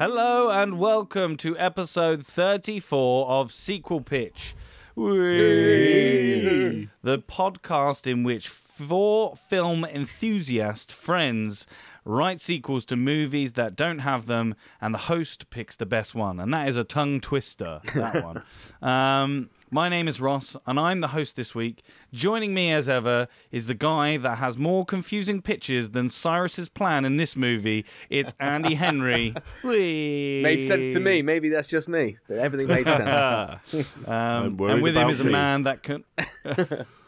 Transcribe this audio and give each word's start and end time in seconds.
Hello 0.00 0.48
and 0.48 0.78
welcome 0.78 1.36
to 1.36 1.58
episode 1.58 2.24
34 2.24 3.28
of 3.28 3.52
Sequel 3.52 4.00
Pitch. 4.00 4.54
Whee! 4.94 6.88
The 7.02 7.18
podcast 7.18 8.06
in 8.06 8.24
which 8.24 8.48
four 8.48 9.36
film 9.36 9.84
enthusiast 9.84 10.90
friends 10.90 11.66
write 12.06 12.40
sequels 12.40 12.86
to 12.86 12.96
movies 12.96 13.52
that 13.52 13.76
don't 13.76 13.98
have 13.98 14.24
them, 14.24 14.54
and 14.80 14.94
the 14.94 15.00
host 15.00 15.50
picks 15.50 15.76
the 15.76 15.84
best 15.84 16.14
one. 16.14 16.40
And 16.40 16.54
that 16.54 16.66
is 16.66 16.78
a 16.78 16.84
tongue 16.84 17.20
twister, 17.20 17.82
that 17.94 18.24
one. 18.24 18.42
Um, 18.80 19.50
my 19.70 19.88
name 19.88 20.08
is 20.08 20.20
Ross, 20.20 20.56
and 20.66 20.78
I'm 20.80 21.00
the 21.00 21.08
host 21.08 21.36
this 21.36 21.54
week. 21.54 21.82
Joining 22.12 22.52
me, 22.52 22.72
as 22.72 22.88
ever, 22.88 23.28
is 23.52 23.66
the 23.66 23.74
guy 23.74 24.16
that 24.16 24.38
has 24.38 24.58
more 24.58 24.84
confusing 24.84 25.40
pitches 25.40 25.92
than 25.92 26.08
Cyrus's 26.08 26.68
plan 26.68 27.04
in 27.04 27.16
this 27.16 27.36
movie. 27.36 27.84
It's 28.08 28.34
Andy 28.40 28.74
Henry. 28.74 29.34
Made 29.64 30.64
sense 30.64 30.92
to 30.94 31.00
me. 31.00 31.22
Maybe 31.22 31.48
that's 31.48 31.68
just 31.68 31.88
me. 31.88 32.18
But 32.28 32.38
everything 32.38 32.66
made 32.66 32.86
sense. 32.86 33.90
Um, 34.06 34.58
and 34.60 34.82
with 34.82 34.96
him 34.96 35.02
about 35.02 35.12
is 35.12 35.20
a 35.20 35.24
me. 35.24 35.32
man 35.32 35.62
that 35.64 35.82
can. 35.82 36.04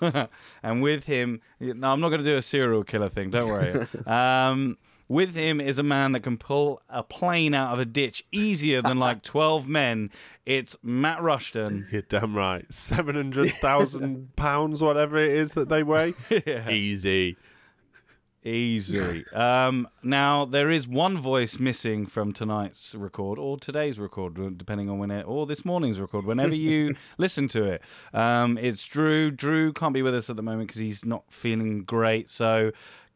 and 0.63 0.83
with 0.83 1.05
him, 1.05 1.41
no, 1.61 1.89
I'm 1.89 2.01
not 2.01 2.11
going 2.11 2.23
to 2.23 2.25
do 2.25 2.37
a 2.37 2.43
serial 2.43 2.85
killer 2.85 3.09
thing. 3.09 3.31
Don't 3.31 3.49
worry. 3.49 3.87
um, 4.07 4.77
with 5.13 5.35
him 5.35 5.61
is 5.61 5.79
a 5.79 5.83
man 5.83 6.13
that 6.13 6.21
can 6.21 6.39
pull 6.39 6.81
a 6.89 7.03
plane 7.03 7.55
out 7.55 7.75
of 7.75 7.79
a 7.79 7.85
ditch 7.85 8.25
easier 8.33 8.81
than 8.81 8.99
like 8.99 9.23
12 9.23 9.69
men. 9.69 10.11
It's 10.47 10.77
Matt 10.83 11.23
Rushton. 11.23 11.87
You're 11.93 12.03
damn 12.03 12.35
right. 12.35 12.65
Seven 12.73 13.15
hundred 13.15 13.53
thousand 13.61 14.35
pounds, 14.37 14.83
whatever 14.83 15.19
it 15.19 15.33
is 15.33 15.55
that 15.55 15.69
they 15.69 15.83
weigh. 15.83 16.15
Easy. 16.69 17.37
Easy. 18.45 19.25
Um, 19.33 19.87
now 20.03 20.45
there 20.45 20.69
is 20.69 20.89
one 20.89 21.17
voice 21.17 21.61
missing 21.61 22.07
from 22.07 22.33
tonight's 22.33 22.93
record, 22.93 23.39
or 23.39 23.57
today's 23.57 24.01
record, 24.01 24.59
depending 24.59 24.91
on 24.91 24.99
when 24.99 25.13
it, 25.13 25.23
or 25.23 25.47
this 25.47 25.65
morning's 25.65 26.01
record, 26.01 26.25
whenever 26.25 26.55
you 26.55 26.97
listen 27.19 27.47
to 27.49 27.63
it. 27.63 27.83
Um, 28.13 28.59
it's 28.59 28.85
Drew. 28.85 29.31
Drew 29.31 29.73
can't 29.73 29.95
be 29.95 30.03
with 30.03 30.15
us 30.15 30.29
at 30.29 30.35
the 30.35 30.43
moment 30.43 30.69
because 30.69 30.81
he's 30.81 31.05
not 31.05 31.23
feeling 31.31 31.85
great. 31.85 32.29
So 32.29 32.73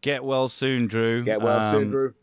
get 0.07 0.25
well 0.25 0.49
soon, 0.49 0.87
Drew. 0.87 1.25
Get 1.25 1.43
well 1.43 1.73
soon, 1.73 1.83
Um, 1.85 1.91
Drew. 1.91 2.15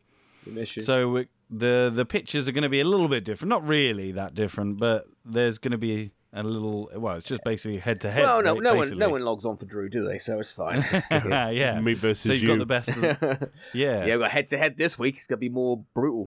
We 0.45 0.53
miss 0.53 0.76
you. 0.76 0.81
So 0.81 1.09
we, 1.09 1.28
the 1.50 1.92
the 1.94 2.06
pictures 2.06 2.48
are 2.48 2.52
going 2.53 2.64
to 2.64 2.70
be 2.70 2.80
a 2.80 2.86
little 2.86 3.08
bit 3.09 3.23
different. 3.25 3.50
Not 3.50 3.67
really 3.67 4.14
that 4.14 4.34
different, 4.34 4.78
but 4.78 5.06
there's 5.25 5.58
going 5.59 5.73
to 5.73 5.78
be 5.78 6.12
a 6.31 6.42
little. 6.44 6.90
Well, 6.95 7.17
it's 7.17 7.28
just 7.28 7.44
basically 7.44 7.78
head 7.80 8.02
to 8.02 8.09
head. 8.09 8.23
well, 8.23 8.42
no, 8.42 8.53
right, 8.53 8.64
no 8.64 8.75
one, 8.75 8.90
no 8.98 9.09
one 9.09 9.22
logs 9.22 9.45
on 9.45 9.58
for 9.58 9.66
Drew, 9.66 9.90
do 9.90 10.08
they? 10.08 10.17
So 10.17 10.40
it's 10.40 10.52
fine. 10.52 10.84
yeah. 11.12 11.80
Me 11.81 11.94
So 11.94 12.00
versus 12.02 12.42
you've 12.42 12.44
you. 12.44 12.48
got 12.50 12.59
the 12.59 12.66
best. 12.66 12.90
Of 12.90 12.95
the, 13.02 13.50
yeah. 13.73 14.06
yeah, 14.06 14.16
we've 14.16 14.20
got 14.22 14.31
head 14.31 14.47
to 14.50 14.58
head 14.58 14.78
this 14.78 14.97
week. 14.97 15.18
It's 15.18 15.28
gonna 15.28 15.38
be 15.38 15.50
more 15.50 15.84
brutal. 15.94 16.25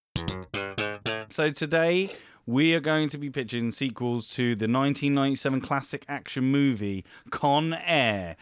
So 1.31 1.51
today 1.51 2.11
we 2.47 2.73
are 2.75 2.81
going 2.81 3.09
to 3.11 3.19
be 3.19 3.29
pitching 3.29 3.73
sequels 3.73 4.29
to 4.31 4.55
the 4.55 4.65
1997 4.69 5.61
classic 5.61 6.05
action 6.09 6.45
movie 6.45 7.05
Con 7.31 7.75
Air. 7.75 8.37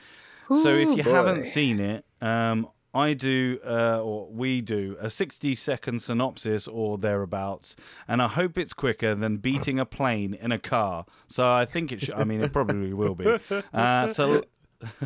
so 0.48 0.74
if 0.76 0.96
you 0.98 1.02
boy. 1.02 1.10
haven't 1.12 1.42
seen 1.44 1.80
it, 1.80 2.04
um, 2.20 2.68
I 2.94 3.12
do, 3.14 3.58
uh, 3.66 4.00
or 4.00 4.28
we 4.30 4.60
do, 4.60 4.96
a 5.00 5.10
60 5.10 5.54
second 5.56 6.00
synopsis 6.00 6.68
or 6.68 6.96
thereabouts, 6.96 7.74
and 8.06 8.22
I 8.22 8.28
hope 8.28 8.56
it's 8.56 8.72
quicker 8.72 9.14
than 9.14 9.38
beating 9.38 9.80
a 9.80 9.84
plane 9.84 10.34
in 10.34 10.52
a 10.52 10.58
car. 10.58 11.04
So 11.26 11.50
I 11.50 11.64
think 11.64 11.90
it 11.90 12.02
should, 12.02 12.14
I 12.14 12.24
mean, 12.24 12.40
it 12.40 12.52
probably 12.52 12.92
will 12.92 13.14
be. 13.14 13.38
Uh, 13.72 14.06
so, 14.06 14.44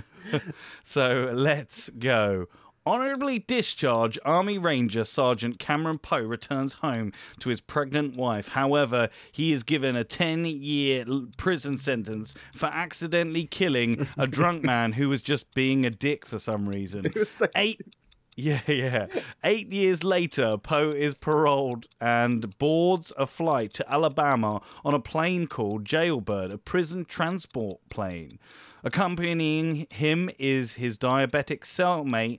so 0.82 1.32
let's 1.34 1.88
go. 1.99 2.47
Honorably 2.88 3.41
discharged 3.41 4.19
Army 4.25 4.56
Ranger 4.56 5.04
Sergeant 5.04 5.59
Cameron 5.59 5.99
Poe 5.99 6.22
returns 6.22 6.76
home 6.76 7.12
to 7.38 7.50
his 7.50 7.60
pregnant 7.60 8.16
wife. 8.16 8.49
However, 8.49 9.10
he 9.31 9.53
is 9.53 9.62
given 9.62 9.94
a 9.94 10.04
10 10.04 10.47
year 10.47 11.04
prison 11.37 11.76
sentence 11.76 12.32
for 12.56 12.71
accidentally 12.72 13.44
killing 13.44 14.09
a 14.16 14.26
drunk 14.26 14.65
man 14.65 14.94
who 14.94 15.10
was 15.10 15.21
just 15.21 15.54
being 15.54 15.84
a 15.84 15.91
dick 15.91 16.25
for 16.25 16.38
some 16.38 16.66
reason. 16.66 17.04
Eight. 17.54 17.82
Yeah, 18.38 18.60
yeah. 18.66 19.09
Eight 19.44 19.75
years 19.75 20.03
later, 20.03 20.56
Poe 20.56 20.88
is 20.88 21.15
paroled 21.15 21.88
and 22.00 22.56
boards 22.59 23.12
a 23.19 23.26
flight 23.26 23.75
to 23.75 23.93
Alabama 23.93 24.62
on 24.82 24.94
a 24.94 25.00
plane 25.00 25.47
called 25.47 25.84
Jailbird, 25.84 26.55
a 26.55 26.59
prison 26.59 27.05
transport 27.05 27.81
plane. 27.91 28.38
Accompanying 28.82 29.88
him 29.93 30.31
is 30.38 30.75
his 30.75 30.97
diabetic 30.97 31.62
cellmate, 31.65 32.38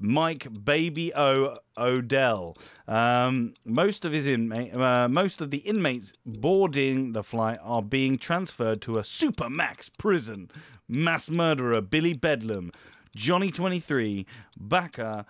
Mike 0.00 0.64
Baby 0.64 1.14
O 1.14 1.54
Odell. 1.78 2.54
Um, 2.88 3.54
most 3.64 4.04
of 4.04 4.12
his 4.12 4.26
inmate, 4.26 4.76
uh, 4.76 5.08
most 5.08 5.40
of 5.40 5.50
the 5.50 5.58
inmates 5.58 6.12
boarding 6.26 7.12
the 7.12 7.22
flight 7.22 7.58
are 7.62 7.82
being 7.82 8.16
transferred 8.16 8.80
to 8.82 8.92
a 8.92 9.02
supermax 9.02 9.90
prison. 9.98 10.50
Mass 10.88 11.30
murderer 11.30 11.80
Billy 11.80 12.12
Bedlam, 12.12 12.70
Johnny 13.14 13.50
23, 13.50 14.26
Baka, 14.58 15.24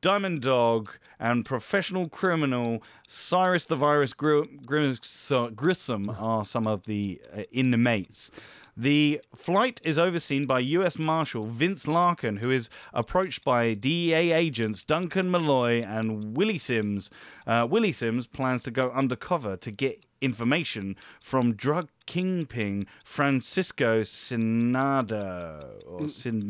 Diamond 0.00 0.42
Dog, 0.42 0.90
and 1.18 1.44
professional 1.44 2.06
criminal 2.06 2.82
Cyrus 3.08 3.66
the 3.66 3.76
Virus 3.76 4.12
Gr- 4.12 4.42
Grissom 4.66 6.04
are 6.18 6.44
some 6.44 6.66
of 6.66 6.84
the 6.84 7.20
uh, 7.36 7.42
inmates. 7.50 8.30
The 8.76 9.20
flight 9.34 9.80
is 9.84 9.98
overseen 9.98 10.42
by 10.46 10.60
U.S. 10.60 10.98
Marshal 10.98 11.44
Vince 11.44 11.88
Larkin, 11.88 12.36
who 12.36 12.50
is 12.50 12.68
approached 12.92 13.42
by 13.44 13.72
DEA 13.72 14.32
agents 14.32 14.84
Duncan 14.84 15.30
Malloy 15.30 15.80
and 15.86 16.36
Willie 16.36 16.58
Sims. 16.58 17.08
Uh, 17.46 17.66
Willie 17.68 17.92
Sims 17.92 18.26
plans 18.26 18.62
to 18.64 18.70
go 18.70 18.90
undercover 18.94 19.56
to 19.56 19.70
get 19.70 20.04
information 20.20 20.96
from 21.22 21.54
drug 21.54 21.88
kingpin 22.06 22.82
Francisco 23.04 24.00
Sinada 24.00 25.60
or 25.86 26.06
Sin- 26.08 26.40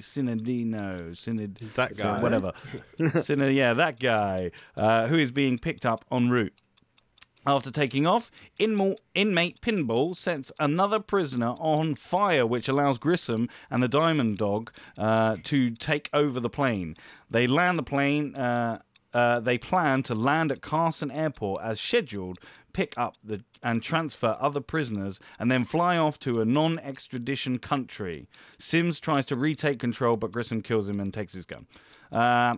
Sinadino, 0.00 1.16
Sinad- 1.16 1.56
That 1.74 1.96
guy. 1.96 2.20
whatever. 2.22 2.52
Sin- 3.22 3.54
yeah, 3.56 3.74
that 3.74 3.98
guy 3.98 4.50
uh, 4.76 5.06
who 5.08 5.16
is 5.16 5.32
being 5.32 5.58
picked 5.58 5.84
up 5.86 6.04
en 6.12 6.30
route. 6.30 6.52
After 7.46 7.70
taking 7.70 8.06
off, 8.06 8.30
inmate 8.58 9.60
Pinball 9.60 10.16
sets 10.16 10.50
another 10.58 10.98
prisoner 10.98 11.54
on 11.60 11.94
fire, 11.94 12.46
which 12.46 12.68
allows 12.68 12.98
Grissom 12.98 13.48
and 13.70 13.82
the 13.82 13.88
Diamond 13.88 14.38
Dog 14.38 14.72
uh, 14.98 15.36
to 15.44 15.70
take 15.70 16.08
over 16.14 16.40
the 16.40 16.50
plane. 16.50 16.94
They 17.30 17.46
land 17.46 17.76
the 17.76 17.82
plane. 17.82 18.34
Uh, 18.34 18.76
uh, 19.12 19.38
they 19.38 19.56
plan 19.56 20.02
to 20.02 20.14
land 20.14 20.50
at 20.50 20.60
Carson 20.60 21.10
Airport 21.12 21.62
as 21.62 21.80
scheduled, 21.80 22.38
pick 22.72 22.94
up 22.98 23.14
the 23.22 23.44
and 23.62 23.82
transfer 23.82 24.34
other 24.40 24.60
prisoners, 24.60 25.20
and 25.38 25.50
then 25.50 25.64
fly 25.64 25.96
off 25.96 26.18
to 26.18 26.40
a 26.40 26.44
non-extradition 26.44 27.58
country. 27.58 28.26
Sims 28.58 28.98
tries 29.00 29.24
to 29.26 29.36
retake 29.36 29.78
control, 29.78 30.16
but 30.16 30.32
Grissom 30.32 30.60
kills 30.60 30.88
him 30.88 31.00
and 31.00 31.14
takes 31.14 31.32
his 31.32 31.46
gun. 31.46 31.66
Uh, 32.12 32.54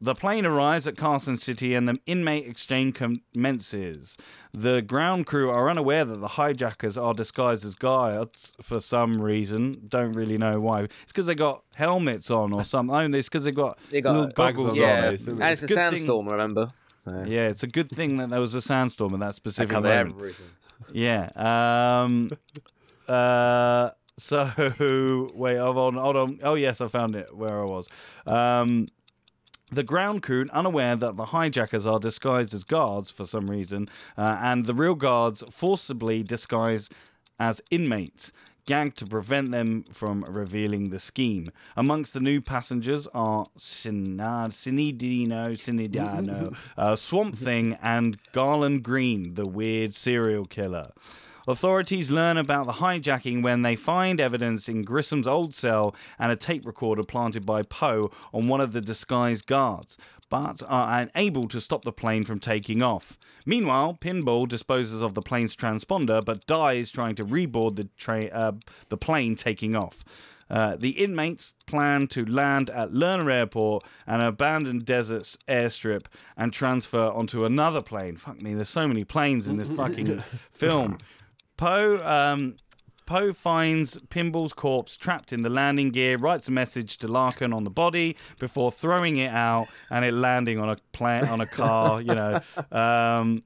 the 0.00 0.14
plane 0.14 0.44
arrives 0.44 0.86
at 0.86 0.96
Carson 0.96 1.36
City 1.38 1.74
and 1.74 1.88
the 1.88 1.94
inmate 2.06 2.46
exchange 2.46 2.96
commences. 2.96 4.16
The 4.52 4.82
ground 4.82 5.26
crew 5.26 5.50
are 5.50 5.70
unaware 5.70 6.04
that 6.04 6.20
the 6.20 6.28
hijackers 6.28 6.96
are 6.98 7.12
disguised 7.14 7.64
as 7.64 7.74
guards 7.76 8.52
for 8.62 8.80
some 8.80 9.12
reason. 9.14 9.72
Don't 9.88 10.12
really 10.12 10.36
know 10.38 10.52
why. 10.56 10.82
It's 10.82 10.96
because 11.08 11.26
they 11.26 11.34
got 11.34 11.62
helmets 11.76 12.30
on 12.30 12.54
or 12.54 12.64
something. 12.64 12.94
Oh, 12.96 13.18
It's 13.18 13.28
because 13.28 13.44
they 13.44 13.50
got, 13.52 13.78
They 13.90 14.00
got 14.00 14.12
little 14.12 14.26
bags 14.28 14.54
goggles 14.56 14.72
on 14.72 14.74
yeah, 14.76 15.10
face, 15.10 15.26
and 15.26 15.40
it's 15.42 15.48
a 15.48 15.52
It's 15.52 15.62
a 15.62 15.66
good 15.66 15.74
thing- 15.76 15.90
sandstorm. 15.96 16.28
Remember? 16.28 16.68
So, 17.08 17.24
Yeah, 17.28 17.46
it's 17.46 17.62
a 17.62 17.68
good 17.68 17.88
thing 17.90 18.16
that 18.16 18.28
there 18.30 18.40
was 18.40 18.54
a 18.54 18.62
sandstorm 18.62 19.14
at 19.14 19.20
that 19.20 19.34
specific 19.34 19.70
cover 19.70 19.88
moment. 19.88 20.12
everything. 20.14 20.46
Yeah. 20.92 21.28
Um. 21.36 22.28
uh. 23.08 23.88
So 24.18 24.48
wait, 25.34 25.58
hold 25.58 25.76
on, 25.76 25.94
hold 25.94 26.16
on. 26.16 26.38
Oh 26.42 26.54
yes, 26.54 26.80
I 26.80 26.86
found 26.88 27.14
it 27.14 27.30
where 27.34 27.60
I 27.60 27.64
was. 27.64 27.86
Um. 28.26 28.86
The 29.72 29.82
ground 29.82 30.22
crew, 30.22 30.46
unaware 30.52 30.94
that 30.94 31.16
the 31.16 31.26
hijackers 31.26 31.86
are 31.86 31.98
disguised 31.98 32.54
as 32.54 32.62
guards 32.62 33.10
for 33.10 33.26
some 33.26 33.46
reason, 33.46 33.86
uh, 34.16 34.38
and 34.40 34.64
the 34.64 34.74
real 34.74 34.94
guards 34.94 35.42
forcibly 35.50 36.22
disguised 36.22 36.94
as 37.40 37.60
inmates, 37.72 38.30
gagged 38.64 38.96
to 38.98 39.06
prevent 39.06 39.50
them 39.50 39.82
from 39.92 40.22
revealing 40.30 40.90
the 40.90 41.00
scheme. 41.00 41.46
Amongst 41.76 42.14
the 42.14 42.20
new 42.20 42.40
passengers 42.40 43.08
are 43.12 43.44
Sinad, 43.56 44.50
Sinidino, 44.50 45.48
Sinidano, 45.56 46.56
uh, 46.78 46.94
Swamp 46.94 47.36
Thing, 47.36 47.76
and 47.82 48.18
Garland 48.30 48.84
Greene, 48.84 49.34
the 49.34 49.48
weird 49.48 49.94
serial 49.94 50.44
killer. 50.44 50.84
Authorities 51.48 52.10
learn 52.10 52.36
about 52.36 52.66
the 52.66 52.72
hijacking 52.72 53.42
when 53.42 53.62
they 53.62 53.76
find 53.76 54.20
evidence 54.20 54.68
in 54.68 54.82
Grissom's 54.82 55.28
old 55.28 55.54
cell 55.54 55.94
and 56.18 56.32
a 56.32 56.36
tape 56.36 56.66
recorder 56.66 57.02
planted 57.02 57.46
by 57.46 57.62
Poe 57.62 58.10
on 58.32 58.48
one 58.48 58.60
of 58.60 58.72
the 58.72 58.80
disguised 58.80 59.46
guards, 59.46 59.96
but 60.28 60.62
are 60.68 61.00
unable 61.00 61.44
to 61.48 61.60
stop 61.60 61.84
the 61.84 61.92
plane 61.92 62.24
from 62.24 62.40
taking 62.40 62.82
off. 62.82 63.16
Meanwhile, 63.46 63.98
Pinball 64.00 64.48
disposes 64.48 65.02
of 65.02 65.14
the 65.14 65.22
plane's 65.22 65.54
transponder 65.54 66.24
but 66.24 66.46
dies 66.46 66.90
trying 66.90 67.14
to 67.14 67.22
reboard 67.22 67.76
the, 67.76 67.88
tra- 67.96 68.26
uh, 68.26 68.52
the 68.88 68.96
plane 68.96 69.36
taking 69.36 69.76
off. 69.76 70.04
Uh, 70.48 70.76
the 70.76 70.90
inmates 70.90 71.52
plan 71.66 72.06
to 72.06 72.24
land 72.24 72.70
at 72.70 72.92
Lerner 72.92 73.32
Airport, 73.32 73.82
an 74.06 74.20
abandoned 74.20 74.84
desert 74.84 75.36
airstrip, 75.48 76.06
and 76.36 76.52
transfer 76.52 77.04
onto 77.04 77.44
another 77.44 77.80
plane. 77.80 78.16
Fuck 78.16 78.42
me, 78.42 78.54
there's 78.54 78.68
so 78.68 78.86
many 78.86 79.02
planes 79.02 79.48
in 79.48 79.58
this 79.58 79.68
fucking 79.76 80.20
film. 80.52 80.98
Poe 81.56 81.98
um, 82.02 82.56
Poe 83.06 83.32
finds 83.32 83.96
Pinball's 84.08 84.52
corpse 84.52 84.96
trapped 84.96 85.32
in 85.32 85.42
the 85.42 85.48
landing 85.48 85.90
gear, 85.90 86.16
writes 86.16 86.48
a 86.48 86.50
message 86.50 86.96
to 86.98 87.06
Larkin 87.06 87.52
on 87.52 87.62
the 87.62 87.70
body 87.70 88.16
before 88.40 88.72
throwing 88.72 89.16
it 89.18 89.30
out 89.30 89.68
and 89.90 90.04
it 90.04 90.12
landing 90.12 90.60
on 90.60 90.68
a 90.68 90.76
plane 90.92 91.24
on 91.24 91.40
a 91.40 91.46
car. 91.46 92.00
You 92.06 92.14
know, 92.14 92.38
um, 92.70 93.38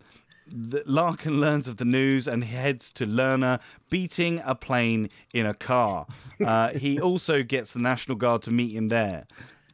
the, 0.47 0.83
Larkin 0.85 1.41
learns 1.41 1.69
of 1.69 1.77
the 1.77 1.85
news 1.85 2.27
and 2.27 2.45
heads 2.45 2.93
to 2.95 3.07
Lerner, 3.07 3.61
beating 3.89 4.43
a 4.45 4.55
plane 4.55 5.09
in 5.33 5.47
a 5.47 5.55
car. 5.55 6.07
Uh, 6.45 6.71
he 6.77 7.01
also 7.01 7.43
gets 7.43 7.73
the 7.73 7.79
National 7.79 8.17
Guard 8.17 8.43
to 8.43 8.51
meet 8.51 8.73
him 8.73 8.89
there. 8.89 9.25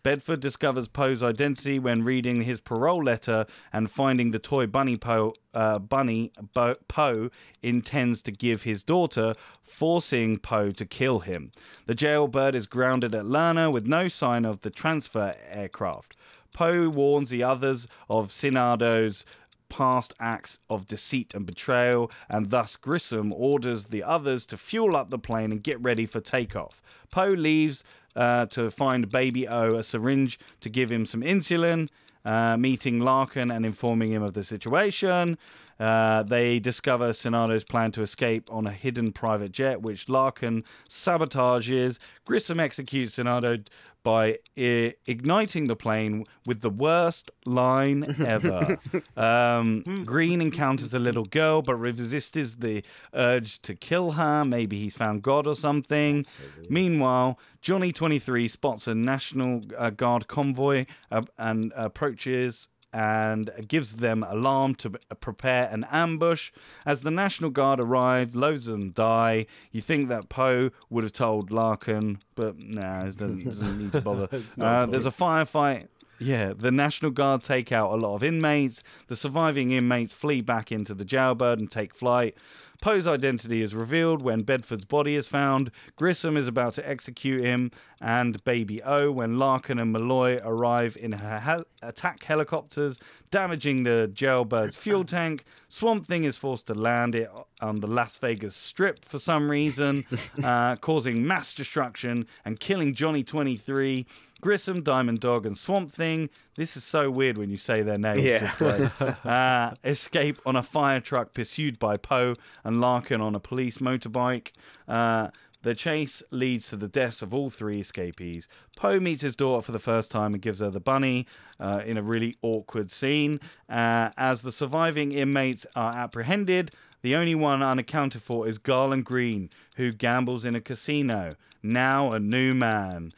Bedford 0.07 0.41
discovers 0.41 0.87
Poe's 0.87 1.21
identity 1.21 1.81
when 1.81 2.05
reading 2.05 2.43
his 2.43 2.61
parole 2.61 3.03
letter 3.03 3.45
and 3.73 3.91
finding 3.91 4.31
the 4.31 4.39
toy 4.39 4.65
bunny 4.65 4.95
Poe 4.95 5.33
uh, 5.53 5.81
bunny 5.81 6.31
Bo- 6.55 6.75
Poe 6.87 7.29
intends 7.61 8.23
to 8.23 8.31
give 8.31 8.63
his 8.63 8.85
daughter, 8.85 9.33
forcing 9.65 10.37
Poe 10.37 10.71
to 10.71 10.87
kill 10.87 11.19
him. 11.19 11.51
The 11.87 11.97
jailbird 11.97 12.55
is 12.55 12.69
grounded 12.69 13.17
at 13.17 13.25
Lerner 13.25 13.75
with 13.75 13.89
no 13.89 14.07
sign 14.07 14.45
of 14.45 14.61
the 14.61 14.71
transfer 14.71 15.33
aircraft. 15.51 16.17
Poe 16.55 16.89
warns 16.89 17.31
the 17.31 17.43
others 17.43 17.89
of 18.09 18.29
Sinado's 18.29 19.25
past 19.69 20.15
acts 20.21 20.61
of 20.71 20.87
deceit 20.87 21.35
and 21.35 21.45
betrayal, 21.45 22.13
and 22.31 22.51
thus 22.51 22.77
Grissom 22.77 23.33
orders 23.35 23.87
the 23.87 24.05
others 24.05 24.47
to 24.47 24.57
fuel 24.57 24.95
up 24.95 25.11
the 25.11 25.19
plane 25.19 25.51
and 25.51 25.65
get 25.65 25.83
ready 25.83 26.07
for 26.07 26.21
takeoff. 26.21 26.81
Poe 27.11 27.27
leaves 27.27 27.83
uh, 28.17 28.47
to 28.47 28.71
find 28.71 29.09
Baby 29.09 29.47
O 29.49 29.69
a 29.69 29.83
syringe 29.83 30.39
to 30.61 30.69
give 30.69 30.91
him 30.91 31.07
some 31.07 31.21
insulin, 31.21 31.89
uh, 32.25 32.57
meeting 32.57 32.99
Larkin 33.01 33.51
and 33.51 33.65
informing 33.65 34.11
him 34.11 34.23
of 34.23 34.33
the 34.33 34.43
situation. 34.43 35.39
Uh, 35.79 36.23
they 36.23 36.59
discover 36.59 37.09
Sinado's 37.09 37.65
plan 37.65 37.93
to 37.93 38.03
escape 38.03 38.51
on 38.53 38.67
a 38.67 38.73
hidden 38.73 39.13
private 39.13 39.53
jet, 39.53 39.83
which 39.83 40.09
Larkin 40.09 40.65
sabotages. 40.89 41.99
Grissom 42.25 42.61
executes 42.61 43.17
Sinado 43.17 43.67
by 44.03 44.39
I- 44.57 44.95
igniting 45.09 45.65
the 45.65 45.75
plane 45.75 46.23
with 46.47 46.61
the 46.61 46.71
worst 46.71 47.33
line 47.45 48.05
ever. 48.25 48.79
um, 49.17 49.83
Greene 50.05 50.41
encounters 50.41 50.95
a 50.95 50.99
little 51.01 51.25
girl, 51.25 51.61
but 51.61 51.75
resists 51.75 52.55
the 52.55 52.85
urge 53.13 53.61
to 53.63 53.75
kill 53.75 54.13
her. 54.13 54.45
Maybe 54.45 54.81
he's 54.81 54.97
found 54.97 55.23
God 55.23 55.49
or 55.49 55.57
something. 55.57 56.25
Meanwhile, 56.71 57.39
Johnny 57.61 57.91
23 57.91 58.47
spots 58.47 58.87
a 58.87 58.95
National 58.95 59.61
uh, 59.77 59.91
Guard 59.91 60.29
convoy 60.29 60.85
uh, 61.11 61.23
and 61.37 61.73
approaches 61.77 62.69
and 62.93 63.51
gives 63.69 63.97
them 63.97 64.25
alarm 64.29 64.75
to 64.77 64.91
prepare 65.21 65.67
an 65.71 65.85
ambush. 65.91 66.53
As 66.85 67.01
the 67.01 67.11
National 67.11 67.51
Guard 67.51 67.85
arrive, 67.85 68.35
loads 68.35 68.67
of 68.67 68.81
them 68.81 68.91
die. 68.91 69.45
You 69.71 69.83
think 69.83 70.09
that 70.09 70.29
Poe 70.29 70.71
would 70.91 71.05
have 71.05 71.13
told 71.13 71.51
Larkin, 71.51 72.19
but 72.35 72.63
nah, 72.65 72.99
it 72.99 73.19
doesn't, 73.19 73.45
doesn't 73.45 73.79
need 73.79 73.93
to 73.93 74.01
bother. 74.01 74.29
uh, 74.61 74.87
there's 74.87 75.07
a 75.07 75.11
firefight. 75.11 75.85
Yeah, 76.19 76.55
the 76.57 76.71
National 76.71 77.11
Guard 77.11 77.43
take 77.43 77.73
out 77.73 77.93
a 77.93 77.97
lot 77.97 78.17
of 78.17 78.23
inmates. 78.23 78.83
The 79.09 79.17
surviving 79.17 79.73
inmates 79.73 80.15
flee 80.15 80.41
back 80.41 80.73
into 80.73 80.95
the 80.95 81.05
jailbird 81.05 81.61
and 81.61 81.71
take 81.71 81.95
flight. 81.95 82.39
Poe's 82.81 83.07
identity 83.07 83.63
is 83.63 83.75
revealed 83.75 84.23
when 84.23 84.41
Bedford's 84.41 84.85
body 84.85 85.15
is 85.15 85.27
found. 85.27 85.71
Grissom 85.97 86.37
is 86.37 86.47
about 86.47 86.75
to 86.75 86.89
execute 86.89 87.41
him, 87.41 87.71
and 88.01 88.43
Baby 88.45 88.83
O 88.83 89.11
when 89.11 89.37
Larkin 89.39 89.81
and 89.81 89.93
Malloy 89.93 90.39
arrive 90.43 90.97
in 91.01 91.13
her 91.13 91.39
hel- 91.41 91.67
attack 91.83 92.23
helicopters, 92.25 92.97
damaging 93.31 93.83
the 93.85 94.11
jailbird's 94.13 94.77
fuel 94.77 95.05
tank. 95.17 95.45
Swamp 95.69 96.07
Thing 96.07 96.25
is 96.25 96.37
forced 96.37 96.67
to 96.69 96.75
land 96.75 97.15
it 97.15 97.31
on 97.61 97.77
the 97.77 97.87
Las 97.87 98.19
Vegas 98.19 98.55
Strip 98.55 99.05
for 99.05 99.19
some 99.19 99.51
reason, 99.51 100.05
uh, 100.45 100.77
causing 100.77 101.27
mass 101.27 101.55
destruction 101.55 102.27
and 102.45 102.61
killing 102.61 102.95
Johnny 102.95 103.23
23. 103.23 104.07
Grissom, 104.47 104.85
Diamond 104.85 105.19
Dog, 105.19 105.45
and 105.45 105.59
Swamp 105.59 105.91
Thing. 105.91 106.31
This 106.55 106.77
is 106.77 106.85
so 106.85 107.11
weird 107.11 107.37
when 107.37 107.51
you 107.51 107.57
say 107.57 107.83
their 107.83 107.99
names. 107.99 108.21
Yeah. 108.21 108.39
Just 108.39 108.61
like, 108.61 109.25
uh, 109.27 109.73
escape 109.83 110.39
on 110.47 110.55
a 110.55 110.63
fire 110.63 111.01
truck 111.01 111.35
pursued 111.35 111.81
by 111.81 111.97
Poe 111.97 112.33
and 112.63 112.81
Larkin 112.81 113.21
on 113.21 113.35
a 113.35 113.41
police 113.41 113.79
motorbike. 113.79 114.53
Uh, 114.87 115.31
the 115.63 115.75
chase 115.75 116.23
leads 116.31 116.69
to 116.69 116.77
the 116.77 116.87
deaths 116.87 117.23
of 117.23 117.35
all 117.35 117.51
three 117.51 117.81
escapees. 117.81 118.47
Poe 118.77 119.01
meets 119.01 119.23
his 119.23 119.35
daughter 119.35 119.63
for 119.63 119.73
the 119.73 119.81
first 119.81 120.13
time 120.13 120.33
and 120.33 120.41
gives 120.41 120.61
her 120.61 120.71
the 120.71 120.79
bunny 120.79 121.27
uh, 121.59 121.83
in 121.85 121.99
a 121.99 122.03
really 122.03 122.33
awkward 122.41 122.93
scene. 122.93 123.41
Uh, 123.69 124.11
as 124.17 124.43
the 124.43 124.53
surviving 124.53 125.11
inmates 125.11 125.67
are 125.75 125.91
apprehended, 125.97 126.71
the 127.03 127.17
only 127.17 127.35
one 127.35 127.65
unaccounted 127.65 128.23
for 128.23 128.47
is 128.47 128.59
Garland 128.59 129.07
Greene, 129.07 129.51
who 129.77 129.91
gambles 129.91 130.45
in 130.45 130.55
a 130.55 130.61
casino. 130.61 131.31
Now 131.65 132.11
a 132.11 132.21
new 132.21 132.53
man. 132.53 133.11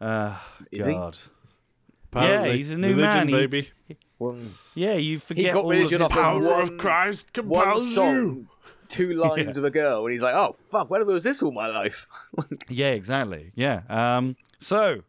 Uh, 0.00 0.36
Is 0.70 0.84
he? 0.86 0.92
God. 0.92 1.18
Apparently. 2.12 2.56
he's 2.58 2.70
a 2.70 2.76
new 2.78 2.94
Religion, 2.94 3.02
man. 3.12 3.28
He- 3.28 3.34
baby. 3.34 3.70
Well, 4.18 4.36
Yeah, 4.74 4.94
you 4.94 5.18
forget 5.18 5.54
got 5.54 5.64
all 5.64 5.70
religion 5.70 6.00
of 6.02 6.10
his 6.10 6.18
off 6.18 6.24
Power 6.24 6.40
one- 6.40 6.62
of 6.62 6.76
Christ 6.78 7.36
one 7.36 7.64
compels 7.64 7.84
you. 7.86 7.94
song, 7.94 8.48
two 8.88 9.14
lines 9.14 9.56
of 9.56 9.64
a 9.64 9.70
girl, 9.70 10.04
and 10.04 10.12
he's 10.12 10.22
like, 10.22 10.34
"Oh 10.34 10.54
fuck, 10.70 10.88
where 10.88 11.04
was 11.04 11.24
this 11.24 11.42
all 11.42 11.50
my 11.52 11.66
life?" 11.66 12.06
Yeah, 12.68 12.90
exactly. 12.90 13.50
Yeah. 13.56 13.82
Um, 13.88 14.36
so, 14.60 15.00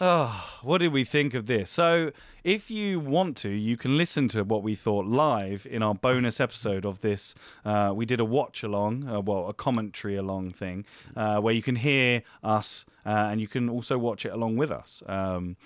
Oh, 0.00 0.58
what 0.62 0.78
did 0.78 0.92
we 0.92 1.04
think 1.04 1.34
of 1.34 1.46
this? 1.46 1.70
So, 1.70 2.12
if 2.42 2.70
you 2.70 3.00
want 3.00 3.36
to, 3.38 3.48
you 3.48 3.76
can 3.76 3.96
listen 3.96 4.28
to 4.28 4.44
what 4.44 4.62
we 4.62 4.74
thought 4.74 5.06
live 5.06 5.66
in 5.68 5.82
our 5.82 5.94
bonus 5.94 6.40
episode 6.40 6.84
of 6.84 7.00
this. 7.00 7.34
Uh, 7.64 7.92
we 7.94 8.04
did 8.04 8.20
a 8.20 8.24
watch 8.24 8.62
along, 8.62 9.08
uh, 9.08 9.20
well, 9.20 9.48
a 9.48 9.54
commentary 9.54 10.16
along 10.16 10.52
thing, 10.52 10.84
uh, 11.16 11.40
where 11.40 11.54
you 11.54 11.62
can 11.62 11.76
hear 11.76 12.22
us 12.42 12.84
uh, 13.06 13.28
and 13.30 13.40
you 13.40 13.48
can 13.48 13.68
also 13.68 13.96
watch 13.96 14.26
it 14.26 14.32
along 14.32 14.56
with 14.56 14.70
us. 14.70 15.02
Um, 15.06 15.56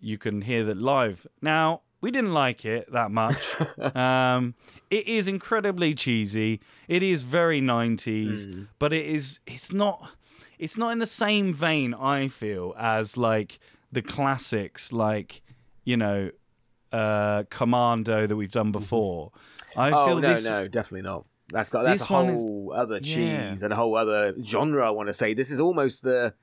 you 0.00 0.18
can 0.18 0.42
hear 0.42 0.64
that 0.64 0.76
live. 0.76 1.26
Now, 1.40 1.82
we 2.00 2.10
didn't 2.10 2.34
like 2.34 2.64
it 2.64 2.92
that 2.92 3.10
much. 3.10 3.42
um, 3.96 4.54
it 4.90 5.06
is 5.06 5.28
incredibly 5.28 5.94
cheesy. 5.94 6.60
It 6.88 7.02
is 7.02 7.22
very 7.22 7.60
90s, 7.62 8.66
but 8.78 8.92
it 8.92 9.06
is 9.06 9.40
it's 9.46 9.72
not 9.72 10.10
it's 10.64 10.76
not 10.78 10.90
in 10.92 10.98
the 10.98 11.06
same 11.06 11.52
vein 11.54 11.94
I 11.94 12.28
feel 12.28 12.74
as 12.78 13.16
like 13.16 13.58
the 13.92 14.02
classics 14.02 14.92
like, 14.92 15.42
you 15.84 15.96
know, 15.96 16.30
uh 16.92 17.44
Commando 17.50 18.26
that 18.26 18.36
we've 18.36 18.50
done 18.52 18.72
before. 18.72 19.30
I 19.76 19.90
oh 19.90 20.06
feel 20.06 20.20
no, 20.20 20.34
this 20.34 20.44
no, 20.44 20.68
definitely 20.68 21.02
not. 21.02 21.26
That's 21.50 21.68
got 21.70 21.82
that's 21.82 22.00
This 22.02 22.10
a 22.10 22.12
one 22.12 22.28
is- 22.30 22.40
whole 22.40 22.72
other 22.74 23.00
cheese 23.00 23.16
Yeah. 23.18 23.56
and 23.64 23.72
a 23.72 23.76
whole 23.76 23.96
other 23.96 24.34
genre. 24.42 24.86
I 24.86 24.90
want 24.90 25.08
to 25.08 25.14
say 25.14 25.34
this 25.34 25.50
is 25.50 25.60
almost 25.60 26.02
the. 26.02 26.34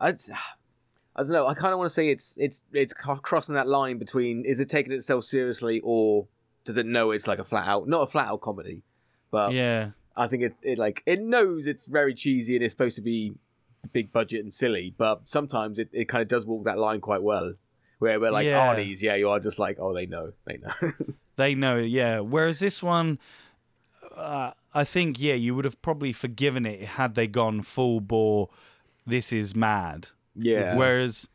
I, 0.00 0.08
I 0.08 1.22
don't 1.22 1.30
know. 1.30 1.46
I 1.46 1.54
kind 1.54 1.72
of 1.72 1.78
want 1.78 1.88
to 1.88 1.94
say 1.94 2.10
it's 2.10 2.34
it's 2.36 2.62
it's 2.72 2.92
crossing 2.92 3.54
that 3.56 3.66
line 3.66 3.98
between 3.98 4.44
is 4.44 4.60
it 4.60 4.68
taking 4.68 4.92
itself 4.92 5.24
seriously 5.24 5.80
or 5.82 6.26
does 6.64 6.76
it 6.76 6.86
know 6.86 7.10
it's 7.12 7.26
like 7.26 7.38
a 7.38 7.44
flat 7.44 7.66
out 7.66 7.88
not 7.88 8.02
a 8.02 8.06
flat 8.06 8.28
out 8.28 8.40
comedy, 8.40 8.82
but 9.30 9.52
Yeah. 9.52 9.90
I 10.18 10.28
think 10.28 10.42
it, 10.42 10.54
it 10.62 10.78
like 10.78 11.02
it 11.06 11.20
knows 11.22 11.66
it's 11.66 11.84
very 11.86 12.14
cheesy 12.14 12.56
and 12.56 12.64
it's 12.64 12.72
supposed 12.72 12.96
to 12.96 13.02
be 13.02 13.34
big 13.92 14.12
budget 14.12 14.42
and 14.42 14.52
silly, 14.52 14.92
but 14.98 15.22
sometimes 15.24 15.78
it, 15.78 15.88
it 15.92 16.08
kind 16.08 16.20
of 16.20 16.28
does 16.28 16.44
walk 16.44 16.64
that 16.64 16.76
line 16.78 17.00
quite 17.00 17.22
well. 17.22 17.54
Where 18.00 18.20
we're 18.20 18.30
like 18.30 18.46
Yeah. 18.46 18.74
Arnie's, 18.74 19.00
yeah, 19.00 19.14
you 19.16 19.28
are 19.30 19.40
just 19.40 19.58
like, 19.58 19.78
oh, 19.80 19.94
they 19.94 20.06
know, 20.06 20.32
they 20.44 20.58
know. 20.58 20.92
They 21.36 21.54
know, 21.54 21.76
yeah. 21.76 22.18
Whereas 22.18 22.58
this 22.58 22.82
one, 22.82 23.20
uh, 24.16 24.50
I 24.74 24.82
think, 24.82 25.20
yeah, 25.20 25.34
you 25.34 25.54
would 25.54 25.64
have 25.64 25.80
probably 25.82 26.12
forgiven 26.12 26.66
it 26.66 26.82
had 26.82 27.14
they 27.14 27.28
gone 27.28 27.62
full 27.62 28.00
bore. 28.00 28.48
This 29.06 29.32
is 29.32 29.54
mad. 29.54 30.08
yeah. 30.34 30.74
Whereas 30.76 31.28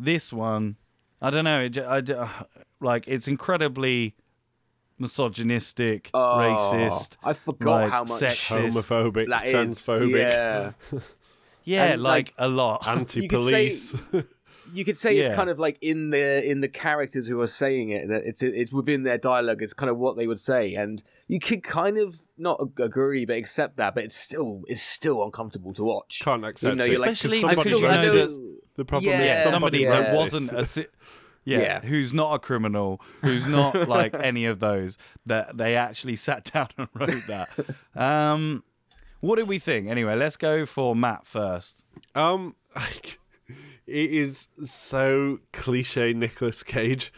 this 0.00 0.32
one, 0.32 0.76
I 1.20 1.28
don't 1.30 1.44
know. 1.44 1.60
It, 1.60 1.78
I, 1.78 2.02
like 2.80 3.04
it's 3.06 3.28
incredibly 3.28 4.14
misogynistic, 4.98 6.10
Oh, 6.14 6.18
racist. 6.38 7.16
I 7.22 7.32
forgot 7.32 7.70
like, 7.82 7.90
how 7.90 8.04
much 8.04 8.20
sexist. 8.20 8.70
Homophobic, 8.72 9.28
that 9.28 9.46
is. 9.46 9.52
transphobic, 9.52 10.18
Yeah. 10.92 11.00
Yeah, 11.66 11.84
and, 11.94 12.02
like, 12.02 12.26
like, 12.26 12.34
a 12.38 12.48
lot. 12.48 12.86
anti-police. 12.88 13.94
You 14.74 14.84
could 14.84 14.96
say 14.96 15.14
Yeah. 15.16 15.26
it's 15.26 15.36
kind 15.36 15.48
of 15.50 15.58
like 15.58 15.78
in 15.80 16.10
the 16.10 16.44
in 16.44 16.60
the 16.60 16.68
characters 16.68 17.26
who 17.26 17.40
are 17.40 17.46
saying 17.46 17.90
it 17.90 18.08
that 18.08 18.22
it's 18.24 18.42
it's 18.42 18.72
within 18.72 19.02
their 19.04 19.18
dialogue. 19.18 19.62
It's 19.62 19.72
kind 19.72 19.88
of 19.88 19.96
what 19.98 20.16
they 20.16 20.26
would 20.26 20.40
say, 20.40 20.74
and 20.74 21.02
you 21.28 21.38
could 21.38 21.62
kind 21.62 21.96
of 21.96 22.16
not 22.36 22.58
ag- 22.60 22.80
agree 22.80 23.24
but 23.24 23.36
accept 23.36 23.76
that. 23.76 23.94
But 23.94 24.04
it's 24.04 24.16
still 24.16 24.62
it's 24.66 24.82
still 24.82 25.22
uncomfortable 25.24 25.72
to 25.74 25.84
watch. 25.84 26.20
Can't 26.24 26.44
accept 26.44 26.74
Even 26.74 26.80
it. 26.80 26.90
you're 26.90 27.00
like, 27.00 27.12
Especially 27.12 27.40
somebody 27.40 27.56
because 27.70 27.80
you 27.80 27.86
I 27.86 28.04
know 28.04 28.12
knows 28.14 28.32
that- 28.32 28.58
The 28.76 28.84
problem 28.84 29.10
Yeah, 29.12 29.20
is 29.20 29.26
yeah, 29.28 29.50
somebody 29.50 29.82
somebody, 29.84 30.04
that 30.04 30.14
wasn't 30.14 30.50
a 30.52 30.56
this. 30.56 30.70
si- 30.70 30.86
yeah, 31.44 31.58
Yeah. 31.58 31.80
who's 31.80 32.12
not 32.12 32.34
a 32.34 32.38
criminal, 32.38 33.00
who's 33.22 33.46
not 33.46 33.88
like 33.88 34.14
any 34.14 34.44
of 34.46 34.60
those 34.60 34.96
that 35.26 35.56
they 35.56 35.76
actually 35.76 36.16
sat 36.16 36.44
down 36.52 36.68
and 36.78 36.88
wrote 36.94 37.26
that. 37.26 37.50
Um, 37.94 38.62
What 39.20 39.36
did 39.36 39.48
we 39.48 39.58
think? 39.58 39.88
Anyway, 39.88 40.14
let's 40.16 40.36
go 40.36 40.66
for 40.66 40.94
Matt 40.96 41.26
first. 41.26 41.84
Um, 42.14 42.54
like, 42.76 43.18
it 43.86 44.10
is 44.10 44.48
so 44.64 45.38
cliche 45.52 46.12
Nicolas 46.12 46.62
Cage. 46.62 47.12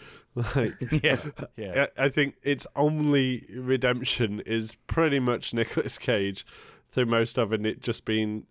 Like, 0.55 0.75
Yeah, 1.03 1.19
yeah, 1.57 1.87
I 1.97 2.09
think 2.09 2.35
its 2.43 2.67
only 2.77 3.47
redemption 3.55 4.41
is 4.41 4.75
pretty 4.87 5.19
much 5.19 5.55
Nicolas 5.55 5.99
Cage 5.99 6.45
through 6.91 7.07
most 7.07 7.39
of 7.39 7.53
it, 7.53 7.65
it 7.65 7.81
just 7.81 8.05
being 8.05 8.45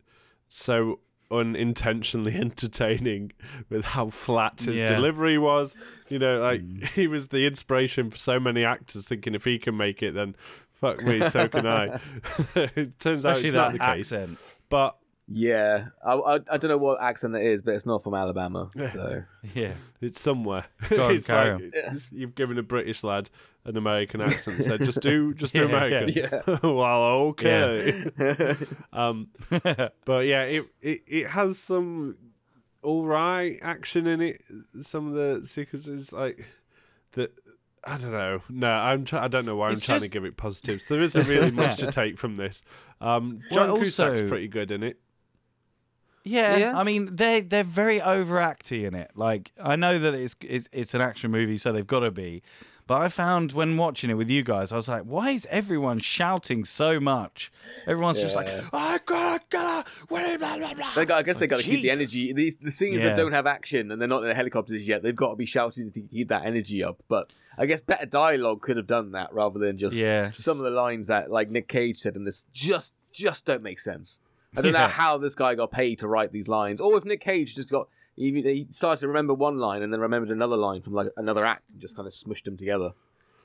so 0.48 1.00
unintentionally 1.32 2.34
entertaining 2.36 3.32
with 3.70 3.86
how 3.86 4.10
flat 4.10 4.62
his 4.62 4.78
Yeah. 4.78 4.96
delivery 4.96 5.38
was. 5.38 5.76
You 6.10 6.20
know, 6.20 6.40
like 6.40 6.62
hmm. 6.62 6.80
he 6.96 7.08
was 7.08 7.28
the 7.28 7.46
inspiration 7.46 8.12
for 8.12 8.18
so 8.18 8.40
many 8.40 8.64
actors 8.64 9.08
thinking 9.08 9.36
if 9.36 9.44
he 9.44 9.58
can 9.60 9.76
make 9.78 10.04
it, 10.04 10.14
then 10.14 10.36
fuck 10.74 11.04
me, 11.04 11.28
so 11.30 11.48
can 11.48 11.66
I. 11.66 12.00
it 12.56 13.00
turns 13.00 13.26
out 13.26 13.34
especially 13.38 13.50
it's 13.50 13.52
that 13.54 13.54
not 13.54 13.74
the 13.74 13.80
case. 13.80 14.12
accent. 14.12 14.38
But 14.70 14.98
Yeah, 15.28 15.88
I, 16.06 16.14
I 16.14 16.34
I 16.36 16.58
don't 16.58 16.66
know 16.70 16.78
what 16.78 17.02
accent 17.02 17.34
that 17.34 17.42
is, 17.42 17.64
but 17.64 17.74
it's 17.74 17.86
not 17.86 18.04
from 18.04 18.14
Alabama. 18.14 18.70
So 18.94 19.24
Yeah, 19.56 19.74
It's 20.00 20.22
somewhere. 20.22 20.66
Go 20.90 21.06
on, 21.06 21.16
it's 21.16 21.26
carry 21.28 21.52
like 21.54 21.62
on. 21.64 21.72
it's 21.74 21.92
just- 21.94 22.12
you've 22.12 22.36
given 22.36 22.58
a 22.60 22.64
British 22.64 23.04
lad 23.04 23.30
an 23.66 23.76
American 23.76 24.22
accent. 24.22 24.62
Said 24.62 24.84
just 24.84 25.02
do 25.02 25.34
just 25.44 25.56
do 25.56 25.62
Yeah, 25.62 25.66
American. 25.66 26.10
yeah. 26.16 26.58
well, 26.62 27.04
okay. 27.34 28.06
um, 28.94 29.30
but 30.06 30.26
yeah, 30.28 30.44
it, 30.44 30.66
it 30.82 31.02
it 31.08 31.28
has 31.30 31.58
some 31.58 32.18
all 32.84 33.04
right 33.06 33.58
action 33.64 34.06
in 34.06 34.22
it. 34.22 34.44
Some 34.80 35.08
of 35.08 35.14
the 35.14 35.48
sequences 35.48 36.14
like 36.14 36.48
the. 37.14 37.32
I 37.88 37.98
don't 38.00 38.12
know. 38.12 38.42
No, 38.50 38.70
I'm. 38.72 39.06
Try- 39.06 39.24
I 39.24 39.28
don't 39.28 39.46
know 39.46 39.56
why 39.56 39.68
I'm 39.68 39.74
It's 39.74 39.86
trying 39.86 40.00
to 40.00 40.06
just- 40.06 40.14
give 40.14 40.26
it 40.26 40.38
positives. 40.38 40.86
There 40.88 41.02
isn't 41.02 41.28
really 41.28 41.52
much 41.52 41.78
to 41.78 41.92
take 41.92 42.18
from 42.20 42.36
this. 42.36 42.62
Um, 43.02 43.42
John 43.52 43.68
Well, 43.74 43.78
Cusack's 43.82 44.22
also- 44.22 44.28
pretty 44.28 44.48
good 44.48 44.70
in 44.72 44.82
it. 44.84 45.00
Yeah, 46.26 46.58
Yeah. 46.58 46.78
I 46.78 46.84
mean 46.84 47.16
they 47.16 47.42
they're 47.42 47.64
very 47.64 48.00
overacty 48.00 48.86
in 48.86 48.94
it. 48.96 49.12
Like 49.16 49.52
I 49.62 49.76
know 49.76 49.98
that 50.00 50.14
it's 50.14 50.36
it's, 50.42 50.68
it's 50.72 50.94
an 50.94 51.02
action 51.02 51.32
movie, 51.32 51.58
so 51.58 51.72
they've 51.72 51.88
got 51.88 52.02
to 52.02 52.12
be. 52.12 52.42
But 52.88 53.02
I 53.02 53.10
found 53.10 53.52
when 53.54 53.78
watching 53.78 54.12
it 54.12 54.14
with 54.14 54.30
you 54.30 54.44
guys, 54.44 54.72
I 54.72 54.76
was 54.76 54.88
like, 54.88 55.04
why 55.06 55.32
is 55.32 55.48
everyone 55.50 55.98
shouting 55.98 56.66
so 56.66 57.00
much? 57.00 57.52
Everyone's 57.88 58.22
just 58.22 58.36
like, 58.36 58.48
I 58.72 59.00
gotta, 59.04 59.44
gotta, 59.50 59.90
blah, 60.08 60.38
blah, 60.38 60.58
blah, 60.60 60.74
blah. 60.76 60.92
They 60.94 61.04
got, 61.06 61.18
I 61.18 61.22
guess 61.24 61.32
It's 61.32 61.40
they 61.40 61.44
like, 61.46 61.50
got 61.50 61.58
to 61.62 61.64
keep 61.64 61.82
the 61.82 61.90
energy. 61.90 62.32
The, 62.32 62.56
the 62.62 62.72
scenes 62.72 63.02
Yeah. 63.02 63.10
that 63.10 63.18
don't 63.18 63.32
have 63.32 63.48
action 63.48 63.90
and 63.92 64.00
they're 64.00 64.08
not 64.08 64.22
in 64.22 64.30
the 64.30 64.36
helicopters 64.36 64.86
yet, 64.86 65.02
they've 65.02 65.16
got 65.16 65.32
to 65.32 65.36
be 65.36 65.48
shouting 65.48 65.90
to 65.94 66.02
keep 66.02 66.28
that 66.30 66.46
energy 66.46 66.84
up. 66.84 67.02
But 67.08 67.32
I 67.58 67.66
guess 67.66 67.82
better 67.82 68.06
dialogue 68.06 68.62
could 68.62 68.78
have 68.78 68.86
done 68.86 69.14
that 69.14 69.34
rather 69.34 69.58
than 69.58 69.80
just 69.80 69.96
Yeah. 69.96 70.30
some 70.36 70.58
of 70.60 70.64
the 70.64 70.70
lines 70.70 71.08
that 71.08 71.32
like 71.32 71.50
Nick 71.50 71.68
Cage 71.68 71.98
said 71.98 72.16
in 72.16 72.24
this 72.24 72.46
just 72.54 72.94
just 73.12 73.46
don't 73.46 73.64
make 73.64 73.80
sense. 73.80 74.20
I 74.58 74.62
don't 74.62 74.74
know 74.74 74.88
how 74.88 75.18
this 75.18 75.36
guy 75.36 75.56
got 75.56 75.72
paid 75.72 76.00
to 76.00 76.08
write 76.08 76.32
these 76.32 76.48
lines, 76.48 76.80
or 76.82 76.98
if 76.98 77.06
Nick 77.06 77.22
Cage 77.22 77.56
just 77.56 77.70
got 77.70 77.88
he, 78.16 78.32
he 78.32 78.68
started 78.72 79.02
to 79.02 79.08
remember 79.08 79.34
one 79.34 79.58
line 79.58 79.82
and 79.82 79.92
then 79.92 80.00
remembered 80.00 80.32
another 80.32 80.56
line 80.56 80.82
from 80.82 80.94
like 80.94 81.10
another 81.18 81.46
act 81.46 81.64
and 81.72 81.82
just 81.82 81.96
kind 81.96 82.08
of 82.08 82.14
smushed 82.14 82.46
them 82.46 82.58
together. 82.58 82.92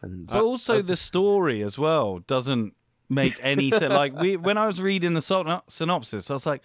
And 0.03 0.27
But 0.27 0.41
also 0.41 0.81
the 0.81 0.97
story 0.97 1.63
as 1.63 1.77
well 1.79 2.21
doesn't 2.21 2.75
make 3.09 3.35
any 3.43 3.71
sense. 3.71 3.93
Like 3.93 4.15
we, 4.15 4.37
when 4.37 4.57
I 4.57 4.67
was 4.67 4.81
reading 4.81 5.15
the 5.15 5.63
synopsis, 5.69 6.31
I 6.31 6.35
was 6.35 6.47
like, 6.47 6.63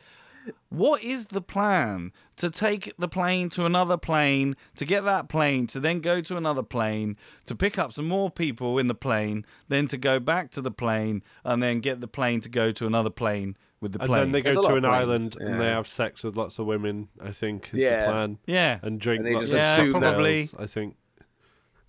"What 0.69 1.03
is 1.03 1.27
the 1.27 1.41
plan 1.41 2.11
to 2.37 2.49
take 2.49 2.93
the 2.97 3.07
plane 3.07 3.49
to 3.51 3.65
another 3.65 3.97
plane, 3.97 4.55
to 4.75 4.85
get 4.85 5.03
that 5.05 5.29
plane, 5.29 5.67
to 5.67 5.79
then 5.79 5.99
go 6.01 6.21
to 6.21 6.37
another 6.37 6.63
plane, 6.63 7.17
to 7.45 7.55
pick 7.55 7.77
up 7.77 7.93
some 7.93 8.07
more 8.07 8.29
people 8.29 8.77
in 8.77 8.87
the 8.87 8.95
plane, 8.95 9.45
then 9.67 9.87
to 9.87 9.97
go 9.97 10.19
back 10.19 10.51
to 10.51 10.61
the 10.61 10.71
plane, 10.71 11.23
and 11.43 11.61
then 11.63 11.79
get 11.79 12.01
the 12.01 12.07
plane 12.07 12.41
to 12.41 12.49
go 12.49 12.71
to 12.71 12.85
another 12.85 13.09
plane 13.09 13.55
with 13.81 13.93
the 13.93 13.99
And 13.99 14.07
plane?" 14.07 14.21
then 14.23 14.31
they 14.31 14.41
go 14.41 14.53
a 14.53 14.61
lot 14.61 14.69
to 14.69 14.75
an 14.75 14.83
planes, 14.83 14.95
island 14.95 15.37
and 15.39 15.59
they 15.61 15.67
have 15.67 15.87
sex 15.87 16.23
with 16.23 16.35
lots 16.35 16.59
of 16.59 16.65
women. 16.65 17.09
I 17.21 17.31
think 17.31 17.69
is 17.73 17.81
Yeah. 17.81 18.05
the 18.05 18.11
plan. 18.11 18.37
yeah, 18.45 18.79
and 18.81 18.99
drink 18.99 19.25
And 19.25 19.35
lots 19.35 19.51
of 19.53 19.59
assume 19.59 19.91
that- 19.93 19.99
probably- 20.01 20.49
I 20.57 20.67
think. 20.67 20.97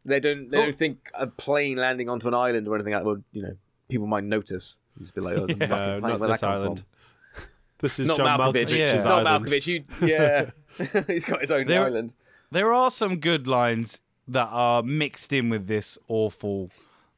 they 0.05 0.21
don't 0.21 0.51
they 0.51 0.59
don't 0.59 0.69
oh. 0.75 0.77
think 0.79 0.99
a 1.15 1.27
plane 1.27 1.77
landing 1.79 2.09
onto 2.09 2.29
an 2.29 2.35
island 2.35 2.69
or 2.69 2.77
anything 2.77 2.93
like 2.93 3.03
that 3.03 3.07
would 3.07 3.25
you 3.33 3.43
know 3.43 3.57
people 3.89 4.07
might 4.07 4.25
notice. 4.25 4.77
Just 4.99 5.15
be 5.15 5.21
like, 5.21 5.37
oh, 5.37 5.47
Yeah. 5.49 5.67
No, 5.69 5.99
not 6.01 6.21
that 6.21 6.27
this 6.29 6.43
island. 6.43 6.79
from? 6.79 6.87
This 7.81 7.99
is 7.99 8.09
Not 8.09 8.17
John 8.17 8.39
Malkovich. 8.41 8.67
Malkovich's 8.69 8.77
Yeah. 8.79 9.03
Not 9.03 9.27
island. 9.27 9.47
Malkovich. 9.47 9.67
You, 9.67 9.85
yeah, 10.07 10.51
he's 11.07 11.25
got 11.25 11.41
his 11.41 11.51
own 11.51 11.67
There- 11.67 11.85
island. 11.85 12.15
there 12.51 12.73
are 12.73 12.91
some 12.91 13.19
good 13.19 13.47
lines 13.47 14.01
that 14.29 14.49
are 14.51 14.83
mixed 14.83 15.33
in 15.33 15.51
with 15.51 15.67
this 15.67 15.99
awful, 16.09 16.71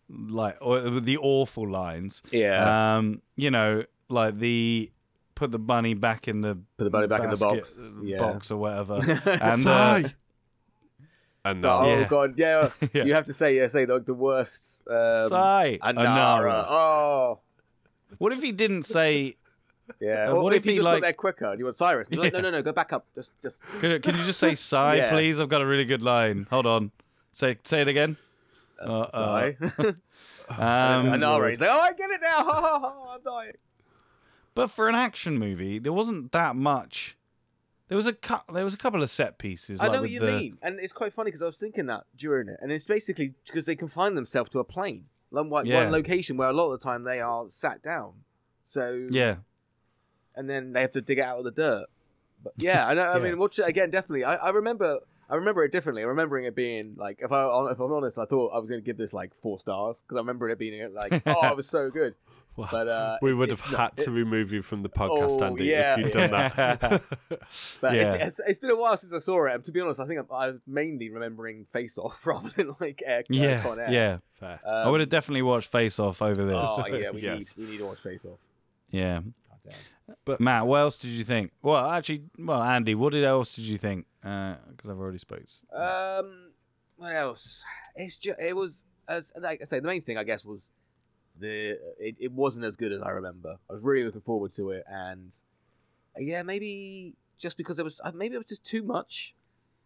like 0.08 0.56
or 0.60 0.80
the 1.00 1.16
awful 1.18 1.68
lines. 1.68 2.22
Yeah. 2.32 2.96
Um, 2.96 3.22
you 3.36 3.50
know, 3.50 3.84
like 4.08 4.38
the 4.38 4.90
put 5.34 5.52
the 5.52 5.58
bunny 5.58 5.94
back 5.94 6.26
in 6.28 6.40
the 6.40 6.58
Put 6.76 6.84
the 6.84 6.90
bunny 6.90 7.06
back 7.06 7.22
in 7.22 7.30
the 7.30 7.36
box. 7.36 7.80
Yeah. 8.02 8.18
box 8.18 8.50
or 8.50 8.56
whatever. 8.58 8.94
and 9.26 9.66
uh, 9.66 10.02
And 11.44 11.60
So, 11.60 11.70
oh 11.70 11.86
Yeah. 11.86 12.08
god, 12.08 12.34
yeah, 12.38 12.70
Yeah. 12.92 13.04
you 13.04 13.14
have 13.14 13.24
to 13.26 13.32
say, 13.32 13.56
yeah, 13.56 13.68
say 13.68 13.86
like 13.86 14.04
the 14.04 14.12
worst. 14.14 14.82
Um, 14.90 15.28
Sai 15.28 15.78
Anara. 15.82 15.94
Anara. 16.42 16.66
Oh, 16.68 17.38
What 18.18 18.32
if 18.32 18.42
he 18.42 18.50
didn't 18.52 18.82
say? 18.84 19.36
Yeah. 20.00 20.30
Uh, 20.30 20.36
what 20.36 20.52
if, 20.52 20.58
if 20.60 20.64
he, 20.64 20.76
just 20.76 20.84
like- 20.84 20.96
got 20.96 21.06
there 21.06 21.12
quicker 21.12 21.46
and 21.50 21.58
you 21.58 21.64
want 21.64 21.76
Cyrus? 21.76 22.08
He's 22.08 22.18
like, 22.18 22.32
no, 22.32 22.40
no, 22.40 22.50
no, 22.50 22.62
go 22.62 22.72
back 22.72 22.92
up. 22.92 23.06
Just, 23.14 23.32
just. 23.42 23.60
Can, 23.80 24.00
can 24.02 24.16
you 24.16 24.24
just 24.24 24.38
say 24.38 24.54
"sigh, 24.70 24.96
Yeah. 24.96 25.10
please"? 25.10 25.38
I've 25.40 25.48
got 25.48 25.62
a 25.62 25.66
really 25.66 25.84
good 25.84 26.02
line. 26.02 26.46
Hold 26.50 26.66
on. 26.66 26.90
Say 27.32 27.56
say 27.64 27.82
it 27.82 27.88
again. 27.88 28.16
Uh, 28.80 29.08
Sai. 29.10 29.56
Um, 30.50 30.56
Anara. 31.12 31.50
He's 31.50 31.60
like, 31.60 31.68
oh, 31.70 31.78
I 31.80 31.92
get 31.92 32.08
it 32.10 32.20
now. 32.22 32.42
Ha, 32.42 32.60
ha, 32.60 32.78
ha, 32.80 33.14
I'm 33.14 33.20
dying. 33.22 33.52
but 34.54 34.70
for 34.70 34.88
an 34.88 34.94
action 34.94 35.38
movie, 35.38 35.78
there 35.78 35.92
wasn't 35.92 36.32
that 36.32 36.56
much. 36.56 37.16
There 37.88 37.96
was 37.96 38.06
a 38.06 38.14
cu- 38.14 38.52
there 38.54 38.64
was 38.64 38.72
a 38.74 38.78
couple 38.78 39.02
of 39.02 39.10
set 39.10 39.36
pieces. 39.38 39.78
I 39.78 39.84
like 39.84 39.92
know 39.92 40.00
what 40.02 40.10
you 40.10 40.20
the- 40.20 40.26
mean, 40.26 40.58
and 40.62 40.80
it's 40.80 40.92
quite 40.94 41.12
funny 41.12 41.28
because 41.28 41.42
I 41.42 41.46
was 41.46 41.58
thinking 41.58 41.86
that 41.86 42.04
during 42.16 42.48
it, 42.48 42.56
and 42.62 42.72
it's 42.72 42.84
basically 42.84 43.34
because 43.46 43.66
they 43.66 43.76
confine 43.76 44.14
themselves 44.14 44.50
to 44.52 44.58
a 44.58 44.64
plane, 44.64 45.04
like 45.30 45.46
one, 45.46 45.66
Yeah. 45.66 45.82
one 45.84 45.92
location 45.92 46.36
where 46.38 46.48
a 46.48 46.52
lot 46.54 46.72
of 46.72 46.80
the 46.80 46.84
time 46.84 47.04
they 47.04 47.20
are 47.20 47.44
sat 47.50 47.82
down. 47.82 48.12
So 48.64 49.06
Yeah, 49.10 49.36
and 50.38 50.48
then 50.48 50.72
they 50.72 50.80
have 50.80 50.92
to 50.92 51.00
dig 51.02 51.18
it 51.18 51.22
out 51.22 51.38
of 51.38 51.44
the 51.44 51.50
dirt. 51.50 51.86
But 52.42 52.54
yeah, 52.56 52.86
I 52.86 52.94
know. 52.94 53.02
I 53.02 53.18
mean, 53.18 53.36
watch 53.38 53.58
it 53.58 53.66
again. 53.66 53.90
Definitely, 53.90 54.24
I, 54.24 54.36
I 54.36 54.48
remember. 54.50 55.00
I 55.30 55.34
remember 55.34 55.62
it 55.62 55.72
differently. 55.72 56.00
I'm 56.00 56.08
remembering 56.08 56.46
it 56.46 56.54
being 56.54 56.94
like, 56.96 57.18
if 57.20 57.30
I 57.32 57.44
if 57.70 57.78
I'm 57.78 57.92
honest, 57.92 58.16
I 58.16 58.24
thought 58.24 58.48
I 58.54 58.58
was 58.58 58.70
going 58.70 58.80
to 58.80 58.84
give 58.86 58.96
this 58.96 59.12
like 59.12 59.32
four 59.42 59.58
stars 59.60 60.00
because 60.00 60.16
I 60.16 60.20
remember 60.20 60.48
it 60.48 60.58
being 60.58 60.94
like, 60.94 61.20
oh, 61.26 61.48
it 61.48 61.54
was 61.56 61.68
so 61.68 61.90
good. 61.90 62.14
Wow. 62.56 62.68
But 62.70 62.88
uh, 62.88 63.18
we 63.22 63.34
would 63.34 63.52
it- 63.52 63.58
have 63.60 63.76
had 63.76 63.90
it- 63.98 64.04
to 64.04 64.10
remove 64.10 64.52
you 64.52 64.62
from 64.62 64.82
the 64.82 64.88
podcast, 64.88 65.36
Oh, 65.42 65.44
Andy, 65.44 65.64
yeah. 65.66 65.96
if 65.98 66.06
you'd 66.06 66.12
done 66.14 66.30
that. 66.30 67.02
But 67.82 67.94
Yeah. 67.94 68.14
it's, 68.14 68.38
it's, 68.38 68.40
it's 68.48 68.58
been 68.58 68.70
a 68.70 68.76
while 68.76 68.96
since 68.96 69.12
I 69.12 69.18
saw 69.18 69.44
it. 69.48 69.54
And 69.54 69.64
to 69.66 69.70
be 69.70 69.80
honest, 69.82 70.00
I 70.00 70.06
think 70.06 70.18
I'm, 70.20 70.26
I 70.34 70.46
was 70.46 70.60
mainly 70.66 71.10
remembering 71.10 71.66
Face 71.74 71.98
Off 71.98 72.26
rather 72.26 72.48
than 72.48 72.74
like 72.80 73.02
Air, 73.04 73.22
yeah, 73.28 73.62
Con 73.62 73.78
Air. 73.78 73.90
yeah. 73.92 74.18
Fair. 74.40 74.60
Um, 74.64 74.86
I 74.86 74.88
would 74.88 75.00
have 75.00 75.10
definitely 75.10 75.42
watched 75.42 75.70
Face 75.70 75.98
Off 75.98 76.22
over 76.22 76.42
this. 76.46 76.56
Oh 76.56 76.86
yeah, 76.86 77.10
we 77.10 77.20
Yes. 77.20 77.54
need 77.58 77.66
we 77.66 77.72
need 77.72 77.78
to 77.78 77.84
watch 77.86 77.98
Face 78.02 78.24
Off. 78.24 78.38
Yeah, 78.90 79.20
God 80.08 80.16
damn. 80.26 80.36
Matt, 80.40 80.66
what 80.66 80.78
else 80.78 80.98
did 80.98 81.10
you 81.10 81.24
think? 81.24 81.52
Well, 81.62 81.88
actually, 81.88 82.24
well, 82.36 82.62
Andy, 82.62 82.94
what 82.96 83.12
did 83.12 83.24
else 83.24 83.54
did 83.54 83.64
you 83.66 83.78
think? 83.78 84.06
Because 84.22 84.90
I've 84.90 84.98
already 84.98 85.18
spoke. 85.18 85.44
Um, 85.72 86.50
what 86.96 87.14
else? 87.14 87.62
It's 87.94 88.16
just 88.16 88.40
it 88.40 88.56
was 88.56 88.84
as 89.08 89.32
like 89.40 89.60
I 89.62 89.64
say, 89.64 89.80
the 89.80 89.86
main 89.86 90.02
thing 90.02 90.18
I 90.18 90.24
guess 90.24 90.44
was 90.44 90.70
the 91.40 91.78
it, 91.98 92.16
it 92.18 92.32
wasn't 92.32 92.64
as 92.64 92.76
good 92.76 92.92
as 92.92 93.00
I 93.00 93.10
remember. 93.10 93.56
I 93.68 93.72
was 93.72 93.82
really 93.82 94.04
looking 94.04 94.20
forward 94.20 94.52
to 94.56 94.70
it, 94.70 94.84
and 94.88 95.34
uh, 96.16 96.20
yeah, 96.20 96.42
maybe 96.42 97.14
just 97.38 97.56
because 97.56 97.78
it 97.78 97.84
was 97.84 98.00
uh, 98.04 98.12
maybe 98.14 98.34
it 98.34 98.38
was 98.38 98.48
just 98.48 98.64
too 98.64 98.82
much 98.82 99.34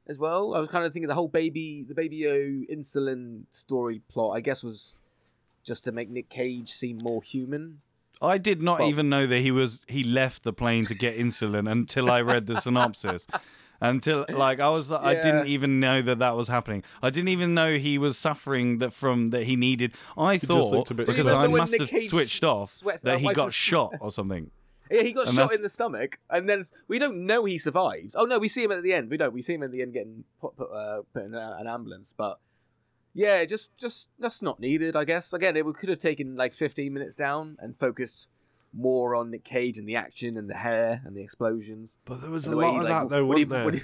as 0.09 0.19
well. 0.19 0.55
I 0.55 0.61
was 0.61 0.71
kind 0.71 0.85
of 0.85 0.93
thinking 0.93 1.09
the 1.09 1.14
whole 1.14 1.29
baby 1.29 1.85
the 1.87 1.95
baby 1.95 2.26
O 2.26 2.75
insulin 2.75 3.43
story 3.50 4.02
plot. 4.09 4.37
I 4.37 4.41
guess 4.41 4.62
was 4.62 4.97
just 5.64 5.85
to 5.85 5.93
make 5.93 6.11
Nick 6.11 6.29
Cage 6.29 6.73
seem 6.73 6.99
more 6.99 7.23
human. 7.23 7.81
I 8.23 8.38
did 8.38 8.62
not 8.62 8.79
Well- 8.81 8.88
even 8.88 9.09
know 9.09 9.26
that 9.26 9.41
he 9.41 9.50
was 9.50 9.85
he 9.88 10.02
left 10.05 10.45
the 10.45 10.52
plane 10.52 10.87
to 10.87 10.95
get 10.95 11.19
insulin 11.19 11.71
until 11.71 12.11
I 12.11 12.21
read 12.23 12.47
the 12.47 12.61
synopsis. 12.61 13.26
Until 13.85 14.25
like 14.29 14.61
I 14.61 14.69
was 14.69 14.93
I 14.93 15.14
didn't 15.14 15.49
even 15.49 15.81
know 15.81 16.02
that 16.02 16.21
that 16.21 16.37
was 16.37 16.47
happening. 16.47 16.85
I 17.02 17.11
didn't 17.11 17.31
even 17.31 17.52
know 17.52 17.75
he 17.75 17.99
was 17.99 18.17
suffering 18.17 18.79
that 18.79 18.93
from 18.93 19.31
that 19.31 19.43
he 19.43 19.57
needed. 19.57 19.93
I 20.17 20.37
just 20.37 20.47
thought 20.47 20.71
looked 20.71 20.93
a 20.93 20.95
bit 20.95 21.07
because 21.07 21.26
I 21.26 21.49
must 21.49 21.76
have 21.76 21.88
switched 21.88 22.45
off 22.45 22.81
that 23.02 23.19
he 23.19 23.33
got 23.33 23.52
shot 23.52 23.95
or 24.00 24.12
something. 24.12 24.52
Yeah, 24.88 25.02
he 25.02 25.11
got 25.12 25.26
And 25.26 25.35
shot 25.35 25.43
that's- 25.43 25.57
in 25.57 25.62
the 25.64 25.69
stomach, 25.69 26.21
and 26.31 26.49
then 26.49 26.62
we 26.87 27.00
don't 27.00 27.26
know 27.26 27.45
he 27.45 27.59
survives. 27.59 28.14
Oh 28.17 28.23
no, 28.25 28.38
we 28.38 28.47
see 28.47 28.62
him 28.62 28.71
at 28.71 28.85
the 28.85 28.93
end. 28.93 29.11
We 29.11 29.17
don't. 29.17 29.33
We 29.33 29.43
see 29.43 29.55
him 29.55 29.64
at 29.64 29.73
the 29.73 29.83
end 29.83 29.95
getting 29.95 30.23
put, 30.41 30.57
put, 30.57 30.71
uh, 30.71 31.02
put 31.12 31.25
in 31.25 31.35
an 31.35 31.67
ambulance. 31.67 32.14
But 32.17 32.38
yeah, 33.14 33.45
just 33.45 33.69
just 33.78 34.09
that's 34.19 34.42
not 34.42 34.61
needed, 34.61 34.97
I 34.97 35.04
guess. 35.04 35.33
Again, 35.33 35.57
it 35.57 35.64
could 35.78 35.88
have 35.88 35.99
taken 35.99 36.37
like 36.37 36.54
15 36.54 36.92
minutes 36.92 37.16
down 37.16 37.57
and 37.61 37.76
focused 37.78 38.28
more 38.75 39.14
on 39.14 39.31
Nick 39.31 39.45
Cage 39.45 39.76
and 39.78 39.87
the 39.87 39.97
action 39.97 40.37
and 40.38 40.49
the 40.49 40.54
hair 40.54 41.02
and 41.04 41.14
the 41.16 41.21
explosions. 41.23 41.97
But 42.07 42.23
there 42.23 42.31
was 42.31 42.47
And 42.47 42.54
a 42.54 42.57
the 42.57 42.59
way 42.59 42.64
lot 42.66 42.73
he, 42.73 42.78
of 42.78 42.83
like, 42.85 42.90
that, 43.02 43.09
though, 43.11 43.25
when 43.26 43.49
wasn't 43.50 43.50
there? 43.50 43.71
he- 43.73 43.83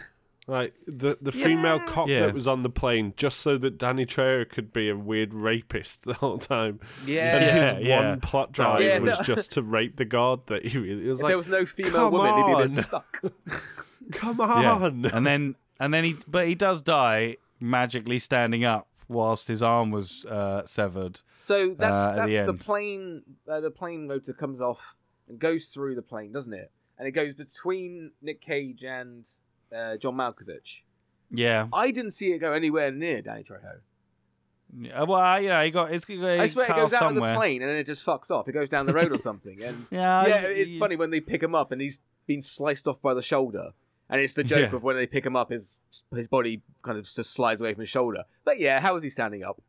Like 0.50 0.72
the 0.86 1.18
the 1.20 1.30
Yeah. 1.36 1.44
female 1.44 1.78
cop 1.80 2.08
Yeah. 2.08 2.20
that 2.20 2.32
was 2.32 2.46
on 2.46 2.62
the 2.62 2.70
plane, 2.70 3.12
just 3.18 3.40
so 3.40 3.58
that 3.58 3.76
Danny 3.76 4.06
Trejo 4.06 4.48
could 4.48 4.72
be 4.72 4.88
a 4.88 4.96
weird 4.96 5.34
rapist 5.34 6.02
the 6.04 6.14
whole 6.14 6.38
time. 6.38 6.80
Yeah. 7.04 7.36
And 7.36 7.44
Yeah, 7.44 7.74
his 7.74 7.86
yeah. 7.86 8.10
one 8.12 8.20
plot 8.20 8.52
drive 8.52 8.82
Yeah, 8.82 8.98
was 9.00 9.18
no. 9.18 9.24
just 9.24 9.52
to 9.52 9.62
rape 9.62 9.96
the 9.96 10.06
guard 10.06 10.40
that 10.46 10.64
he 10.64 10.78
really 10.78 11.06
was 11.06 11.18
If 11.18 11.22
like. 11.24 11.30
there 11.32 11.36
was 11.38 11.48
no 11.48 11.66
female 11.66 11.92
come 11.92 12.12
woman, 12.12 12.34
he'd 12.34 12.46
be 12.46 12.52
a 12.62 12.66
bit 12.68 12.78
on. 12.78 12.84
stuck. 12.84 13.22
Come 14.12 14.38
Yeah. 14.38 14.72
on! 14.72 15.04
and 15.04 15.26
then 15.26 15.56
and 15.78 15.92
then 15.92 16.02
he 16.04 16.16
but 16.26 16.46
he 16.48 16.54
does 16.54 16.80
die 16.80 17.36
magically 17.60 18.18
standing 18.18 18.64
up 18.64 18.87
whilst 19.08 19.48
his 19.48 19.62
arm 19.62 19.90
was 19.90 20.24
uh, 20.26 20.64
severed. 20.66 21.20
So 21.42 21.74
that's 21.78 21.90
Uh, 21.90 22.12
that's 22.16 22.46
the 22.46 22.52
the, 22.52 22.58
plane. 22.58 23.22
Uh, 23.48 23.60
the 23.60 23.70
plane 23.70 24.06
motor 24.06 24.32
comes 24.32 24.60
off 24.60 24.94
and 25.28 25.38
goes 25.38 25.68
through 25.68 25.94
the 25.94 26.02
plane, 26.02 26.32
doesn't 26.32 26.52
it? 26.54 26.70
And 26.98 27.06
it 27.06 27.12
goes 27.12 27.34
between 27.34 28.12
Nick 28.20 28.40
Cage 28.40 28.82
and 28.84 29.28
uh, 29.74 29.96
John 29.96 30.14
Malkovich. 30.16 30.80
Yeah. 31.30 31.68
I 31.72 31.90
didn't 31.90 32.12
see 32.12 32.32
it 32.32 32.38
go 32.38 32.52
anywhere 32.52 32.90
near 32.90 33.22
Danny 33.22 33.44
Trejo. 33.44 33.80
Yeah, 34.76 35.02
Well, 35.04 35.40
you 35.42 35.48
know, 35.48 35.64
he 35.64 35.70
got 35.70 35.92
it's 35.92 36.04
he 36.06 36.22
I 36.22 36.46
swear 36.46 36.66
it 36.66 36.68
goes 36.76 36.92
out 36.92 36.98
somewhere. 37.00 37.30
of 37.30 37.34
the 37.34 37.38
plane 37.38 37.62
and 37.62 37.70
then 37.70 37.78
it 37.78 37.86
just 37.86 38.04
fucks 38.04 38.30
off. 38.30 38.48
It 38.48 38.52
goes 38.52 38.68
down 38.68 38.86
the 38.86 38.92
road 38.92 39.12
or 39.12 39.18
something. 39.30 39.62
And 39.62 39.86
Yeah, 39.90 40.26
yeah, 40.26 40.40
it's 40.42 40.76
funny 40.76 40.96
when 40.96 41.10
they 41.10 41.20
pick 41.20 41.42
him 41.42 41.54
up 41.54 41.72
and 41.72 41.80
he's 41.80 41.98
been 42.26 42.42
sliced 42.42 42.86
off 42.86 43.00
by 43.00 43.14
the 43.14 43.22
shoulder. 43.22 43.70
And 44.10 44.20
it's 44.20 44.34
the 44.34 44.44
joke 44.44 44.70
Yeah. 44.70 44.76
of 44.76 44.82
when 44.82 44.96
they 44.96 45.06
pick 45.06 45.24
him 45.26 45.36
up, 45.36 45.50
his 45.50 45.76
his 46.14 46.28
body 46.28 46.62
kind 46.82 46.98
of 46.98 47.04
just 47.04 47.30
slides 47.32 47.60
away 47.60 47.74
from 47.74 47.80
his 47.82 47.90
shoulder. 47.90 48.24
But 48.44 48.58
yeah, 48.58 48.80
how 48.80 48.96
is 48.96 49.02
he 49.02 49.10
standing 49.10 49.42
up? 49.42 49.60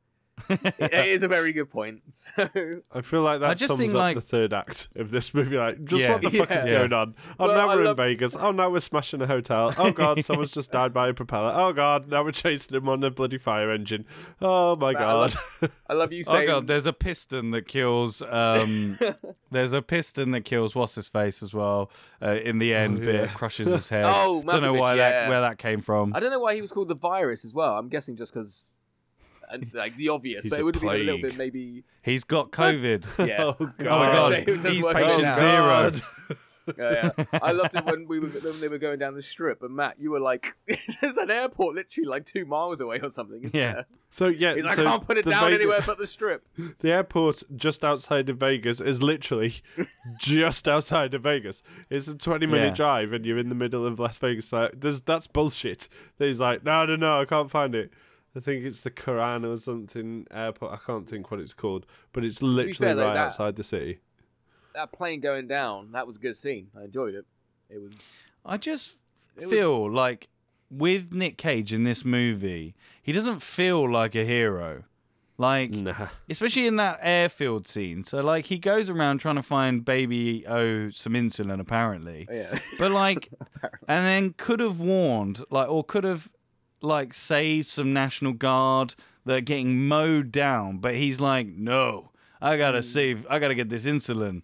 it 0.50 0.94
is 1.08 1.24
a 1.24 1.28
very 1.28 1.54
good 1.54 1.70
point. 1.70 2.02
So 2.36 2.82
I 2.92 3.02
feel 3.02 3.22
like 3.22 3.40
that 3.42 3.58
just 3.58 3.70
sums 3.76 3.90
up 3.94 3.98
like- 3.98 4.16
the 4.16 4.22
third 4.22 4.54
act 4.54 4.88
of 4.96 5.10
this 5.12 5.34
movie. 5.34 5.58
Like, 5.58 5.82
just 5.86 6.04
Yeah. 6.04 6.14
what 6.14 6.22
the 6.22 6.30
fuck 6.30 6.52
is 6.52 6.64
Yeah. 6.66 6.72
going 6.72 6.94
on? 6.94 7.16
Oh, 7.40 7.48
Well, 7.48 7.56
now 7.58 7.68
we're 7.68 7.84
love- 7.84 8.00
in 8.00 8.06
Vegas. 8.06 8.36
Oh, 8.36 8.52
now 8.52 8.70
we're 8.70 8.80
smashing 8.80 9.22
a 9.22 9.28
hotel. 9.28 9.74
Oh 9.78 9.92
god, 9.92 10.24
someone's 10.26 10.52
just 10.52 10.72
died 10.72 10.94
by 10.94 11.10
a 11.10 11.14
propeller. 11.14 11.52
Oh 11.56 11.74
god, 11.74 12.08
now 12.08 12.24
we're 12.24 12.32
chasing 12.32 12.76
him 12.78 12.88
on 12.90 13.04
a 13.04 13.10
bloody 13.12 13.38
fire 13.38 13.72
engine. 13.72 14.06
Oh 14.42 14.76
my 14.76 14.94
But 14.94 15.02
I 15.02 15.04
god. 15.04 15.36
love- 15.62 15.72
I 15.90 15.94
love 15.94 16.14
you 16.14 16.24
Oh 16.28 16.46
god, 16.46 16.68
there's 16.68 16.86
a 16.86 16.94
piston 16.94 17.52
that 17.52 17.68
kills. 17.68 18.22
Um, 18.22 18.98
there's 19.52 19.74
a 19.74 19.82
piston 19.82 20.32
that 20.32 20.42
kills 20.46 20.76
what's 20.76 20.96
his 20.96 21.10
face 21.10 21.42
as 21.42 21.54
well. 21.54 21.92
Uh, 22.22 22.38
in 22.44 22.60
the 22.60 22.74
end, 22.74 23.00
Oh, 23.02 23.06
bit 23.06 23.30
crushes 23.34 23.68
his 23.70 23.90
head. 23.90 24.06
Oh, 24.08 24.44
don't 24.46 24.62
know 24.62 24.74
why 24.74 24.96
yeah. 24.96 25.10
that 25.24 25.30
where 25.30 25.42
that 25.42 25.58
came 25.58 25.82
from. 25.82 26.14
I 26.16 26.20
don't 26.20 26.32
know 26.32 26.40
why 26.40 26.56
he 26.56 26.62
was 26.62 26.72
called 26.72 26.88
the 26.90 26.96
virus 26.96 27.44
as 27.46 27.54
well. 27.54 27.78
I'm 27.78 27.90
guessing 27.90 28.16
just 28.18 28.34
because, 28.34 28.66
like 29.74 29.96
the 29.98 30.10
obvious, 30.10 30.44
He's 30.44 30.52
but 30.52 30.58
a 30.58 30.62
it 30.62 30.66
would 30.66 30.76
have 30.76 30.82
been 30.82 30.92
a 30.92 30.98
little 31.04 31.20
plague. 31.20 31.32
bit 31.32 31.38
maybe. 31.38 31.84
He's 32.02 32.24
got 32.24 32.52
COVID. 32.52 33.28
Yeah. 33.28 33.44
oh 33.44 33.56
Oh 33.60 33.66
my 33.68 33.78
god. 33.80 34.14
god, 34.14 34.34
It 34.34 34.46
doesn't 34.46 34.72
he's 34.72 34.84
work 34.84 34.96
patient 34.96 35.26
out. 35.26 35.38
zero. 35.40 35.50
Oh, 35.52 35.90
god. 35.92 36.02
Yeah, 36.78 37.10
yeah. 37.18 37.26
I 37.42 37.52
loved 37.52 37.76
it 37.76 37.84
when 37.84 38.08
we 38.08 38.20
were 38.20 38.28
when 38.28 38.62
they 38.62 38.68
were 38.68 38.78
going 38.78 39.00
down 39.00 39.16
the 39.16 39.24
strip, 39.24 39.64
and 39.64 39.76
Matt, 39.76 39.96
you 40.00 40.12
were 40.12 40.20
like, 40.20 40.54
"There's 41.02 41.18
an 41.18 41.32
airport 41.32 41.74
literally 41.74 42.08
like 42.08 42.28
two 42.28 42.46
miles 42.46 42.80
away 42.80 43.00
or 43.02 43.10
something." 43.10 43.40
isn't 43.40 43.56
Yeah. 43.56 43.74
there?" 43.74 43.86
So 44.12 44.28
yeah, 44.28 44.54
He's 44.54 44.66
like, 44.66 44.76
so 44.76 44.86
"I 44.86 44.92
can't 44.92 45.08
put 45.08 45.18
it 45.18 45.26
the 45.26 45.32
down 45.32 45.46
Vegas- 45.46 45.58
anywhere 45.66 45.80
but 45.84 45.98
the 45.98 46.06
strip." 46.06 46.48
The 46.82 46.92
airport 46.92 47.42
just 47.56 47.84
outside 47.84 48.30
of 48.30 48.38
Vegas 48.38 48.80
is 48.80 49.02
literally 49.02 49.56
just 50.20 50.68
outside 50.68 51.16
of 51.16 51.24
Vegas. 51.24 51.64
It's 51.90 52.08
a 52.08 52.16
twenty-minute 52.16 52.64
Yeah. 52.68 52.74
drive, 52.76 53.14
and 53.14 53.26
you're 53.26 53.40
in 53.40 53.50
the 53.50 53.56
middle 53.56 53.84
of 53.88 54.00
Las 54.00 54.20
Vegas. 54.20 54.54
Like, 54.54 54.80
there's 54.80 55.02
that's 55.02 55.26
bullshit. 55.26 55.90
He's 56.20 56.40
like, 56.40 56.64
no, 56.64 56.86
no, 56.86 56.96
no, 56.96 57.22
I 57.22 57.26
can't 57.26 57.50
find 57.50 57.74
it. 57.74 57.92
I 58.36 58.40
think 58.40 58.64
it's 58.64 58.82
the 58.82 58.92
Koran 58.92 59.44
or 59.46 59.58
something 59.58 60.28
airport. 60.32 60.72
I 60.74 60.78
can't 60.78 61.08
think 61.10 61.32
what 61.32 61.40
it's 61.40 61.54
called, 61.54 61.86
but 62.14 62.24
it's 62.24 62.42
literally 62.42 62.74
fair, 62.74 62.96
right 62.96 63.14
that- 63.14 63.18
outside 63.18 63.56
the 63.56 63.64
city. 63.64 64.00
That 64.76 64.92
plane 64.92 65.20
going 65.20 65.48
down, 65.48 65.92
that 65.94 66.06
was 66.06 66.16
a 66.16 66.20
good 66.20 66.38
scene. 66.38 66.68
I 66.80 66.84
enjoyed 66.84 67.16
it. 67.16 67.26
It 67.70 67.82
was. 67.82 67.94
I 68.46 68.58
just 68.58 68.98
It 69.36 69.42
was- 69.48 69.50
feel 69.52 69.92
like 69.92 70.30
with 70.70 71.12
Nick 71.12 71.38
Cage 71.38 71.74
in 71.74 71.84
this 71.84 72.06
movie, 72.06 72.76
he 73.02 73.12
doesn't 73.12 73.42
feel 73.42 73.90
like 73.90 74.14
a 74.16 74.24
hero. 74.24 74.84
Like, 75.40 75.72
Nah. 75.72 76.10
especially 76.30 76.68
in 76.68 76.76
that 76.76 77.00
airfield 77.02 77.66
scene. 77.66 78.04
So, 78.04 78.20
like, 78.22 78.48
he 78.48 78.60
goes 78.60 78.90
around 78.90 79.20
trying 79.20 79.38
to 79.38 79.42
find 79.42 79.84
baby 79.86 80.46
O 80.46 80.90
some 80.90 81.14
insulin, 81.14 81.60
apparently. 81.62 82.28
Oh, 82.30 82.34
yeah. 82.34 82.60
But 82.78 82.92
like, 82.92 83.30
and 83.88 84.06
then 84.06 84.34
could 84.38 84.60
have 84.60 84.80
warned, 84.82 85.44
like, 85.50 85.70
or 85.70 85.84
could 85.84 86.04
have 86.04 86.30
like 86.82 87.14
saved 87.14 87.68
some 87.68 87.94
National 87.94 88.34
Guard 88.34 88.96
that 89.26 89.38
are 89.38 89.42
getting 89.42 89.88
mowed 89.88 90.32
down. 90.32 90.78
But 90.78 90.96
he's 90.96 91.20
like, 91.20 91.48
no, 91.48 92.12
I 92.42 92.58
gotta 92.58 92.84
save, 92.84 93.26
I 93.30 93.40
gotta 93.40 93.56
get 93.56 93.70
this 93.70 93.86
insulin. 93.86 94.42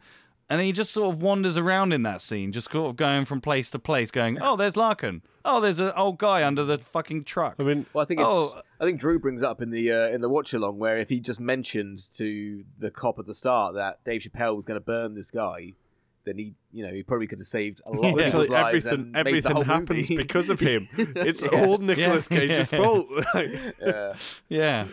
And 0.48 0.62
he 0.62 0.72
just 0.72 0.92
sort 0.92 1.12
of 1.12 1.24
wanders 1.24 1.58
around 1.58 1.92
in 1.92 2.04
that 2.04 2.22
scene, 2.22 2.52
just 2.52 2.70
sort 2.72 2.92
of 2.92 2.96
going 2.98 3.26
from 3.26 3.42
place 3.42 3.72
to 3.72 3.80
place, 3.80 4.12
going, 4.12 4.40
"Oh, 4.40 4.56
there's 4.56 4.78
Larkin. 4.78 5.24
Oh, 5.44 5.60
there's 5.60 5.80
an 5.80 5.92
old 5.98 6.20
guy 6.20 6.46
under 6.46 6.64
the 6.64 6.78
fucking 6.78 7.24
truck." 7.24 7.56
I 7.58 7.64
mean, 7.64 7.88
Well, 7.94 8.04
I 8.04 8.06
think 8.06 8.20
it's. 8.20 8.30
Oh. 8.30 8.62
I 8.80 8.84
think 8.84 9.00
Drew 9.00 9.18
brings 9.18 9.42
up 9.42 9.62
in 9.62 9.72
the 9.72 9.92
uh, 9.92 10.10
in 10.10 10.22
the 10.22 10.30
watch 10.30 10.54
along 10.54 10.78
where 10.78 11.00
if 11.00 11.10
he 11.10 11.20
just 11.20 11.40
mentioned 11.40 12.06
to 12.18 12.64
the 12.78 12.92
cop 12.92 13.18
at 13.18 13.26
the 13.26 13.34
start 13.34 13.74
that 13.74 14.04
Dave 14.04 14.22
Chappelle 14.22 14.56
was 14.56 14.66
going 14.66 14.80
to 14.80 14.86
burn 14.86 15.16
this 15.16 15.32
guy, 15.32 15.74
then 16.26 16.38
he, 16.38 16.54
you 16.72 16.86
know, 16.86 16.92
he 16.94 17.04
probably 17.04 17.28
could 17.28 17.40
have 17.40 17.48
saved 17.48 17.82
a 17.86 17.92
lot 17.94 18.00
of 18.00 18.04
Yeah. 18.04 18.12
people's 18.12 18.34
literally 18.34 18.48
lives 18.50 18.86
everything 18.86 19.00
and 19.00 19.12
made 19.12 19.14
the 19.24 19.30
everything 19.30 19.52
whole 19.54 19.64
happens 19.64 20.10
movie. 20.10 20.18
because 20.18 20.50
of 20.50 20.60
him. 20.60 20.88
It's 20.98 21.42
Yeah. 21.42 21.66
all 21.66 21.78
Nicolas 21.78 22.28
Yeah. 22.32 22.38
Cage's 22.40 22.72
Yeah. 22.72 22.80
fault. 22.80 23.08
Yeah, 23.36 24.14
yeah. 24.50 24.88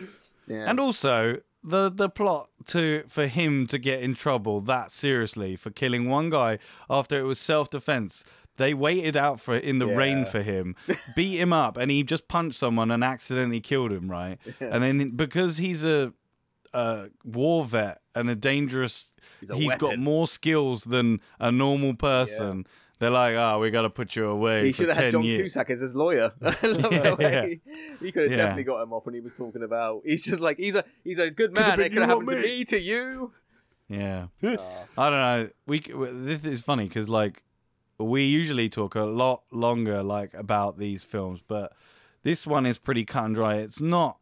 yeah. 0.47 0.65
And 0.69 0.79
also 0.79 1.37
the 1.63 1.89
the 1.89 2.09
plot 2.09 2.49
to 2.67 3.03
for 3.07 3.27
him 3.27 3.67
to 3.67 3.77
get 3.77 4.01
in 4.03 4.13
trouble 4.15 4.61
that 4.61 4.91
seriously 4.91 5.55
for 5.55 5.69
killing 5.71 6.09
one 6.09 6.29
guy 6.29 6.59
after 6.89 7.17
it 7.19 7.23
was 7.23 7.39
self 7.39 7.69
defense. 7.69 8.23
They 8.57 8.75
waited 8.75 9.17
out 9.17 9.39
for 9.39 9.55
in 9.57 9.79
the 9.79 9.87
rain 9.87 10.25
for 10.27 10.43
him, 10.43 10.75
beat 11.15 11.39
him 11.39 11.51
up, 11.51 11.75
and 11.75 11.89
he 11.89 12.03
just 12.03 12.27
punched 12.27 12.59
someone 12.59 12.91
and 12.91 13.03
accidentally 13.03 13.59
killed 13.61 13.91
him. 13.91 14.11
Right, 14.11 14.37
and 14.59 14.83
then 14.83 15.09
because 15.15 15.57
he's 15.57 15.83
a, 15.83 16.13
a 16.73 17.09
war 17.23 17.63
vet 17.65 18.01
and 18.15 18.29
a 18.29 18.35
dangerous, 18.35 19.07
He's 19.39 19.49
a 19.49 19.55
he's 19.55 19.75
got 19.75 19.89
weapon. 19.89 20.03
more 20.03 20.27
skills 20.27 20.83
than 20.83 21.19
a 21.39 21.51
normal 21.51 21.93
person. 21.95 22.65
They're 22.99 23.09
like, 23.09 23.35
oh, 23.35 23.59
we 23.59 23.69
got 23.69 23.81
to 23.81 23.89
put 23.89 24.15
you 24.15 24.27
away 24.27 24.67
he 24.67 24.71
for 24.71 24.77
should 24.77 24.87
have 24.89 24.95
had 24.95 25.03
ten 25.03 25.11
John 25.13 25.23
years. 25.23 25.41
Cusack 25.53 25.69
as 25.71 25.81
his 25.81 25.93
lawyer. 25.95 26.31
I 26.41 26.45
love 26.67 26.91
Yeah, 26.93 27.01
the 27.09 27.15
way 27.19 27.61
he 27.99 28.11
could 28.13 28.23
have 28.23 28.31
Yeah. 28.31 28.37
definitely 28.37 28.63
got 28.63 28.81
him 28.83 28.93
off 28.93 29.05
when 29.05 29.15
he 29.15 29.19
was 29.21 29.33
talking 29.33 29.63
about. 29.63 30.03
He's 30.05 30.21
just 30.21 30.39
like 30.39 30.57
he's 30.57 30.75
a 30.75 30.85
he's 31.03 31.17
a 31.19 31.29
good 31.29 31.53
Could've 31.53 31.67
man. 31.67 31.77
been 31.77 31.85
It 31.87 31.89
could 31.93 32.01
have 32.03 32.09
you, 32.09 32.19
happened 32.19 32.29
to 32.29 32.35
me. 32.35 32.41
me, 32.59 32.65
to 32.65 32.79
you. 32.79 33.31
Yeah. 33.89 34.27
Uh, 34.41 34.57
I 34.97 35.09
don't 35.09 35.19
know. 35.19 35.49
We 35.67 35.81
c- 35.81 35.91
w- 35.91 36.23
this 36.25 36.45
is 36.45 36.61
funny 36.61 36.85
because 36.87 37.09
like 37.09 37.43
we 37.97 38.23
usually 38.23 38.69
talk 38.69 38.95
a 38.95 39.01
lot 39.01 39.43
longer 39.51 40.01
like 40.01 40.33
about 40.33 40.77
these 40.77 41.03
films, 41.03 41.41
but 41.45 41.73
this 42.23 42.47
one 42.47 42.65
is 42.65 42.77
pretty 42.77 43.03
cut 43.03 43.25
and 43.25 43.35
dry. 43.35 43.55
It's 43.55 43.81
not. 43.81 44.17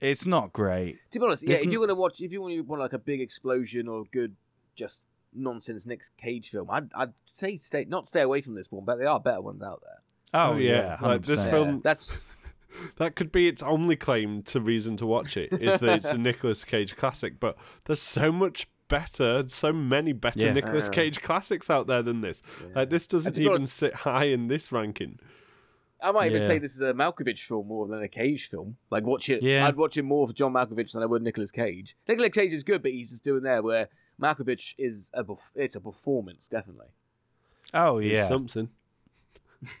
It's 0.00 0.26
not 0.26 0.52
great. 0.52 0.98
To 1.12 1.18
be 1.18 1.24
honest, 1.24 1.42
yeah, 1.42 1.56
if 1.56 1.64
you're 1.64 1.80
gonna 1.86 1.94
watch, 1.98 2.20
if 2.20 2.30
you 2.32 2.40
want 2.42 2.54
to 2.54 2.60
want 2.62 2.82
like 2.82 2.92
a 2.92 2.98
big 2.98 3.20
explosion 3.20 3.88
or 3.88 4.04
good, 4.12 4.36
just 4.74 5.04
nonsense 5.34 5.86
Nick 5.86 6.02
Cage 6.20 6.50
film, 6.50 6.70
I'd 6.70 6.90
I'd 6.94 7.12
say 7.32 7.58
stay 7.58 7.84
not 7.88 8.08
stay 8.08 8.20
away 8.22 8.42
from 8.42 8.54
this 8.54 8.70
one, 8.70 8.84
but 8.84 8.98
there 8.98 9.08
are 9.08 9.20
better 9.20 9.40
ones 9.40 9.62
out 9.62 9.82
there. 9.82 10.02
Oh, 10.34 10.52
Oh, 10.52 10.56
yeah, 10.56 10.98
yeah. 11.00 11.06
Like, 11.08 11.24
this 11.24 11.44
film- 11.44 11.76
Yeah, 11.76 11.80
that's 11.84 12.06
that 12.98 13.14
could 13.16 13.32
be 13.32 13.48
its 13.48 13.62
only 13.62 13.96
claim 13.96 14.42
to 14.42 14.60
reason 14.60 14.96
to 14.98 15.06
watch 15.06 15.36
it 15.36 15.52
is 15.52 15.80
that 15.80 15.96
it's 15.96 16.10
a 16.10 16.18
Nicolas 16.18 16.64
Cage 16.64 16.96
classic. 16.96 17.40
But 17.40 17.56
there's 17.84 18.02
so 18.02 18.30
much 18.32 18.68
better, 18.88 19.44
so 19.48 19.72
many 19.72 20.12
better 20.12 20.46
Yeah. 20.46 20.52
Nicolas 20.52 20.88
Uh. 20.88 20.92
Cage 20.92 21.22
classics 21.22 21.70
out 21.70 21.86
there 21.86 22.02
than 22.02 22.20
this. 22.20 22.42
Like 22.74 22.90
this 22.90 23.06
doesn't 23.06 23.38
even 23.38 23.52
honest- 23.52 23.74
sit 23.76 23.94
high 23.94 24.24
in 24.26 24.48
this 24.48 24.70
ranking. 24.72 25.18
I 26.02 26.12
might 26.12 26.26
even 26.26 26.42
Yeah. 26.42 26.46
say 26.46 26.58
this 26.58 26.74
is 26.74 26.80
a 26.82 26.92
Malkovich 26.92 27.40
film 27.40 27.66
more 27.68 27.86
than 27.86 28.02
a 28.02 28.08
Cage 28.08 28.48
film. 28.50 28.76
Like 28.90 29.04
watch 29.04 29.28
it, 29.30 29.42
Yeah. 29.42 29.66
I'd 29.66 29.76
watch 29.76 29.96
it 29.96 30.02
more 30.02 30.26
for 30.26 30.32
John 30.34 30.52
Malkovich 30.52 30.92
than 30.92 31.02
I 31.02 31.06
would 31.06 31.22
Nicolas 31.22 31.50
Cage. 31.50 31.96
Nicolas 32.08 32.30
Cage 32.32 32.52
is 32.52 32.62
good, 32.62 32.82
but 32.82 32.92
he's 32.92 33.10
just 33.10 33.24
doing 33.24 33.42
there 33.42 33.62
where 33.62 33.88
Malkovich 34.20 34.74
is 34.78 35.10
a 35.14 35.24
it's 35.54 35.74
a 35.76 35.80
performance 35.80 36.48
definitely. 36.48 36.88
Oh 37.74 37.98
It's 37.98 38.12
yeah. 38.12 38.26
something. 38.26 38.68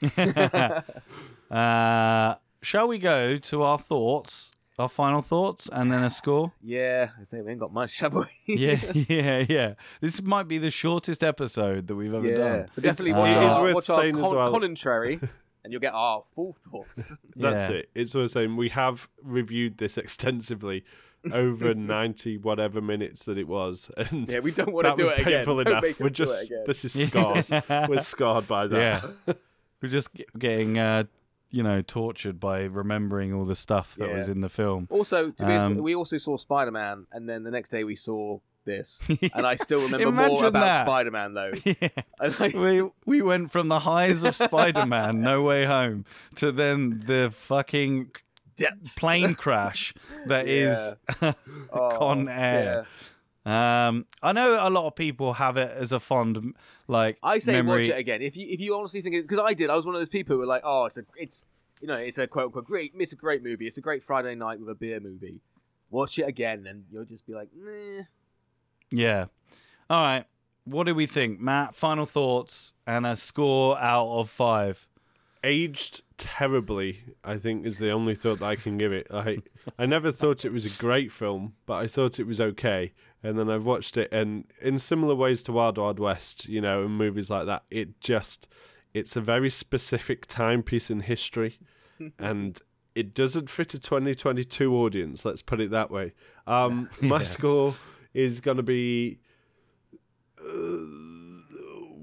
uh, 1.50 2.34
shall 2.62 2.88
we 2.88 2.98
go 2.98 3.36
to 3.36 3.62
our 3.62 3.78
thoughts, 3.78 4.52
our 4.78 4.88
final 4.88 5.22
thoughts, 5.22 5.68
and 5.72 5.90
then 5.92 6.02
a 6.02 6.10
score? 6.10 6.52
Yeah, 6.62 7.10
I 7.20 7.24
say 7.24 7.40
we 7.40 7.50
ain't 7.50 7.60
got 7.60 7.72
much, 7.72 7.98
have 8.00 8.14
we? 8.14 8.24
yeah, 8.46 8.80
yeah, 9.08 9.44
yeah. 9.48 9.74
This 10.00 10.20
might 10.22 10.48
be 10.48 10.58
the 10.58 10.70
shortest 10.70 11.22
episode 11.22 11.86
that 11.86 11.94
we've 11.94 12.14
ever 12.14 12.26
yeah. 12.26 12.36
done. 12.36 12.66
But 12.74 12.84
definitely 12.84 13.10
It's- 13.12 13.20
watch, 13.22 13.30
it 13.30 13.36
our, 13.38 13.46
is 13.48 13.58
worth 13.58 13.74
watch 13.74 13.90
our 13.90 14.00
saying 14.02 14.16
as 14.16 14.22
con- 14.22 14.36
well- 14.36 14.50
commentary, 14.52 15.20
and 15.66 15.72
you'll 15.72 15.80
get 15.82 15.92
our 15.92 16.22
full 16.34 16.56
thoughts. 16.70 17.12
That's 17.36 17.68
Yeah. 17.68 17.76
it. 17.76 17.90
It's 17.94 18.14
worth 18.14 18.30
saying 18.30 18.56
we 18.56 18.68
have 18.70 19.08
reviewed 19.22 19.76
this 19.78 19.98
extensively 19.98 20.84
over 21.32 21.74
90 21.74 22.38
whatever 22.38 22.80
minutes 22.80 23.24
that 23.24 23.36
it 23.36 23.48
was. 23.48 23.90
And 23.96 24.30
yeah, 24.30 24.38
we 24.38 24.52
don't 24.52 24.72
want 24.72 24.86
to 24.86 24.94
do 24.94 25.02
was 25.02 25.10
it 25.10 25.18
again. 25.20 25.32
painful 25.32 25.56
Don't 25.56 25.66
enough. 25.68 25.82
make 25.82 25.98
We're 26.00 26.08
do 26.08 26.22
it 26.22 26.26
just, 26.26 26.44
again. 26.46 26.64
this 26.66 26.84
is 26.84 26.92
scars. 27.08 27.50
We're 27.88 27.98
scarred 28.00 28.46
by 28.48 28.68
that. 28.68 29.04
Yeah. 29.26 29.34
We're 29.82 29.88
just 29.90 30.08
getting, 30.38 30.78
uh, 30.78 31.04
you 31.50 31.62
know, 31.62 31.82
tortured 31.82 32.40
by 32.40 32.60
remembering 32.62 33.34
all 33.34 33.44
the 33.44 33.54
stuff 33.56 33.96
that 33.96 34.08
Yeah. 34.08 34.14
was 34.16 34.28
in 34.28 34.40
the 34.40 34.48
film. 34.48 34.86
Also, 34.90 35.30
to 35.32 35.44
be 35.44 35.52
honest, 35.52 35.78
Um, 35.78 35.82
we 35.82 35.94
also 35.94 36.16
saw 36.16 36.36
Spider 36.36 36.70
Man, 36.70 37.06
and 37.12 37.28
then 37.28 37.42
the 37.42 37.50
next 37.50 37.70
day 37.70 37.82
we 37.84 37.96
saw 37.96 38.38
this, 38.66 39.02
and 39.34 39.46
I 39.46 39.56
still 39.56 39.80
remember 39.80 40.10
more 40.12 40.44
about 40.44 40.60
that. 40.60 40.84
Spider-Man 40.84 41.32
though. 41.34 41.52
Yeah. 41.64 41.88
Like- 42.38 42.54
we 42.54 42.82
we 43.06 43.22
went 43.22 43.50
from 43.52 43.68
the 43.68 43.78
highs 43.80 44.22
of 44.24 44.34
Spider-Man, 44.34 45.22
No 45.22 45.42
Way 45.42 45.64
Home, 45.64 46.04
to 46.36 46.52
then 46.52 47.02
the 47.06 47.32
fucking 47.34 48.10
depths. 48.56 48.98
plane 48.98 49.34
crash 49.34 49.94
that 50.26 50.46
is 50.60 50.94
Oh, 51.22 51.90
Con 51.98 52.28
Air. 52.28 52.86
Um, 53.46 54.06
I 54.22 54.32
know 54.32 54.58
a 54.60 54.70
lot 54.70 54.86
of 54.88 54.96
people 54.96 55.32
have 55.34 55.56
it 55.56 55.70
as 55.76 55.92
a 55.92 56.00
fond 56.00 56.54
like 56.88 57.16
I 57.22 57.38
say 57.38 57.52
memory. 57.52 57.82
watch 57.82 57.90
it 57.90 57.98
again. 57.98 58.20
If 58.20 58.36
you 58.36 58.46
if 58.50 58.60
you 58.60 58.74
honestly 58.76 59.02
think 59.02 59.14
it, 59.14 59.28
because 59.28 59.42
I 59.44 59.54
did, 59.54 59.70
I 59.70 59.76
was 59.76 59.86
one 59.86 59.94
of 59.94 60.00
those 60.00 60.08
people 60.08 60.34
who 60.34 60.40
were 60.40 60.46
like, 60.46 60.62
oh, 60.64 60.86
it's 60.86 60.96
a 60.98 61.04
it's 61.16 61.44
you 61.80 61.86
know 61.86 61.94
it's 61.96 62.18
a 62.18 62.26
quote 62.26 62.46
unquote 62.46 62.64
great 62.64 62.92
it's 62.98 63.12
a 63.12 63.16
great 63.16 63.44
movie. 63.44 63.66
It's 63.68 63.78
a 63.78 63.80
great 63.80 64.02
Friday 64.02 64.34
night 64.34 64.58
with 64.58 64.68
a 64.68 64.74
beer 64.74 64.98
movie. 64.98 65.40
Watch 65.90 66.18
it 66.18 66.22
again, 66.26 66.66
and 66.66 66.84
you'll 66.90 67.04
just 67.04 67.24
be 67.24 67.34
like, 67.34 67.48
nah. 67.56 68.02
Yeah. 68.90 69.26
All 69.90 70.04
right. 70.04 70.24
What 70.64 70.84
do 70.84 70.94
we 70.94 71.06
think, 71.06 71.40
Matt? 71.40 71.74
Final 71.74 72.06
thoughts 72.06 72.72
and 72.86 73.06
a 73.06 73.16
score 73.16 73.78
out 73.78 74.08
of 74.08 74.28
five. 74.30 74.88
aged 75.44 76.02
terribly 76.18 77.00
i 77.22 77.36
think 77.36 77.66
is 77.66 77.76
the 77.76 77.90
only 77.90 78.14
thought 78.14 78.38
that 78.38 78.46
i 78.46 78.56
can 78.56 78.78
give 78.78 78.90
it 78.90 79.06
i 79.12 79.36
i 79.78 79.84
never 79.84 80.10
thought 80.10 80.46
it 80.46 80.52
was 80.52 80.64
a 80.64 80.70
great 80.80 81.12
film 81.12 81.52
but 81.66 81.74
i 81.74 81.86
thought 81.86 82.18
it 82.18 82.26
was 82.26 82.40
okay 82.40 82.90
and 83.22 83.38
then 83.38 83.50
i've 83.50 83.66
watched 83.66 83.98
it 83.98 84.08
and 84.10 84.44
in 84.62 84.78
similar 84.78 85.14
ways 85.14 85.42
to 85.42 85.52
wild 85.52 85.76
wild 85.76 85.98
west 86.00 86.48
you 86.48 86.58
know 86.58 86.82
and 86.84 86.96
movies 86.96 87.28
like 87.28 87.44
that 87.44 87.62
it 87.70 88.00
just 88.00 88.48
it's 88.94 89.14
a 89.14 89.20
very 89.20 89.50
specific 89.50 90.26
timepiece 90.26 90.90
in 90.90 91.00
history 91.00 91.58
and 92.18 92.60
it 92.94 93.12
doesn't 93.14 93.50
fit 93.50 93.74
a 93.74 93.78
2022 93.78 94.74
audience 94.74 95.22
let's 95.22 95.42
put 95.42 95.60
it 95.60 95.70
that 95.70 95.90
way 95.90 96.14
um 96.46 96.88
my 97.02 97.18
Yeah. 97.18 97.24
score 97.24 97.74
is 98.16 98.40
going 98.40 98.56
to 98.56 98.62
be 98.62 99.18
uh, 100.40 100.44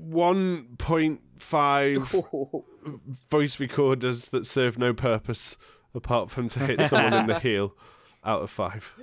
1.5 0.10 2.64
voice 3.30 3.60
recorders 3.60 4.30
that 4.30 4.46
serve 4.46 4.78
no 4.78 4.94
purpose 4.94 5.58
apart 5.96 6.30
from 6.30 6.50
to 6.50 6.60
hit 6.60 6.82
someone 6.82 7.14
in 7.14 7.26
the 7.28 7.40
heel 7.40 7.74
out 8.24 8.44
of 8.44 8.52
five. 8.52 8.94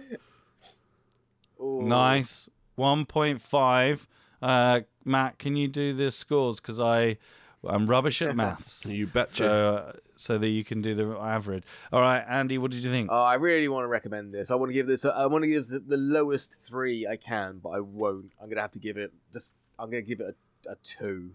Ooh. 1.61 1.83
Nice. 1.83 2.49
1.5. 2.79 4.07
Uh, 4.41 4.81
Matt, 5.05 5.39
can 5.39 5.57
you 5.57 5.69
do 5.69 5.93
the 5.93 6.11
scores? 6.11 6.61
Because 6.61 6.81
I, 6.81 7.19
I'm 7.65 7.87
rubbish 7.87 8.23
at 8.23 8.35
maths. 8.37 8.87
You 8.87 9.07
betcha. 9.07 9.37
so, 9.37 9.77
uh, 9.77 9.93
so 10.21 10.39
that 10.39 10.49
you 10.49 10.65
can 10.65 10.83
do 10.83 10.95
the 10.95 11.19
average. 11.19 11.65
All 11.93 12.01
right, 12.01 12.25
Andy, 12.29 12.59
what 12.59 12.71
did 12.71 12.85
you 12.85 12.91
think? 12.91 13.09
Oh, 13.11 13.23
I 13.23 13.35
really 13.35 13.69
want 13.69 13.85
to 13.85 13.89
recommend 13.89 14.33
this. 14.35 14.51
I 14.51 14.55
want 14.55 14.71
to 14.71 14.75
give 14.75 14.87
this. 14.87 15.05
I 15.05 15.27
want 15.27 15.43
to 15.45 15.49
give 15.49 15.69
the 15.69 15.97
lowest 15.97 16.55
three 16.55 17.07
I 17.07 17.17
can, 17.17 17.59
but 17.63 17.71
I 17.71 17.81
won't. 17.81 18.33
I'm 18.41 18.49
gonna 18.49 18.61
have 18.61 18.73
to 18.73 18.79
give 18.79 18.97
it 18.97 19.13
just. 19.33 19.55
I'm 19.79 19.91
gonna 19.91 20.03
give 20.03 20.21
it 20.21 20.37
a, 20.67 20.73
a 20.73 20.77
two, 20.85 21.31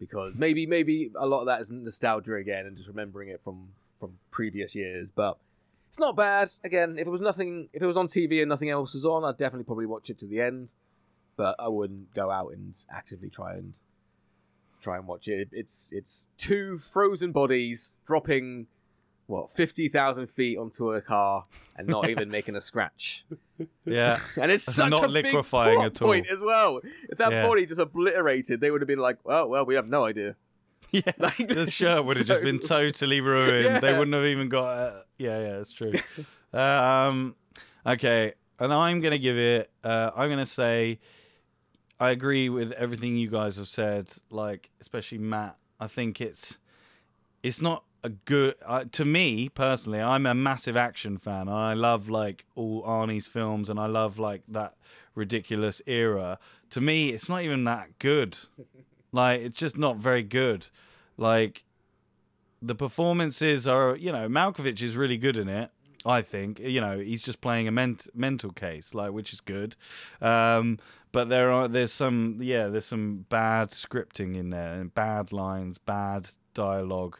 because 0.00 0.34
maybe 0.36 0.66
maybe 0.66 1.10
a 1.14 1.26
lot 1.26 1.40
of 1.40 1.46
that 1.46 1.60
is 1.60 1.70
nostalgia 1.70 2.34
again 2.34 2.66
and 2.66 2.76
just 2.76 2.88
remembering 2.88 3.28
it 3.28 3.40
from 3.44 3.68
from 4.00 4.18
previous 4.30 4.74
years. 4.74 5.08
But 5.14 5.38
it's 5.88 6.00
not 6.00 6.16
bad. 6.16 6.50
Again, 6.64 6.96
if 6.98 7.06
it 7.06 7.10
was 7.10 7.20
nothing, 7.20 7.68
if 7.72 7.82
it 7.82 7.86
was 7.86 7.96
on 7.96 8.08
TV 8.08 8.40
and 8.40 8.48
nothing 8.48 8.70
else 8.70 8.94
was 8.94 9.04
on, 9.04 9.24
I'd 9.24 9.38
definitely 9.38 9.64
probably 9.64 9.86
watch 9.86 10.10
it 10.10 10.18
to 10.20 10.26
the 10.26 10.40
end. 10.40 10.70
But 11.36 11.54
I 11.58 11.68
wouldn't 11.68 12.14
go 12.14 12.30
out 12.30 12.52
and 12.52 12.74
actively 12.90 13.30
try 13.30 13.54
and 13.54 13.74
try 14.82 14.96
and 14.98 15.06
watch 15.06 15.28
it. 15.28 15.48
It's 15.52 15.90
it's 15.92 16.26
two 16.36 16.78
frozen 16.78 17.32
bodies 17.32 17.96
dropping 18.06 18.66
what 19.26 19.54
fifty 19.54 19.88
thousand 19.88 20.26
feet 20.28 20.58
onto 20.58 20.92
a 20.92 21.00
car 21.00 21.44
and 21.76 21.86
not 21.88 22.10
even 22.10 22.28
making 22.38 22.56
a 22.56 22.60
scratch. 22.60 23.24
yeah. 23.86 24.18
And 24.36 24.50
it's 24.50 24.66
It's 24.68 24.76
such 24.76 24.90
not 24.90 25.04
a 25.04 25.08
liquefying 25.08 25.76
plot 25.76 25.86
at 25.86 26.02
all. 26.02 26.08
point 26.08 26.26
as 26.30 26.40
well. 26.40 26.80
If 27.08 27.18
that 27.18 27.30
Yeah. 27.32 27.46
body 27.46 27.64
just 27.66 27.80
obliterated, 27.80 28.60
they 28.60 28.70
would 28.70 28.80
have 28.80 28.88
been 28.88 28.98
like, 28.98 29.18
"Well, 29.24 29.48
well, 29.48 29.64
we 29.64 29.74
have 29.76 29.88
no 29.88 30.04
idea." 30.04 30.36
Yeah. 30.90 31.12
Like, 31.18 31.38
the 31.48 31.70
shirt 31.70 32.04
would 32.04 32.18
have 32.18 32.26
just 32.26 32.42
been 32.42 32.58
totally 32.58 33.22
ruined. 33.22 33.82
They 33.82 33.92
wouldn't 33.96 34.12
have 34.12 34.26
even 34.26 34.50
got. 34.50 34.66
Uh, 34.66 35.02
yeah, 35.16 35.38
yeah, 35.40 35.60
it's 35.60 35.72
true. 35.72 35.94
um, 36.52 37.34
okay, 37.86 38.34
and 38.58 38.74
I'm 38.74 39.00
gonna 39.00 39.16
give 39.18 39.38
it. 39.38 39.70
Uh, 39.82 40.10
I'm 40.14 40.28
gonna 40.28 40.44
say, 40.44 40.98
I 42.02 42.10
agree 42.10 42.48
with 42.48 42.72
everything 42.72 43.16
you 43.16 43.30
guys 43.30 43.56
have 43.58 43.68
said. 43.68 44.08
Like, 44.28 44.70
especially 44.80 45.18
Matt. 45.18 45.56
I 45.78 45.86
think 45.86 46.20
it's, 46.20 46.58
it's 47.44 47.60
not 47.60 47.84
a 48.02 48.08
good. 48.08 48.56
Uh, 48.66 48.86
to 48.90 49.04
me 49.04 49.48
personally, 49.48 50.00
I'm 50.00 50.26
a 50.26 50.34
massive 50.34 50.76
action 50.76 51.16
fan. 51.16 51.48
I 51.48 51.74
love 51.74 52.08
like 52.08 52.44
all 52.56 52.82
Arnie's 52.82 53.28
films, 53.28 53.70
and 53.70 53.78
I 53.78 53.86
love 53.86 54.18
like 54.18 54.42
that 54.48 54.74
ridiculous 55.14 55.80
era. 55.86 56.40
To 56.70 56.80
me, 56.80 57.10
it's 57.10 57.28
not 57.28 57.42
even 57.42 57.64
that 57.64 57.98
good. 58.00 58.36
Like, 59.14 59.42
it's 59.42 59.58
just 59.58 59.76
not 59.76 59.98
very 59.98 60.22
good. 60.22 60.68
Like, 61.18 61.64
the 62.62 62.74
performances 62.74 63.66
are, 63.66 63.94
you 63.94 64.10
know, 64.10 64.26
Malkovich 64.26 64.80
is 64.80 64.96
really 64.96 65.18
good 65.18 65.36
in 65.36 65.50
it. 65.50 65.70
I 66.06 66.22
think, 66.22 66.58
you 66.58 66.80
know, 66.80 66.98
he's 66.98 67.22
just 67.22 67.42
playing 67.42 67.68
a 67.68 67.70
ment- 67.70 68.08
mental 68.14 68.52
case, 68.52 68.94
like, 68.94 69.12
which 69.12 69.32
is 69.34 69.42
good. 69.42 69.76
Um, 70.22 70.78
but 71.12 71.28
there 71.28 71.50
are, 71.52 71.68
there's 71.68 71.92
some, 71.92 72.38
yeah, 72.40 72.68
there's 72.68 72.86
some 72.86 73.26
bad 73.28 73.70
scripting 73.70 74.36
in 74.36 74.50
there 74.50 74.74
and 74.74 74.92
bad 74.94 75.32
lines, 75.32 75.78
bad 75.78 76.30
dialogue 76.54 77.18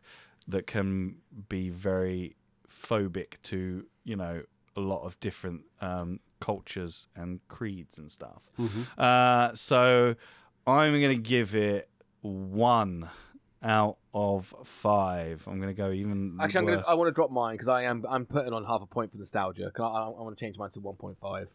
that 0.48 0.66
can 0.66 1.16
be 1.48 1.70
very 1.70 2.37
phobic 2.68 3.35
to, 3.44 3.87
you 4.05 4.16
know, 4.16 4.42
a 4.76 4.81
lot 4.81 5.05
of 5.05 5.20
different 5.20 5.62
um, 5.81 6.18
cultures 6.40 7.07
and 7.14 7.40
creeds 7.48 7.98
and 7.98 8.11
stuff. 8.11 8.42
Uh, 8.98 9.55
so 9.55 10.14
I'm 10.66 10.92
going 11.00 11.16
to 11.16 11.22
give 11.22 11.55
it 11.55 11.88
one 12.22 13.09
out 13.62 13.98
of 14.14 14.55
five. 14.64 15.44
I'm 15.46 15.61
going 15.61 15.68
to 15.68 15.74
go 15.74 15.90
even 15.92 16.37
Actually, 16.40 16.59
I'm 16.59 16.66
gonna. 16.66 16.83
I 16.88 16.94
want 16.94 17.09
to 17.09 17.12
drop 17.12 17.31
mine 17.31 17.55
because 17.55 17.68
I 17.68 17.83
am. 17.85 18.05
I'm 18.09 18.26
putting 18.26 18.52
on 18.52 18.64
half 18.64 18.83
a 18.83 18.87
point 18.87 19.12
for 19.12 19.18
nostalgia. 19.18 19.70
I, 19.78 19.83
I, 19.83 20.07
I 20.07 20.09
want 20.09 20.37
to 20.37 20.44
change 20.44 20.57
mine 20.59 20.70
to 20.70 20.81
one 20.81 20.96
point 20.96 21.18
five. 21.20 21.48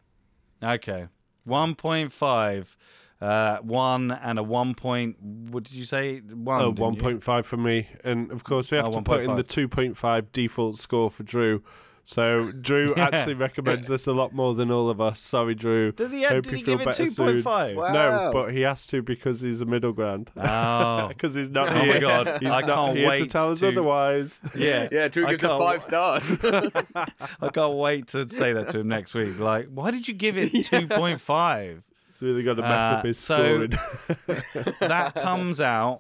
Okay. 0.64 1.08
1.5. 1.48 2.76
Uh, 3.20 3.58
one 3.64 4.12
and 4.12 4.38
a 4.38 4.44
one 4.44 4.76
point. 4.76 5.20
What 5.20 5.64
did 5.64 5.74
you 5.74 5.86
say? 5.86 6.20
One. 6.20 6.62
Oh, 6.62 6.72
1.5 6.72 7.46
for 7.46 7.58
me. 7.58 7.88
And 8.04 8.32
of 8.32 8.44
course, 8.44 8.70
we 8.70 8.78
have 8.78 8.88
Oh, 8.90 8.92
to 8.92 9.02
put 9.02 9.24
in 9.24 9.36
the 9.36 9.44
2.5 9.44 10.32
default 10.32 10.78
score 10.78 11.10
for 11.10 11.24
Drew. 11.24 11.64
So 12.10 12.54
Drew 12.54 12.94
Yeah. 12.98 13.10
actually 13.12 13.34
recommends 13.34 13.90
this 13.90 14.08
a 14.08 14.14
lot 14.14 14.32
more 14.34 14.56
than 14.56 14.72
all 14.72 14.90
of 14.90 15.02
us. 15.02 15.20
Sorry, 15.20 15.54
Drew. 15.54 15.92
Does 15.92 16.14
he? 16.14 16.24
Hope 16.24 16.46
Did 16.46 16.52
you 16.54 16.58
he 16.60 16.64
feel 16.64 16.78
give 16.78 16.82
it 16.84 16.86
better 16.86 17.04
two 17.04 17.10
soon. 17.10 17.44
point? 17.44 17.76
Wow. 17.76 17.92
No, 17.92 18.30
but 18.32 18.54
he 18.54 18.62
has 18.62 18.88
to 18.88 19.02
because 19.02 19.42
he's 19.42 19.60
a 19.60 19.66
middle 19.66 19.92
ground. 19.92 20.32
Oh. 20.38 21.08
Because 21.18 21.36
he's 21.36 21.50
not 21.50 21.68
Oh 21.68 21.80
here. 21.82 21.96
my 21.96 22.00
God. 22.00 22.42
He's 22.42 22.50
I 22.50 22.62
not 22.62 22.70
can't 22.76 22.98
here 22.98 23.10
wait 23.10 23.18
to 23.18 23.26
tell 23.26 23.52
us 23.52 23.60
to- 23.60 23.68
otherwise. 23.68 24.40
Yeah. 24.56 24.88
Yeah, 24.90 25.10
Drew 25.10 25.28
gives 25.28 25.44
it 25.44 25.48
five 25.48 25.84
stars. 25.84 26.24
I 26.44 27.50
can't 27.54 27.74
wait 27.78 28.08
to 28.08 28.30
say 28.30 28.54
that 28.54 28.70
to 28.70 28.80
him 28.80 28.88
next 28.88 29.14
week. 29.14 29.38
Like, 29.38 29.68
why 29.68 29.92
did 29.92 30.08
you 30.08 30.14
give 30.14 30.38
it 30.38 30.52
two 30.66 30.88
point 30.88 31.20
five? 31.20 31.84
It's 32.08 32.22
really 32.22 32.44
got 32.44 32.54
to 32.54 32.62
mess 32.62 32.86
Uh, 32.86 32.94
up 32.96 33.06
his 33.06 33.20
so- 33.20 33.68
scoring. 33.68 34.76
That 34.80 35.14
comes 35.16 35.60
out 35.60 36.00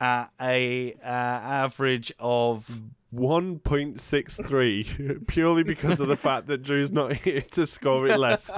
at 0.00 0.30
a 0.38 0.92
uh, 1.02 1.06
average 1.06 2.12
of 2.18 2.70
1.63 3.14 5.26
purely 5.30 5.64
because 5.64 6.00
of 6.00 6.08
the 6.08 6.16
fact 6.16 6.46
that 6.46 6.62
Drew's 6.62 6.92
not 6.92 7.12
here 7.16 7.40
to 7.40 7.66
score 7.66 8.06
it 8.06 8.18
less. 8.18 8.46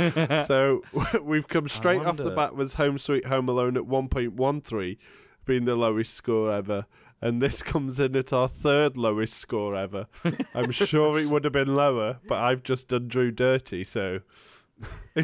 so 0.47 0.83
we've 1.23 1.49
come 1.49 1.69
straight 1.69 2.03
off 2.03 2.19
the 2.19 2.31
bat 2.31 2.55
with 2.55 2.75
Home 2.75 2.99
Sweet 2.99 3.25
Home 3.27 3.49
Alone 3.49 3.77
at 3.77 3.85
1.13 3.85 4.99
being 5.45 5.65
the 5.65 5.75
lowest 5.75 6.15
score 6.15 6.53
ever. 6.53 6.87
And 7.21 7.41
this 7.41 7.63
comes 7.63 8.01
in 8.01 8.17
at 8.17 8.33
our 8.33 8.49
third 8.49 8.97
lowest 8.97 9.37
score 9.37 9.77
ever. 9.77 10.07
I'm 10.55 10.73
sure 10.73 11.19
it 11.19 11.27
would 11.27 11.45
have 11.45 11.53
been 11.53 11.75
lower, 11.75 12.19
but 12.27 12.39
I've 12.39 12.65
just 12.65 12.89
done 12.89 13.09
Drew 13.09 13.31
dirty, 13.31 13.85
so 13.85 14.21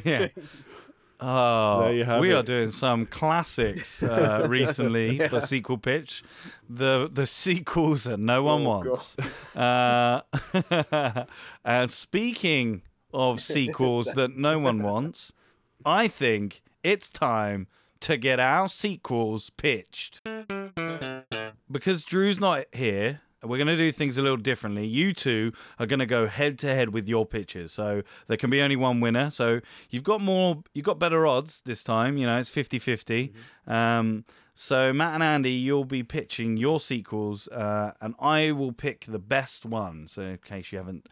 yeah. 0.04 0.28
Oh, 1.20 1.82
There 1.82 1.92
you 1.94 2.04
have 2.04 2.20
we 2.20 2.30
it. 2.30 2.34
are 2.34 2.42
doing 2.42 2.70
some 2.70 3.04
classics 3.06 4.02
uh, 4.02 4.44
recently 4.48 5.18
for 5.28 5.40
sequel 5.40 5.78
pitch. 5.78 6.22
The 6.70 7.10
the 7.12 7.26
sequels 7.26 8.04
that 8.04 8.20
no 8.20 8.42
one 8.44 8.62
Oh, 8.62 8.68
wants. 8.68 9.16
Uh, 9.56 10.20
and 11.64 11.90
speaking 11.90 12.82
of 13.12 13.40
sequels 13.40 14.06
that 14.14 14.36
no 14.36 14.58
one 14.58 14.82
wants, 14.82 15.32
I 15.84 16.06
think 16.08 16.62
it's 16.84 17.10
time 17.10 17.66
to 18.00 18.16
get 18.16 18.38
our 18.38 18.68
sequels 18.68 19.50
pitched. 19.50 20.20
Because 21.70 22.04
Drew's 22.04 22.38
not 22.40 22.64
here, 22.72 23.20
we're 23.42 23.56
going 23.56 23.68
to 23.68 23.76
do 23.76 23.92
things 23.92 24.18
a 24.18 24.22
little 24.22 24.36
differently. 24.36 24.86
You 24.86 25.12
two 25.12 25.52
are 25.78 25.86
going 25.86 26.00
to 26.00 26.06
go 26.06 26.26
head 26.26 26.58
to 26.60 26.66
head 26.66 26.90
with 26.90 27.08
your 27.08 27.26
pitches. 27.26 27.72
So 27.72 28.02
there 28.26 28.36
can 28.36 28.50
be 28.50 28.60
only 28.60 28.76
one 28.76 29.00
winner. 29.00 29.30
So 29.30 29.60
you've 29.90 30.04
got 30.04 30.20
more, 30.20 30.62
you've 30.74 30.84
got 30.84 30.98
better 30.98 31.26
odds 31.26 31.62
this 31.64 31.84
time. 31.84 32.16
You 32.16 32.26
know, 32.26 32.38
it's 32.38 32.50
50 32.50 32.78
50. 32.78 33.32
Um, 33.66 34.24
so 34.54 34.92
Matt 34.92 35.14
and 35.14 35.22
Andy, 35.22 35.52
you'll 35.52 35.84
be 35.84 36.02
pitching 36.02 36.56
your 36.56 36.80
sequels, 36.80 37.46
uh, 37.48 37.92
and 38.00 38.14
I 38.18 38.50
will 38.50 38.72
pick 38.72 39.04
the 39.06 39.20
best 39.20 39.64
one. 39.64 40.08
So 40.08 40.22
in 40.22 40.38
case 40.38 40.72
you 40.72 40.78
haven't 40.78 41.08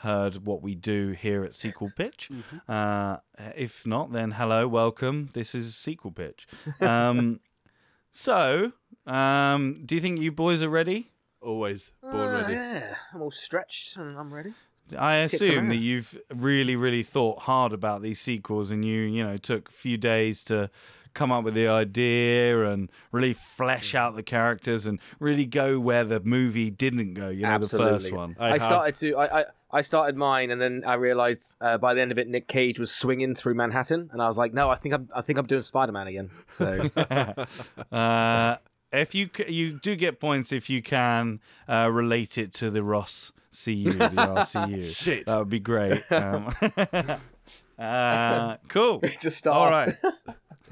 heard 0.00 0.46
what 0.46 0.62
we 0.62 0.74
do 0.74 1.10
here 1.10 1.44
at 1.44 1.54
Sequel 1.54 1.90
Pitch. 1.96 2.30
Mm-hmm. 2.40 2.72
Uh, 2.72 3.16
if 3.56 3.86
not, 3.86 4.12
then 4.12 4.32
hello, 4.32 4.66
welcome. 4.66 5.28
This 5.34 5.54
is 5.54 5.76
Sequel 5.76 6.12
Pitch. 6.12 6.46
Um, 6.80 7.40
so, 8.12 8.72
um, 9.06 9.82
do 9.84 9.94
you 9.94 10.00
think 10.00 10.20
you 10.20 10.32
boys 10.32 10.62
are 10.62 10.68
ready? 10.68 11.09
Always 11.42 11.90
born 12.02 12.14
Uh, 12.14 12.32
ready. 12.40 12.52
Yeah, 12.54 12.94
I'm 13.14 13.22
all 13.22 13.30
stretched 13.30 13.96
and 13.96 14.18
I'm 14.18 14.32
ready. 14.32 14.52
I 14.98 15.16
assume 15.16 15.68
that 15.68 15.76
you've 15.76 16.18
really, 16.34 16.74
really 16.76 17.02
thought 17.04 17.40
hard 17.40 17.72
about 17.72 18.02
these 18.02 18.20
sequels, 18.20 18.70
and 18.72 18.84
you, 18.84 19.02
you 19.02 19.22
know, 19.24 19.36
took 19.36 19.68
a 19.68 19.72
few 19.72 19.96
days 19.96 20.42
to 20.44 20.68
come 21.14 21.30
up 21.32 21.44
with 21.44 21.54
the 21.54 21.66
idea 21.68 22.64
and 22.70 22.90
really 23.12 23.32
flesh 23.32 23.94
out 23.94 24.16
the 24.16 24.22
characters 24.22 24.86
and 24.86 24.98
really 25.20 25.46
go 25.46 25.78
where 25.78 26.04
the 26.04 26.18
movie 26.20 26.70
didn't 26.70 27.14
go. 27.14 27.28
You 27.28 27.42
know, 27.42 27.58
the 27.58 27.68
first 27.68 28.06
Absolutely. 28.06 28.12
one. 28.12 28.36
I 28.40 28.46
I, 28.46 28.50
have- 28.52 28.62
started 28.62 28.94
to. 28.96 29.16
I, 29.16 29.40
I, 29.40 29.44
I 29.72 29.82
started 29.82 30.16
mine, 30.16 30.50
and 30.50 30.60
then 30.60 30.82
I 30.84 30.94
realized 30.94 31.54
uh, 31.60 31.78
by 31.78 31.94
the 31.94 32.00
end 32.00 32.10
of 32.10 32.18
it, 32.18 32.26
Nick 32.26 32.48
Cage 32.48 32.80
was 32.80 32.90
swinging 32.90 33.36
through 33.36 33.54
Manhattan, 33.54 34.10
and 34.12 34.20
I 34.20 34.26
was 34.26 34.36
like, 34.36 34.52
no, 34.52 34.68
I 34.70 34.76
think 34.76 34.92
I'm, 34.94 35.08
I 35.14 35.22
think 35.22 35.38
I'm 35.38 35.46
doing 35.46 35.62
Spider 35.62 35.92
Man 35.92 36.08
again. 36.08 36.30
So 36.48 36.90
Uh, 37.92 38.56
if 38.92 39.14
you 39.14 39.30
you 39.48 39.78
do 39.78 39.96
get 39.96 40.20
points 40.20 40.52
if 40.52 40.68
you 40.70 40.82
can 40.82 41.40
uh, 41.68 41.88
relate 41.92 42.36
it 42.38 42.52
to 42.54 42.70
the 42.70 42.82
Ross 42.82 43.32
CU, 43.64 43.92
the 43.92 44.08
RCU. 44.08 44.94
Shit. 44.94 45.26
that 45.26 45.38
would 45.38 45.48
be 45.48 45.60
great. 45.60 46.02
Um, 46.10 46.54
uh, 47.78 48.56
cool. 48.68 49.00
just 49.20 49.38
start. 49.38 49.56
All 49.56 49.70
right. 49.70 49.96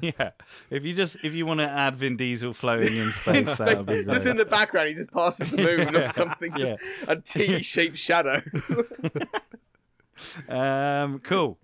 Yeah. 0.01 0.31
If 0.69 0.85
you 0.85 0.93
just 0.93 1.17
if 1.23 1.33
you 1.33 1.45
want 1.45 1.59
to 1.59 1.67
add 1.69 1.97
Vin 1.97 2.15
Diesel 2.15 2.53
floating 2.53 2.95
in 2.95 3.09
space, 3.11 3.57
that 3.57 3.77
would 3.79 3.85
be 3.85 4.03
great. 4.03 4.07
Just 4.07 4.25
in 4.27 4.37
the 4.37 4.45
background, 4.45 4.87
he 4.89 4.93
just 4.95 5.11
passes 5.11 5.49
the 5.51 5.57
moon 5.57 5.93
Yeah. 5.93 6.09
or 6.09 6.11
something, 6.13 6.53
just 6.57 6.71
Yeah. 6.71 7.05
a 7.09 7.15
T-shaped 7.17 7.97
shadow. 7.97 8.41
Um, 10.47 11.19
cool. 11.19 11.57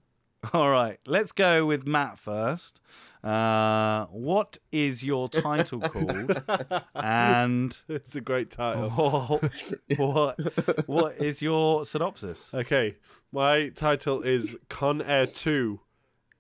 All 0.54 0.70
right, 0.70 1.00
let's 1.06 1.32
go 1.32 1.66
with 1.66 1.88
Matt 1.88 2.20
first. 2.20 2.82
Uh, 3.24 4.06
what 4.08 4.58
is 4.72 5.04
your 5.04 5.28
title 5.30 5.80
called? 5.80 6.42
and 6.96 7.78
It's 7.90 8.16
a 8.16 8.22
great 8.22 8.52
title. 8.52 8.90
what, 8.90 9.52
what 9.98 10.88
what 10.88 11.18
is 11.22 11.42
your 11.42 11.86
synopsis? 11.86 12.52
Okay, 12.54 12.96
my 13.32 13.70
title 13.70 14.22
is 14.22 14.58
Con 14.70 15.02
Air 15.02 15.26
2 15.26 15.80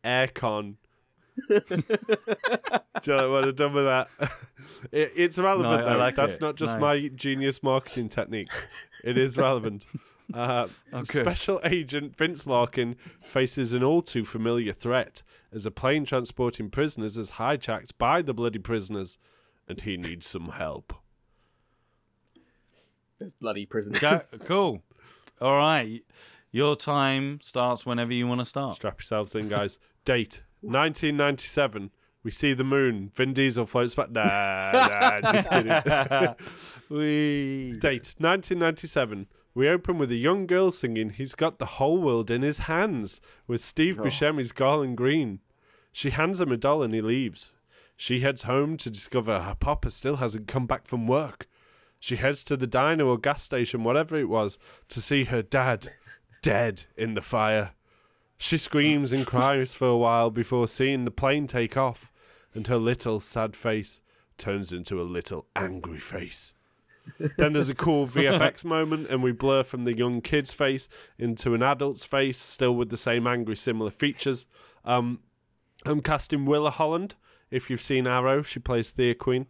Aircon. 0.03 0.75
Do 1.49 1.63
you 3.03 3.17
know 3.17 3.31
what 3.31 3.45
I've 3.47 3.55
done 3.55 3.73
with 3.73 3.85
that? 3.85 4.07
It, 4.91 5.13
it's 5.15 5.37
relevant, 5.37 5.81
No, 5.81 5.87
I 5.87 5.93
though. 5.93 5.99
like 5.99 6.15
That's 6.15 6.35
it. 6.35 6.41
not 6.41 6.55
just 6.57 6.73
nice. 6.73 6.81
my 6.81 7.07
genius 7.15 7.61
marketing 7.63 8.09
techniques. 8.09 8.67
It 9.03 9.17
is 9.17 9.37
relevant. 9.37 9.85
Uh, 10.33 10.67
Oh. 10.91 11.03
Special 11.03 11.59
Agent 11.63 12.15
Vince 12.17 12.47
Larkin 12.47 12.95
faces 13.21 13.73
an 13.73 13.83
all 13.83 14.01
too 14.01 14.25
familiar 14.25 14.73
threat 14.73 15.21
as 15.51 15.65
a 15.65 15.71
plane 15.71 16.03
transporting 16.05 16.69
prisoners 16.69 17.17
is 17.17 17.31
hijacked 17.31 17.91
by 17.97 18.21
the 18.21 18.33
bloody 18.33 18.59
prisoners, 18.59 19.17
and 19.67 19.81
he 19.81 19.97
needs 19.97 20.25
some 20.25 20.49
help. 20.49 20.93
Those 23.19 23.33
bloody 23.33 23.65
prisoners. 23.65 23.99
Go, 24.01 24.19
cool. 24.45 24.83
All 25.41 25.55
right, 25.57 26.01
your 26.51 26.75
time 26.75 27.39
starts 27.41 27.85
whenever 27.85 28.13
you 28.13 28.27
want 28.27 28.41
to 28.41 28.45
start. 28.45 28.75
Strap 28.75 28.99
yourselves 28.99 29.35
in, 29.35 29.47
guys. 29.47 29.77
Date 30.05 30.41
1997. 30.61 31.91
We 32.23 32.31
see 32.31 32.53
the 32.53 32.63
moon. 32.63 33.11
Vin 33.15 33.33
Diesel 33.33 33.65
floats 33.65 33.93
back. 33.95 34.09
Nah, 34.11 34.71
nah, 35.21 35.31
just 35.33 35.49
kidding. 35.49 36.35
We 36.89 37.71
Date 37.79 38.15
1997. 38.19 39.27
We 39.55 39.69
open 39.69 39.97
with 39.97 40.11
a 40.11 40.15
young 40.15 40.47
girl 40.47 40.69
singing 40.69 41.11
He's 41.11 41.33
Got 41.33 41.59
the 41.59 41.65
Whole 41.65 41.97
World 41.97 42.29
in 42.29 42.41
His 42.41 42.57
Hands 42.59 43.21
with 43.47 43.63
Steve 43.63 43.97
oh. 43.97 44.03
Buscemi's 44.03 44.51
Garland 44.51 44.97
Greene. 44.97 45.39
She 45.93 46.09
hands 46.09 46.41
him 46.41 46.51
a 46.51 46.57
doll 46.57 46.83
and 46.83 46.93
he 46.93 46.99
leaves. 46.99 47.53
She 47.95 48.19
heads 48.19 48.41
home 48.41 48.75
to 48.75 48.89
discover 48.89 49.39
her 49.39 49.55
papa 49.55 49.91
still 49.91 50.17
hasn't 50.17 50.49
come 50.49 50.67
back 50.67 50.87
from 50.87 51.07
work. 51.07 51.47
She 52.01 52.17
heads 52.17 52.43
to 52.43 52.57
the 52.57 52.67
diner 52.67 53.05
or 53.05 53.17
gas 53.17 53.43
station, 53.43 53.85
whatever 53.85 54.17
it 54.17 54.27
was, 54.27 54.59
to 54.89 55.01
see 55.01 55.23
her 55.23 55.41
dad 55.41 55.93
dead 56.41 56.83
in 56.97 57.13
the 57.13 57.21
fire. 57.21 57.71
She 58.37 58.57
screams 58.57 59.13
and 59.13 59.25
cries 59.25 59.73
for 59.73 59.87
a 59.87 59.97
while 59.97 60.31
before 60.31 60.67
seeing 60.67 61.05
the 61.05 61.11
plane 61.11 61.47
take 61.47 61.77
off, 61.77 62.11
and 62.53 62.67
her 62.67 62.77
little 62.77 63.21
sad 63.21 63.55
face 63.55 64.01
turns 64.37 64.73
into 64.73 65.01
a 65.01 65.03
little 65.03 65.45
angry 65.55 65.99
face. 65.99 66.53
Then 67.37 67.53
there's 67.53 67.69
a 67.69 67.75
cool 67.75 68.07
VFX 68.07 68.65
moment, 68.65 69.07
and 69.09 69.23
we 69.23 69.31
blur 69.31 69.63
from 69.63 69.83
the 69.83 69.95
young 69.95 70.21
kid's 70.21 70.53
face 70.53 70.87
into 71.17 71.53
an 71.53 71.61
adult's 71.61 72.05
face, 72.05 72.37
still 72.37 72.75
with 72.75 72.89
the 72.89 72.97
same 72.97 73.27
angry, 73.27 73.55
similar 73.55 73.91
features. 73.91 74.45
Um, 74.83 75.19
I'm 75.85 76.01
casting 76.01 76.45
Willa 76.45 76.71
Holland. 76.71 77.15
If 77.51 77.69
you've 77.69 77.81
seen 77.81 78.07
Arrow, 78.07 78.41
she 78.41 78.59
plays 78.59 78.89
Thea 78.89 79.15
Queen. 79.15 79.47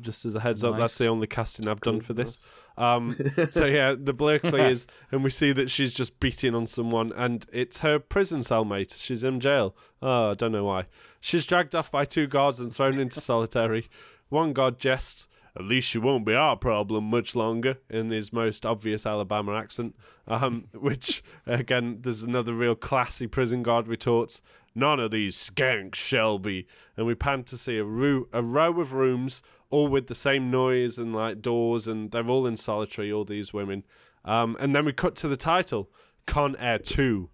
Just 0.00 0.24
as 0.24 0.34
a 0.34 0.40
heads 0.40 0.64
up, 0.64 0.76
that's 0.76 0.98
the 0.98 1.06
only 1.06 1.26
casting 1.28 1.68
I've 1.68 1.80
done 1.80 2.00
for 2.00 2.14
this. 2.14 2.42
Um, 2.76 3.16
so 3.50 3.66
yeah, 3.66 3.94
the 3.96 4.12
blur 4.12 4.40
clears, 4.40 4.86
and 5.12 5.22
we 5.22 5.30
see 5.30 5.52
that 5.52 5.70
she's 5.70 5.94
just 5.94 6.18
beating 6.18 6.54
on 6.54 6.66
someone, 6.66 7.12
and 7.14 7.46
it's 7.52 7.78
her 7.78 7.98
prison 7.98 8.40
cellmate. 8.40 8.96
She's 9.00 9.22
in 9.22 9.40
jail. 9.40 9.76
Oh, 10.02 10.32
I 10.32 10.34
don't 10.34 10.52
know 10.52 10.64
why. 10.64 10.86
She's 11.20 11.46
dragged 11.46 11.74
off 11.74 11.90
by 11.90 12.04
two 12.04 12.26
guards 12.26 12.60
and 12.60 12.74
thrown 12.74 12.98
into 12.98 13.20
solitary. 13.20 13.88
One 14.28 14.52
guard 14.52 14.80
jests, 14.80 15.28
"At 15.56 15.64
least 15.64 15.88
she 15.88 15.98
won't 15.98 16.26
be 16.26 16.34
our 16.34 16.56
problem 16.56 17.04
much 17.04 17.34
longer," 17.34 17.78
in 17.88 18.10
his 18.10 18.32
most 18.32 18.64
obvious 18.66 19.06
Alabama 19.06 19.56
accent. 19.56 19.94
Um, 20.26 20.66
which 20.74 21.22
again, 21.46 21.98
there's 22.00 22.22
another 22.22 22.54
real 22.54 22.74
classy 22.74 23.26
prison 23.26 23.62
guard 23.62 23.88
retorts, 23.88 24.40
"None 24.74 25.00
of 25.00 25.10
these 25.10 25.36
skanks 25.36 25.96
shall 25.96 26.38
be." 26.38 26.66
And 26.96 27.06
we 27.06 27.14
pan 27.14 27.44
to 27.44 27.58
see 27.58 27.78
a, 27.78 27.84
roo- 27.84 28.28
a 28.32 28.42
row 28.42 28.80
of 28.80 28.92
rooms, 28.92 29.42
all 29.70 29.88
with 29.88 30.06
the 30.08 30.14
same 30.14 30.50
noise 30.50 30.98
and 30.98 31.14
like 31.14 31.42
doors, 31.42 31.86
and 31.86 32.10
they're 32.10 32.28
all 32.28 32.46
in 32.46 32.56
solitary. 32.56 33.12
All 33.12 33.24
these 33.24 33.52
women. 33.52 33.84
Um, 34.24 34.56
and 34.58 34.74
then 34.74 34.86
we 34.86 34.92
cut 34.92 35.16
to 35.16 35.28
the 35.28 35.36
title, 35.36 35.90
Con 36.26 36.56
Air 36.56 36.78
Two, 36.78 37.30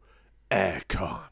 Aircon. 0.51 1.23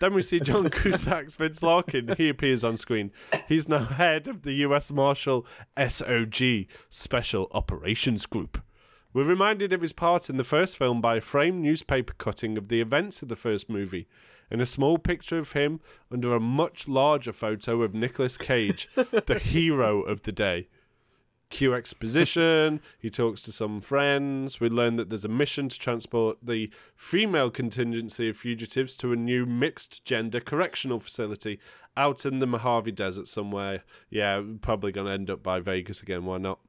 Then 0.00 0.14
we 0.14 0.22
see 0.22 0.40
John 0.40 0.70
Cusack's 0.70 1.34
Vince 1.34 1.62
Larkin. 1.62 2.14
He 2.16 2.28
appears 2.28 2.62
on 2.62 2.76
screen. 2.76 3.10
He's 3.48 3.68
now 3.68 3.84
head 3.84 4.28
of 4.28 4.42
the 4.42 4.52
U.S. 4.52 4.92
Marshal 4.92 5.46
SOG 5.76 6.66
Special 6.88 7.48
Operations 7.52 8.26
Group. 8.26 8.62
We're 9.12 9.24
reminded 9.24 9.72
of 9.72 9.80
his 9.80 9.92
part 9.92 10.30
in 10.30 10.36
the 10.36 10.44
first 10.44 10.76
film 10.76 11.00
by 11.00 11.16
a 11.16 11.20
framed 11.20 11.62
newspaper 11.62 12.14
cutting 12.18 12.56
of 12.56 12.68
the 12.68 12.80
events 12.80 13.22
of 13.22 13.28
the 13.28 13.36
first 13.36 13.68
movie, 13.68 14.06
and 14.50 14.60
a 14.60 14.66
small 14.66 14.98
picture 14.98 15.38
of 15.38 15.52
him 15.52 15.80
under 16.12 16.34
a 16.34 16.40
much 16.40 16.86
larger 16.86 17.32
photo 17.32 17.82
of 17.82 17.94
Nicolas 17.94 18.36
Cage, 18.36 18.88
the 18.94 19.38
hero 19.42 20.02
of 20.02 20.22
the 20.22 20.32
day. 20.32 20.68
Q 21.50 21.74
exposition. 21.74 22.80
he 22.98 23.10
talks 23.10 23.42
to 23.42 23.52
some 23.52 23.80
friends. 23.80 24.60
We 24.60 24.68
learn 24.68 24.96
that 24.96 25.08
there's 25.08 25.24
a 25.24 25.28
mission 25.28 25.68
to 25.68 25.78
transport 25.78 26.38
the 26.42 26.70
female 26.94 27.50
contingency 27.50 28.28
of 28.28 28.36
fugitives 28.36 28.96
to 28.98 29.12
a 29.12 29.16
new 29.16 29.46
mixed 29.46 30.04
gender 30.04 30.40
correctional 30.40 31.00
facility 31.00 31.58
out 31.96 32.24
in 32.24 32.38
the 32.38 32.46
Mojave 32.46 32.92
Desert 32.92 33.28
somewhere. 33.28 33.82
Yeah, 34.10 34.42
probably 34.60 34.92
going 34.92 35.06
to 35.06 35.12
end 35.12 35.30
up 35.30 35.42
by 35.42 35.60
Vegas 35.60 36.02
again. 36.02 36.24
Why 36.24 36.38
not? 36.38 36.60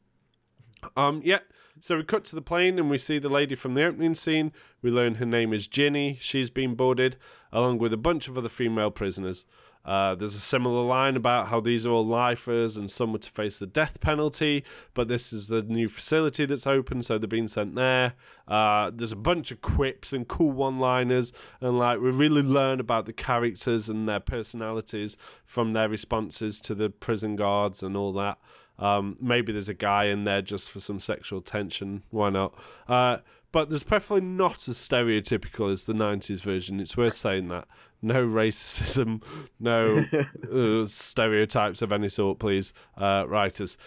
Um, 0.96 1.22
yeah. 1.24 1.39
So 1.82 1.98
we 1.98 2.04
cut 2.04 2.26
to 2.26 2.36
the 2.36 2.42
plane 2.42 2.78
and 2.78 2.89
we 2.89 2.98
see 2.98 3.20
the 3.20 3.30
lady 3.30 3.56
from 3.56 3.74
the 3.74 3.84
opening 3.84 4.15
scene. 4.15 4.52
We 4.82 4.92
learn 4.92 5.15
her 5.15 5.26
name 5.26 5.54
is 5.54 5.68
Ginny. 5.68 6.18
She's 6.22 6.50
been 6.50 6.76
boarded 6.76 7.18
along 7.52 7.78
with 7.78 7.94
a 7.94 7.98
bunch 7.98 8.28
of 8.28 8.38
other 8.38 8.50
female 8.50 8.92
prisoners. 8.92 9.46
Uh, 9.89 10.13
there's 10.13 10.36
a 10.36 10.39
similar 10.39 10.84
line 10.84 11.15
about 11.15 11.47
how 11.47 11.60
these 11.60 11.84
are 11.84 11.89
all 11.89 12.06
lifers 12.06 12.78
and 12.78 12.91
some 12.91 13.12
were 13.12 13.17
to 13.17 13.30
face 13.32 13.58
the 13.58 13.65
death 13.65 13.99
penalty, 13.99 14.63
but 14.93 15.08
this 15.08 15.34
is 15.34 15.47
the 15.47 15.63
new 15.63 15.89
facility 15.89 16.45
that's 16.45 16.67
open, 16.67 17.02
so 17.02 17.17
they're 17.17 17.28
being 17.28 17.47
sent 17.47 17.73
there. 17.73 18.13
Uh, 18.47 18.91
there's 18.93 19.12
a 19.12 19.15
bunch 19.15 19.49
of 19.49 19.62
quips 19.62 20.13
and 20.13 20.28
cool 20.28 20.52
one-liners, 20.52 21.34
and 21.60 21.80
like 21.80 21.99
we 21.99 22.12
really 22.12 22.43
learn 22.43 22.80
about 22.80 23.08
the 23.08 23.13
characters 23.13 23.89
and 23.89 24.08
their 24.08 24.19
personalities 24.19 25.17
from 25.43 25.73
their 25.73 25.89
responses 25.89 26.60
to 26.60 26.75
the 26.75 26.91
prison 26.91 27.36
guards 27.36 27.82
and 27.82 27.97
all 27.97 28.13
that. 28.13 28.38
Um, 28.78 29.17
maybe 29.19 29.52
there's 29.52 29.69
a 29.69 29.73
guy 29.73 30.06
in 30.06 30.23
there 30.23 30.43
just 30.43 30.69
for 30.69 30.80
some 30.80 30.99
sexual 30.99 31.41
tension. 31.41 32.04
Why 32.12 32.30
not? 32.30 32.54
Uh, 32.88 33.17
but 33.52 33.69
there's 33.69 33.84
definitely 33.84 34.28
not 34.28 34.67
as 34.67 34.78
stereotypical 34.78 35.71
as 35.71 35.86
the 35.86 35.93
90s 35.93 36.41
version. 36.43 36.80
It's 36.80 36.95
worth 36.95 37.15
saying 37.15 37.47
that. 37.47 37.67
No 38.02 38.26
racism, 38.26 39.22
no 39.60 40.06
uh, 40.84 40.86
stereotypes 40.88 41.82
of 41.82 41.92
any 41.92 42.10
sort, 42.10 42.40
please, 42.40 42.74
uh, 42.98 43.26
writers. 43.28 43.78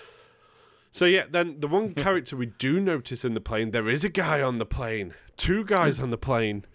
So, 0.90 1.07
yeah, 1.07 1.25
then 1.31 1.61
the 1.61 1.68
one 1.68 1.94
character 1.94 2.37
we 2.37 2.46
do 2.46 2.79
notice 2.79 3.25
in 3.25 3.35
the 3.35 3.40
plane, 3.40 3.70
there 3.70 3.88
is 3.88 4.05
a 4.05 4.11
guy 4.11 4.42
on 4.42 4.59
the 4.59 4.66
plane. 4.66 5.14
Two 5.37 5.64
guys 5.64 5.98
on 5.98 6.11
the 6.11 6.18
plane. 6.18 6.66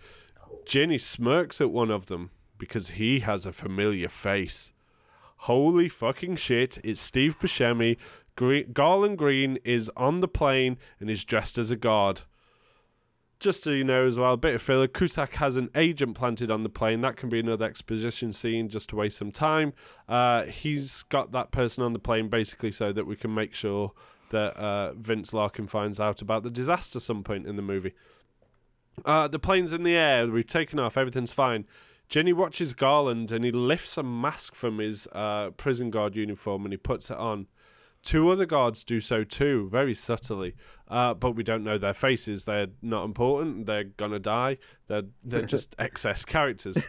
Jenny 0.65 0.97
smirks 0.97 1.61
at 1.61 1.69
one 1.69 1.91
of 1.91 2.07
them 2.07 2.31
because 2.57 2.89
he 2.91 3.19
has 3.19 3.45
a 3.45 3.51
familiar 3.51 4.09
face. 4.09 4.73
Holy 5.41 5.87
fucking 5.87 6.35
shit, 6.35 6.79
it's 6.83 6.99
Steve 6.99 7.37
Buscemi. 7.39 7.97
Greene, 8.35 8.71
Garland 8.73 9.17
Greene 9.17 9.59
is 9.63 9.89
on 9.95 10.19
the 10.19 10.27
plane 10.27 10.77
and 10.99 11.09
is 11.09 11.23
dressed 11.23 11.57
as 11.57 11.71
a 11.71 11.75
guard. 11.75 12.21
Just 13.39 13.63
so 13.63 13.69
you 13.71 13.83
know 13.83 14.05
as 14.05 14.17
well, 14.17 14.33
a 14.33 14.37
bit 14.37 14.55
of 14.55 14.61
filler. 14.61 14.87
Cusack 14.87 15.35
has 15.35 15.57
an 15.57 15.69
agent 15.75 16.15
planted 16.15 16.49
on 16.49 16.63
the 16.63 16.69
plane. 16.69 17.01
That 17.01 17.17
can 17.17 17.29
be 17.29 17.39
another 17.39 17.65
exposition 17.65 18.33
scene 18.33 18.69
just 18.69 18.89
to 18.89 18.95
waste 18.95 19.17
some 19.17 19.31
time. 19.31 19.73
Uh, 20.07 20.43
he's 20.45 21.03
got 21.03 21.31
that 21.33 21.51
person 21.51 21.83
on 21.83 21.93
the 21.93 21.99
plane 21.99 22.29
basically 22.29 22.71
so 22.71 22.91
that 22.91 23.05
we 23.05 23.15
can 23.15 23.33
make 23.33 23.53
sure 23.53 23.91
that 24.29 24.57
uh, 24.57 24.93
Vince 24.93 25.33
Larkin 25.33 25.67
finds 25.67 25.99
out 25.99 26.21
about 26.21 26.43
the 26.43 26.49
disaster 26.49 26.99
some 26.99 27.23
point 27.23 27.45
in 27.45 27.55
the 27.55 27.61
movie. 27.61 27.93
Uh, 29.05 29.27
the 29.27 29.39
plane's 29.39 29.71
in 29.71 29.83
the 29.83 29.95
air. 29.95 30.27
We've 30.27 30.47
taken 30.47 30.79
off. 30.79 30.97
Everything's 30.97 31.33
fine. 31.33 31.65
Jenny 32.09 32.33
watches 32.33 32.73
Garland 32.73 33.31
and 33.31 33.43
he 33.43 33.51
lifts 33.51 33.97
a 33.97 34.03
mask 34.03 34.55
from 34.55 34.79
his 34.79 35.07
uh, 35.11 35.51
prison 35.51 35.91
guard 35.91 36.15
uniform 36.15 36.65
and 36.65 36.73
he 36.73 36.77
puts 36.77 37.11
it 37.11 37.17
on. 37.17 37.47
Two 38.03 38.29
other 38.29 38.45
guards 38.45 38.83
do 38.83 38.99
so 38.99 39.23
too, 39.23 39.67
very 39.69 39.93
subtly, 39.93 40.55
uh, 40.87 41.13
but 41.13 41.31
we 41.31 41.43
don't 41.43 41.63
know 41.63 41.77
their 41.77 41.93
faces. 41.93 42.45
They're 42.45 42.67
not 42.81 43.03
important. 43.03 43.65
They're 43.65 43.83
gonna 43.83 44.19
die. 44.19 44.57
They're 44.87 45.03
they're 45.23 45.41
just 45.45 45.75
excess 45.77 46.23
characters. 46.23 46.85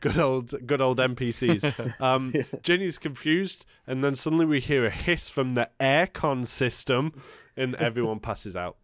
Good 0.00 0.18
old 0.18 0.66
good 0.66 0.80
old 0.80 0.98
NPCs. 0.98 1.94
Um, 2.00 2.34
Jenny's 2.62 2.98
confused, 2.98 3.64
and 3.86 4.02
then 4.02 4.14
suddenly 4.14 4.46
we 4.46 4.60
hear 4.60 4.86
a 4.86 4.90
hiss 4.90 5.28
from 5.28 5.54
the 5.54 5.70
aircon 5.78 6.46
system, 6.46 7.12
and 7.56 7.74
everyone 7.76 8.18
passes 8.20 8.56
out. 8.56 8.76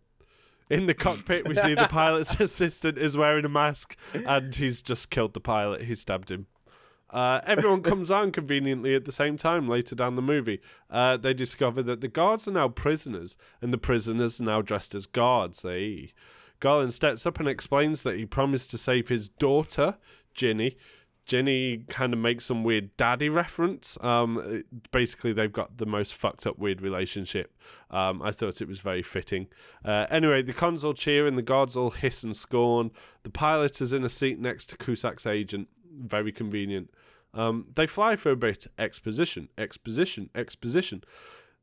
In 0.71 0.87
the 0.87 0.95
cockpit, 0.95 1.49
we 1.49 1.55
see 1.55 1.75
the 1.75 1.89
pilot's 1.89 2.39
assistant 2.39 2.99
is 2.99 3.17
wearing 3.17 3.47
a 3.47 3.49
mask, 3.49 3.97
and 4.13 4.55
he's 4.55 4.83
just 4.83 5.11
killed 5.11 5.33
the 5.33 5.41
pilot. 5.41 5.83
He 5.83 5.95
stabbed 5.95 6.31
him. 6.31 6.47
Uh, 7.11 7.41
everyone 7.47 7.83
comes 7.83 8.11
on 8.11 8.31
conveniently 8.33 8.95
at 8.95 9.05
the 9.05 9.13
same 9.13 9.37
time 9.37 9.69
later 9.69 9.95
down 9.95 10.17
the 10.17 10.23
movie. 10.23 10.61
Uh, 10.91 11.17
they 11.17 11.33
discover 11.33 11.83
that 11.83 12.01
the 12.01 12.09
guards 12.09 12.47
are 12.47 12.53
now 12.53 12.69
prisoners, 12.69 13.37
and 13.63 13.73
the 13.73 13.79
prisoners 13.79 14.41
are 14.41 14.45
now 14.45 14.63
dressed 14.63 14.95
as 14.95 15.07
guards. 15.07 15.65
Garland 16.61 16.93
steps 16.93 17.25
up 17.25 17.39
and 17.39 17.49
explains 17.49 18.03
that 18.03 18.17
he 18.17 18.27
promised 18.27 18.71
to 18.71 18.79
save 18.79 19.09
his 19.09 19.29
daughter, 19.29 19.97
Ginny. 20.35 20.77
Ginny 21.29 21.85
kind 21.89 22.15
of 22.15 22.19
makes 22.19 22.47
some 22.47 22.65
weird 22.65 22.97
daddy 22.97 23.29
reference. 23.29 23.99
Um, 24.01 24.65
basically, 24.93 25.35
they've 25.35 25.53
got 25.53 25.77
the 25.77 25.85
most 25.85 26.15
fucked 26.15 26.47
up 26.47 26.59
weird 26.59 26.81
relationship. 26.81 27.55
Um, 27.91 28.23
I 28.23 28.33
thought 28.33 28.63
it 28.63 28.67
was 28.67 28.81
very 28.81 29.03
fitting. 29.03 29.49
Uh, 29.85 30.07
anyway, 30.11 30.41
the 30.41 30.55
cons 30.55 30.85
all 30.85 30.95
cheer 30.95 31.27
and 31.27 31.37
the 31.37 31.43
guards 31.43 31.77
all 31.77 31.91
hiss 31.91 32.23
and 32.23 32.35
scorn. 32.35 32.93
The 33.25 33.31
pilot 33.31 33.83
is 33.83 33.93
in 33.93 34.05
a 34.05 34.09
seat 34.09 34.41
next 34.41 34.71
to 34.71 34.79
Cusack's 34.79 35.27
agent. 35.27 35.69
Very 35.93 36.33
convenient. 36.33 36.91
Um, 37.35 37.67
they 37.75 37.87
fly 37.87 38.17
for 38.17 38.31
a 38.31 38.37
bit. 38.37 38.67
Exposition, 38.79 39.49
exposition, 39.57 40.31
exposition. 40.35 41.03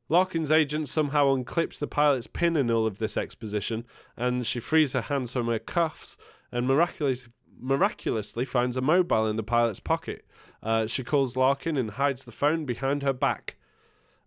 Larkin's 0.08 0.52
agent 0.52 0.88
somehow 0.88 1.36
unclips 1.36 1.80
the 1.80 1.88
pilot's 1.88 2.28
pin 2.28 2.56
in 2.56 2.70
all 2.70 2.86
of 2.86 3.00
this 3.00 3.18
exposition, 3.18 3.86
and 4.16 4.46
she 4.46 4.60
frees 4.60 4.94
her 4.94 5.02
hands 5.02 5.34
from 5.34 5.48
her 5.48 5.60
cuffs 5.60 6.16
and 6.52 6.68
miraculously, 6.68 7.34
miraculously 7.60 8.46
finds 8.46 8.78
a 8.78 8.82
mobile 8.82 9.28
in 9.28 9.36
the 9.36 9.44
pilot's 9.44 9.80
pocket. 9.80 10.26
Uh, 10.62 10.86
she 10.86 11.04
calls 11.04 11.36
Larkin 11.36 11.76
and 11.76 11.92
hides 11.92 12.24
the 12.24 12.32
phone 12.32 12.66
behind 12.66 13.02
her 13.02 13.14
back. 13.14 13.58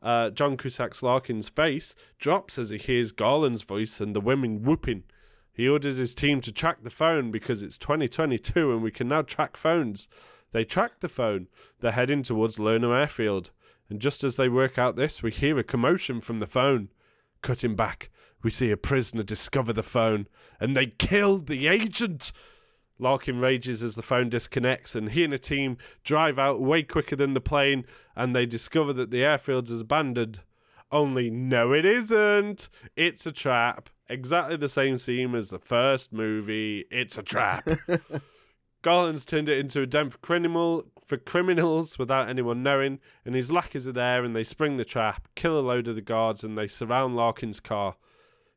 Uh, 0.03 0.31
John 0.31 0.57
Cusack's 0.57 1.03
Larkin's 1.03 1.49
face 1.49 1.95
drops 2.19 2.59
as 2.59 2.71
he 2.71 2.79
hears 2.79 3.13
Garland's 3.13 3.63
voice 3.63 4.01
and 4.01 4.15
the 4.15 4.21
women 4.21 4.63
whooping. 4.63 5.05
He 5.59 5.68
orders 5.68 5.97
his 5.97 6.14
team 6.14 6.40
to 6.42 6.53
track 6.53 6.85
the 6.85 6.88
phone 6.88 7.33
because 7.33 7.64
it's 7.64 7.77
2022 7.79 8.73
and 8.73 8.81
we 8.81 8.92
can 8.92 9.09
now 9.09 9.23
track 9.23 9.57
phones. 9.57 10.07
They 10.53 10.62
track 10.62 11.01
the 11.01 11.09
phone. 11.09 11.49
They're 11.81 11.90
heading 11.90 12.23
towards 12.23 12.59
Lerner 12.59 12.97
Airfield. 12.97 13.51
And 13.90 14.01
just 14.01 14.23
as 14.23 14.37
they 14.37 14.49
work 14.49 14.79
out 14.79 14.94
this, 14.94 15.21
we 15.21 15.33
hear 15.33 15.59
a 15.59 15.64
commotion 15.64 16.21
from 16.21 16.38
the 16.38 16.47
phone. 16.47 16.90
Cutting 17.42 17.75
back, 17.75 18.09
we 18.40 18.51
see 18.51 18.71
a 18.71 18.77
prisoner 18.77 19.25
discover 19.25 19.73
the 19.73 19.83
phone, 19.83 20.29
and 20.61 20.77
they 20.77 20.87
killed 20.87 21.49
the 21.49 21.66
agent. 21.66 22.31
Larkin 23.01 23.40
rages 23.40 23.83
as 23.83 23.97
the 23.97 24.03
phone 24.03 24.29
disconnects, 24.29 24.94
and 24.94 25.11
he 25.11 25.25
and 25.25 25.35
a 25.35 25.38
team 25.38 25.77
drive 26.05 26.38
out 26.38 26.61
way 26.61 26.85
quicker 26.85 27.16
than 27.16 27.35
the 27.35 27.40
plane, 27.40 27.85
and 28.14 28.33
they 28.35 28.47
discover 28.47 28.92
that 28.92 29.11
the 29.11 29.25
airfield 29.25 29.68
is 29.71 29.81
abandoned. 29.81 30.42
Only, 30.92 31.31
no, 31.31 31.73
it 31.73 31.85
isn't. 31.85 32.68
It's 32.94 33.27
a 33.27 33.33
trap. 33.33 33.90
Exactly 34.09 34.57
the 34.57 34.68
same 34.68 34.97
scene 34.97 35.35
as 35.35 35.51
the 35.51 35.59
first 35.59 36.12
movie. 36.12 36.85
It's 36.90 37.18
a 37.18 37.23
trap. 37.23 37.68
Garland's 38.83 39.25
turned 39.25 39.49
it 39.49 39.59
into 39.59 39.83
a 39.83 39.87
den 39.87 40.11
for, 40.11 40.18
criminal, 40.18 40.85
for 41.05 41.16
criminals 41.16 41.99
without 41.99 42.29
anyone 42.29 42.62
knowing, 42.62 43.01
and 43.25 43.35
his 43.35 43.51
lackeys 43.51 43.88
are 43.88 43.92
there 43.92 44.25
and 44.25 44.35
they 44.37 44.44
spring 44.44 44.77
the 44.77 44.85
trap, 44.85 45.29
kill 45.35 45.59
a 45.59 45.61
load 45.61 45.88
of 45.88 45.97
the 45.97 46.01
guards, 46.01 46.44
and 46.44 46.57
they 46.57 46.68
surround 46.68 47.16
Larkin's 47.16 47.61
car. 47.61 47.97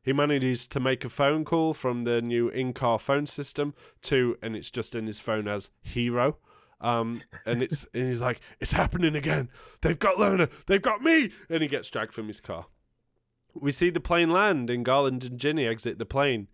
He 0.02 0.12
manages 0.12 0.66
to 0.68 0.80
make 0.80 1.04
a 1.04 1.08
phone 1.08 1.44
call 1.44 1.74
from 1.74 2.04
the 2.04 2.20
new 2.20 2.48
in 2.48 2.72
car 2.72 2.98
phone 2.98 3.26
system 3.26 3.74
to, 4.02 4.36
and 4.42 4.56
it's 4.56 4.70
just 4.70 4.94
in 4.94 5.06
his 5.06 5.20
phone 5.20 5.46
as 5.48 5.70
Hero. 5.82 6.38
Um, 6.80 7.22
and 7.46 7.62
it's 7.62 7.86
and 7.94 8.08
he's 8.08 8.20
like, 8.20 8.40
it's 8.58 8.72
happening 8.72 9.14
again. 9.14 9.48
They've 9.82 9.98
got 9.98 10.16
Lerner. 10.16 10.50
They've 10.66 10.82
got 10.82 11.02
me. 11.02 11.30
And 11.48 11.62
he 11.62 11.68
gets 11.68 11.88
dragged 11.88 12.12
from 12.12 12.26
his 12.26 12.40
car. 12.40 12.66
We 13.54 13.72
see 13.72 13.90
the 13.90 14.00
plane 14.00 14.30
land, 14.30 14.70
and 14.70 14.84
Garland 14.84 15.24
and 15.24 15.38
Ginny 15.38 15.66
exit 15.66 15.98
the 15.98 16.06
plane. 16.06 16.48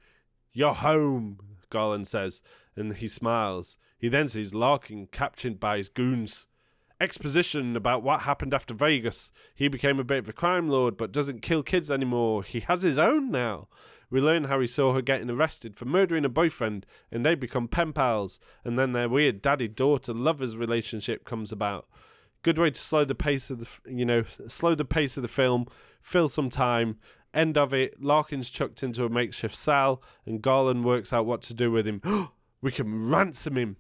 You're 0.53 0.75
home, 0.75 1.39
Garland 1.71 2.07
says, 2.09 2.41
and 2.77 2.97
he 2.97 3.09
smiles. 3.09 3.77
He 3.99 4.09
then 4.09 4.29
sees 4.29 4.55
Larkin 4.55 5.07
captured 5.07 5.61
by 5.61 5.77
his 5.77 5.89
goons. 5.89 6.47
Exposition 7.01 7.77
about 7.77 8.03
what 8.03 8.23
happened 8.23 8.53
after 8.53 8.75
Vegas. 8.75 9.31
He 9.55 9.69
became 9.69 10.01
a 10.01 10.05
bit 10.05 10.19
of 10.19 10.29
a 10.29 10.33
crime 10.33 10.69
lord, 10.69 10.97
but 10.97 11.13
doesn't 11.13 11.43
kill 11.43 11.63
kids 11.63 11.91
anymore. 11.91 12.43
He 12.43 12.61
has 12.61 12.83
his 12.83 12.99
own 12.99 13.31
now. 13.31 13.69
We 14.11 14.21
learn 14.21 14.45
how 14.45 14.59
he 14.59 14.67
saw 14.67 14.95
her 14.95 15.03
getting 15.03 15.31
arrested 15.31 15.77
for 15.77 15.85
murdering 15.85 16.25
a 16.25 16.29
boyfriend, 16.29 16.87
and 17.13 17.25
they 17.25 17.35
become 17.37 17.69
pen 17.69 17.93
pals. 17.93 18.41
And 18.65 18.79
then 18.79 18.93
their 18.93 19.09
weird 19.09 19.43
daddy-daughter 19.43 20.13
lovers 20.13 20.57
relationship 20.57 21.25
comes 21.25 21.53
about. 21.53 21.87
Good 22.43 22.59
way 22.59 22.71
to 22.71 22.81
slow 22.81 23.05
the 23.05 23.15
pace 23.15 23.51
of 23.51 23.61
the, 23.61 23.93
you 23.93 24.05
know, 24.05 24.25
slow 24.47 24.75
the 24.75 24.85
pace 24.85 25.17
of 25.17 25.23
the 25.23 25.29
film, 25.29 25.67
fill 26.01 26.29
some 26.29 26.51
time. 26.51 26.99
End 27.35 27.59
of 27.59 27.75
it. 27.75 28.03
Larkin's 28.03 28.49
chucked 28.49 28.83
into 28.83 29.05
a 29.05 29.11
makeshift 29.11 29.55
cell, 29.55 30.03
and 30.25 30.41
Garland 30.41 30.85
works 30.85 31.13
out 31.13 31.27
what 31.27 31.43
to 31.43 31.55
do 31.55 31.71
with 31.71 31.87
him. 31.87 32.01
we 32.63 32.73
can 32.73 33.09
ransom 33.09 33.57
him. 33.57 33.77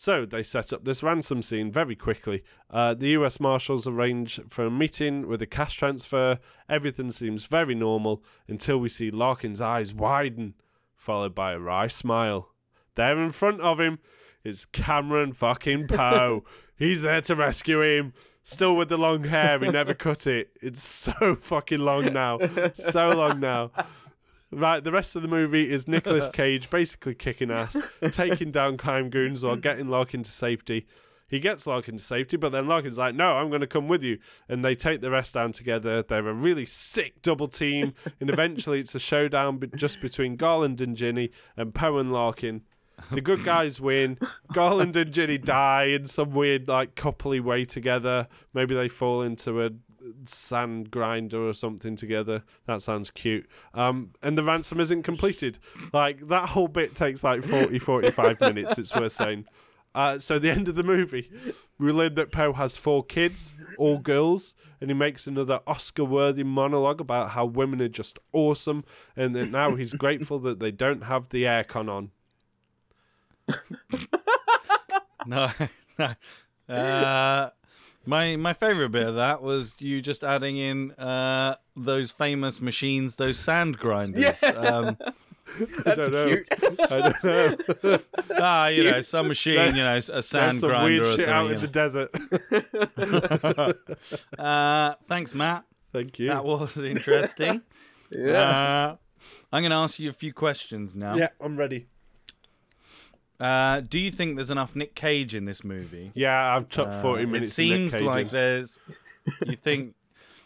So 0.00 0.24
they 0.24 0.44
set 0.44 0.72
up 0.72 0.84
this 0.84 1.02
ransom 1.02 1.42
scene 1.42 1.72
very 1.72 1.96
quickly. 1.96 2.44
Uh, 2.70 2.94
the 2.94 3.08
US 3.08 3.40
Marshals 3.40 3.88
arrange 3.88 4.38
for 4.48 4.66
a 4.66 4.70
meeting 4.70 5.26
with 5.26 5.42
a 5.42 5.46
cash 5.46 5.76
transfer. 5.76 6.38
Everything 6.68 7.10
seems 7.10 7.46
very 7.46 7.74
normal 7.74 8.22
until 8.46 8.78
we 8.78 8.90
see 8.90 9.10
Larkin's 9.10 9.60
eyes 9.60 9.92
widen, 9.92 10.54
followed 10.94 11.34
by 11.34 11.52
a 11.52 11.58
wry 11.58 11.88
smile. 11.88 12.52
There 12.94 13.20
in 13.20 13.32
front 13.32 13.60
of 13.60 13.80
him 13.80 13.98
is 14.44 14.66
Cameron 14.66 15.32
fucking 15.32 15.88
Poe. 15.88 16.44
He's 16.76 17.02
there 17.02 17.20
to 17.22 17.34
rescue 17.34 17.82
him. 17.82 18.12
Still 18.44 18.76
with 18.76 18.88
the 18.88 18.96
long 18.96 19.24
hair, 19.24 19.58
he 19.58 19.70
never 19.70 19.92
cut 19.92 20.26
it. 20.26 20.50
It's 20.62 20.82
so 20.82 21.36
fucking 21.40 21.80
long 21.80 22.12
now. 22.12 22.38
So 22.72 23.10
long 23.10 23.40
now. 23.40 23.72
Right, 24.50 24.82
the 24.82 24.92
rest 24.92 25.14
of 25.14 25.20
the 25.20 25.28
movie 25.28 25.70
is 25.70 25.86
Nicolas 25.86 26.28
Cage 26.32 26.70
basically 26.70 27.14
kicking 27.14 27.50
ass, 27.50 27.76
taking 28.10 28.50
down 28.50 28.78
crime 28.78 29.10
goons 29.10 29.44
or 29.44 29.56
getting 29.56 29.88
Larkin 29.88 30.22
to 30.22 30.30
safety. 30.30 30.86
He 31.28 31.40
gets 31.40 31.66
Larkin 31.66 31.98
to 31.98 32.02
safety, 32.02 32.38
but 32.38 32.52
then 32.52 32.66
Larkin's 32.66 32.96
like, 32.96 33.14
no, 33.14 33.32
I'm 33.32 33.50
going 33.50 33.60
to 33.60 33.66
come 33.66 33.86
with 33.86 34.02
you. 34.02 34.18
And 34.48 34.64
they 34.64 34.74
take 34.74 35.02
the 35.02 35.10
rest 35.10 35.34
down 35.34 35.52
together. 35.52 36.02
They're 36.02 36.26
a 36.26 36.32
really 36.32 36.64
sick 36.64 37.20
double 37.20 37.48
team. 37.48 37.92
and 38.18 38.30
eventually 38.30 38.80
it's 38.80 38.94
a 38.94 38.98
showdown 38.98 39.60
just 39.76 40.00
between 40.00 40.36
Garland 40.36 40.80
and 40.80 40.96
Ginny 40.96 41.30
and 41.54 41.74
Poe 41.74 41.98
and 41.98 42.10
Larkin. 42.10 42.62
The 43.10 43.20
good 43.20 43.44
guys 43.44 43.80
win. 43.80 44.18
Garland 44.52 44.96
and 44.96 45.12
Ginny 45.12 45.38
die 45.38 45.84
in 45.84 46.06
some 46.06 46.32
weird, 46.32 46.68
like, 46.68 46.94
coupley 46.94 47.40
way 47.40 47.64
together. 47.64 48.28
Maybe 48.52 48.74
they 48.74 48.88
fall 48.88 49.22
into 49.22 49.64
a 49.64 49.70
sand 50.24 50.90
grinder 50.90 51.46
or 51.46 51.52
something 51.52 51.96
together. 51.96 52.42
That 52.66 52.82
sounds 52.82 53.10
cute. 53.10 53.48
Um, 53.74 54.12
and 54.22 54.36
the 54.36 54.42
ransom 54.42 54.80
isn't 54.80 55.02
completed. 55.02 55.58
Like 55.92 56.28
that 56.28 56.50
whole 56.50 56.68
bit 56.68 56.94
takes 56.94 57.22
like 57.24 57.44
40, 57.44 57.78
45 57.78 58.40
minutes. 58.40 58.78
It's 58.78 58.94
worth 58.94 59.12
saying. 59.12 59.46
Uh, 59.94 60.18
so 60.18 60.38
the 60.38 60.50
end 60.50 60.68
of 60.68 60.76
the 60.76 60.82
movie, 60.82 61.30
we 61.78 61.90
learn 61.90 62.14
that 62.14 62.30
Poe 62.30 62.52
has 62.52 62.76
four 62.76 63.02
kids, 63.02 63.54
all 63.78 63.98
girls, 63.98 64.54
and 64.80 64.90
he 64.90 64.94
makes 64.94 65.26
another 65.26 65.60
Oscar-worthy 65.66 66.44
monologue 66.44 67.00
about 67.00 67.30
how 67.30 67.46
women 67.46 67.80
are 67.80 67.88
just 67.88 68.18
awesome, 68.32 68.84
and 69.16 69.34
that 69.34 69.50
now 69.50 69.74
he's 69.74 69.94
grateful 69.94 70.38
that 70.40 70.60
they 70.60 70.70
don't 70.70 71.04
have 71.04 71.30
the 71.30 71.44
aircon 71.44 71.88
on. 71.88 72.10
No, 75.26 75.50
no. 75.98 76.74
Uh, 76.74 77.50
my 78.06 78.36
my 78.36 78.52
favorite 78.54 78.90
bit 78.90 79.06
of 79.06 79.16
that 79.16 79.42
was 79.42 79.74
you 79.78 80.00
just 80.00 80.24
adding 80.24 80.56
in 80.56 80.92
uh, 80.92 81.56
those 81.76 82.12
famous 82.12 82.62
machines, 82.62 83.16
those 83.16 83.38
sand 83.38 83.78
grinders. 83.78 84.42
Um, 84.42 84.96
I 85.86 85.94
don't 85.94 86.12
know. 86.12 86.36
I 86.90 87.12
don't 87.12 87.24
know. 87.84 87.98
ah, 88.38 88.68
you 88.68 88.84
know, 88.84 89.02
some 89.02 89.28
machine, 89.28 89.74
you 89.74 89.82
know, 89.82 89.96
a 89.96 90.00
There's 90.00 90.26
sand 90.26 90.58
some 90.58 90.70
grinder 90.70 91.02
weird 91.02 91.06
or 91.06 91.16
shit 91.16 91.28
out 91.28 91.46
something. 91.48 91.56
in 91.56 91.60
the 91.60 91.68
desert. 91.68 92.10
uh, 94.38 94.94
thanks, 95.08 95.34
Matt. 95.34 95.64
Thank 95.92 96.18
you. 96.18 96.28
That 96.28 96.44
was 96.44 96.76
interesting. 96.76 97.62
Yeah. 98.10 98.32
Uh, 98.40 98.96
I'm 99.52 99.62
going 99.62 99.70
to 99.70 99.76
ask 99.76 99.98
you 99.98 100.08
a 100.10 100.14
few 100.14 100.32
questions 100.32 100.94
now. 100.94 101.16
Yeah, 101.16 101.28
I'm 101.40 101.56
ready. 101.56 101.86
Uh, 103.40 103.80
do 103.80 103.98
you 103.98 104.10
think 104.10 104.36
there's 104.36 104.50
enough 104.50 104.74
Nick 104.74 104.94
Cage 104.94 105.34
in 105.34 105.44
this 105.44 105.62
movie? 105.62 106.10
Yeah, 106.14 106.56
I've 106.56 106.68
chucked 106.68 106.94
Uh, 106.94 107.02
40 107.02 107.26
minutes. 107.26 107.52
It 107.52 107.54
seems 107.54 107.94
like 108.00 108.30
there's. 108.30 108.78
You 109.46 109.56
think, 109.56 109.94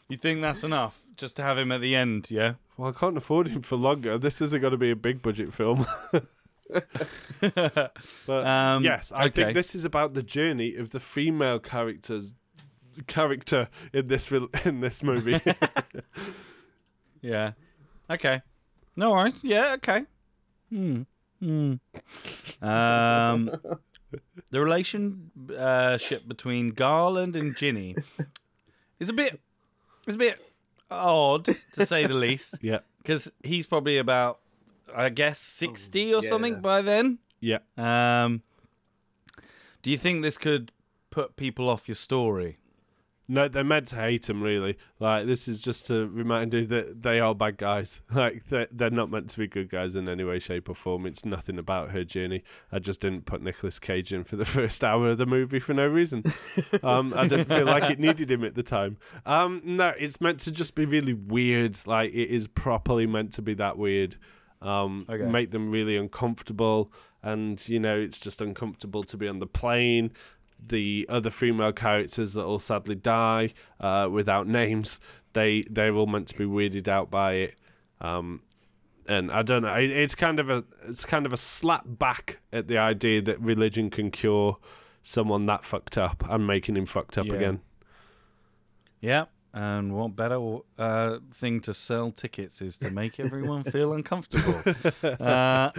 you 0.08 0.16
think 0.16 0.42
that's 0.42 0.62
enough 0.64 1.00
just 1.16 1.36
to 1.36 1.42
have 1.42 1.56
him 1.56 1.72
at 1.72 1.80
the 1.80 1.94
end? 1.96 2.30
Yeah. 2.30 2.54
Well, 2.76 2.90
I 2.90 2.98
can't 2.98 3.16
afford 3.16 3.48
him 3.48 3.62
for 3.62 3.76
longer. 3.76 4.18
This 4.18 4.40
isn't 4.42 4.60
going 4.60 4.72
to 4.72 4.76
be 4.78 4.90
a 4.90 4.96
big 4.96 5.22
budget 5.22 5.54
film. 5.54 5.86
but 7.40 8.46
Um, 8.46 8.82
yes, 8.84 9.12
I 9.12 9.26
okay. 9.26 9.44
think 9.44 9.54
this 9.54 9.74
is 9.74 9.84
about 9.84 10.14
the 10.14 10.22
journey 10.22 10.74
of 10.76 10.90
the 10.90 11.00
female 11.00 11.58
characters 11.58 12.32
character 13.06 13.68
in 13.92 14.08
this 14.08 14.30
rel- 14.30 14.48
in 14.64 14.80
this 14.80 15.02
movie. 15.02 15.40
Yeah. 17.24 17.52
Okay. 18.10 18.42
No 18.96 19.12
worries. 19.12 19.44
Yeah. 19.44 19.74
Okay. 19.74 20.06
Hmm. 20.70 21.02
Hmm. 21.42 21.74
Um, 22.64 23.50
the 24.50 24.60
relationship 24.60 26.28
between 26.28 26.70
Garland 26.70 27.34
and 27.34 27.56
Ginny 27.56 27.96
is 29.00 29.08
a 29.08 29.12
bit, 29.12 29.40
it's 30.06 30.14
a 30.14 30.18
bit 30.18 30.40
odd 30.88 31.48
to 31.72 31.84
say 31.84 32.06
the 32.06 32.14
least, 32.14 32.58
yeah, 32.62 32.78
because 32.98 33.28
he's 33.42 33.66
probably 33.66 33.98
about, 33.98 34.38
I 34.94 35.08
guess, 35.08 35.40
sixty 35.40 36.14
or 36.14 36.22
yeah. 36.22 36.28
something 36.28 36.60
by 36.60 36.80
then. 36.80 37.18
yeah. 37.40 37.58
Um, 37.76 38.42
do 39.82 39.90
you 39.90 39.98
think 39.98 40.22
this 40.22 40.38
could 40.38 40.70
put 41.10 41.34
people 41.34 41.68
off 41.68 41.88
your 41.88 41.96
story? 41.96 42.58
No, 43.28 43.48
they're 43.48 43.64
meant 43.64 43.86
to 43.88 43.96
hate 43.96 44.28
him. 44.28 44.42
Really, 44.42 44.76
like 44.98 45.26
this 45.26 45.46
is 45.48 45.62
just 45.62 45.86
to 45.86 46.06
remind 46.08 46.52
you 46.52 46.66
that 46.66 47.02
they 47.02 47.20
are 47.20 47.34
bad 47.34 47.56
guys. 47.56 48.00
Like 48.12 48.46
they're, 48.48 48.66
they're 48.70 48.90
not 48.90 49.10
meant 49.10 49.30
to 49.30 49.38
be 49.38 49.46
good 49.46 49.70
guys 49.70 49.96
in 49.96 50.08
any 50.08 50.24
way, 50.24 50.38
shape, 50.38 50.68
or 50.68 50.74
form. 50.74 51.06
It's 51.06 51.24
nothing 51.24 51.58
about 51.58 51.90
her 51.92 52.04
journey. 52.04 52.42
I 52.70 52.78
just 52.78 53.00
didn't 53.00 53.24
put 53.26 53.40
Nicolas 53.40 53.78
Cage 53.78 54.12
in 54.12 54.24
for 54.24 54.36
the 54.36 54.44
first 54.58 54.82
hour 54.84 55.10
of 55.10 55.18
the 55.18 55.26
movie 55.26 55.60
for 55.60 55.72
no 55.72 55.86
reason. 55.86 56.24
Um, 56.82 57.14
I 57.16 57.26
didn't 57.28 57.46
feel 57.46 57.64
like 57.64 57.90
it 57.90 57.98
needed 58.00 58.30
him 58.30 58.44
at 58.44 58.54
the 58.54 58.62
time. 58.62 58.98
Um, 59.24 59.62
no, 59.64 59.92
it's 59.98 60.20
meant 60.20 60.40
to 60.40 60.50
just 60.52 60.74
be 60.74 60.84
really 60.84 61.14
weird. 61.14 61.78
Like 61.86 62.10
it 62.12 62.28
is 62.28 62.48
properly 62.48 63.06
meant 63.06 63.32
to 63.34 63.42
be 63.42 63.54
that 63.54 63.78
weird. 63.78 64.16
Um, 64.60 65.06
Okay. 65.08 65.24
make 65.24 65.50
them 65.50 65.66
really 65.70 65.96
uncomfortable, 65.96 66.92
and 67.22 67.66
you 67.68 67.80
know 67.80 67.98
it's 67.98 68.18
just 68.20 68.40
uncomfortable 68.40 69.02
to 69.04 69.16
be 69.16 69.26
on 69.26 69.38
the 69.40 69.46
plane 69.46 70.12
the 70.64 71.06
other 71.08 71.30
female 71.30 71.72
characters 71.72 72.32
that 72.34 72.44
all 72.44 72.58
sadly 72.58 72.94
die 72.94 73.52
uh, 73.80 74.08
without 74.10 74.46
names, 74.46 75.00
they 75.32 75.62
they're 75.70 75.94
all 75.94 76.06
meant 76.06 76.28
to 76.28 76.36
be 76.38 76.44
weirded 76.44 76.88
out 76.88 77.10
by 77.10 77.32
it. 77.34 77.54
Um, 78.00 78.42
and 79.06 79.30
I 79.32 79.42
don't 79.42 79.62
know. 79.62 79.74
It, 79.74 79.90
it's 79.90 80.14
kind 80.14 80.38
of 80.38 80.48
a 80.50 80.64
it's 80.86 81.04
kind 81.04 81.26
of 81.26 81.32
a 81.32 81.36
slap 81.36 81.82
back 81.86 82.38
at 82.52 82.68
the 82.68 82.78
idea 82.78 83.20
that 83.22 83.40
religion 83.40 83.90
can 83.90 84.10
cure 84.10 84.58
someone 85.02 85.46
that 85.46 85.64
fucked 85.64 85.98
up 85.98 86.24
and 86.30 86.46
making 86.46 86.76
him 86.76 86.86
fucked 86.86 87.18
up 87.18 87.26
Yeah. 87.26 87.34
again. 87.34 87.60
Yeah. 89.00 89.24
And 89.54 89.92
what 89.94 90.16
better 90.16 90.58
uh, 90.78 91.18
thing 91.34 91.60
to 91.62 91.74
sell 91.74 92.10
tickets 92.10 92.62
is 92.62 92.78
to 92.78 92.90
make 92.90 93.20
everyone 93.20 93.64
feel 93.64 93.92
uncomfortable. 93.98 94.62
Uh, 95.20 95.70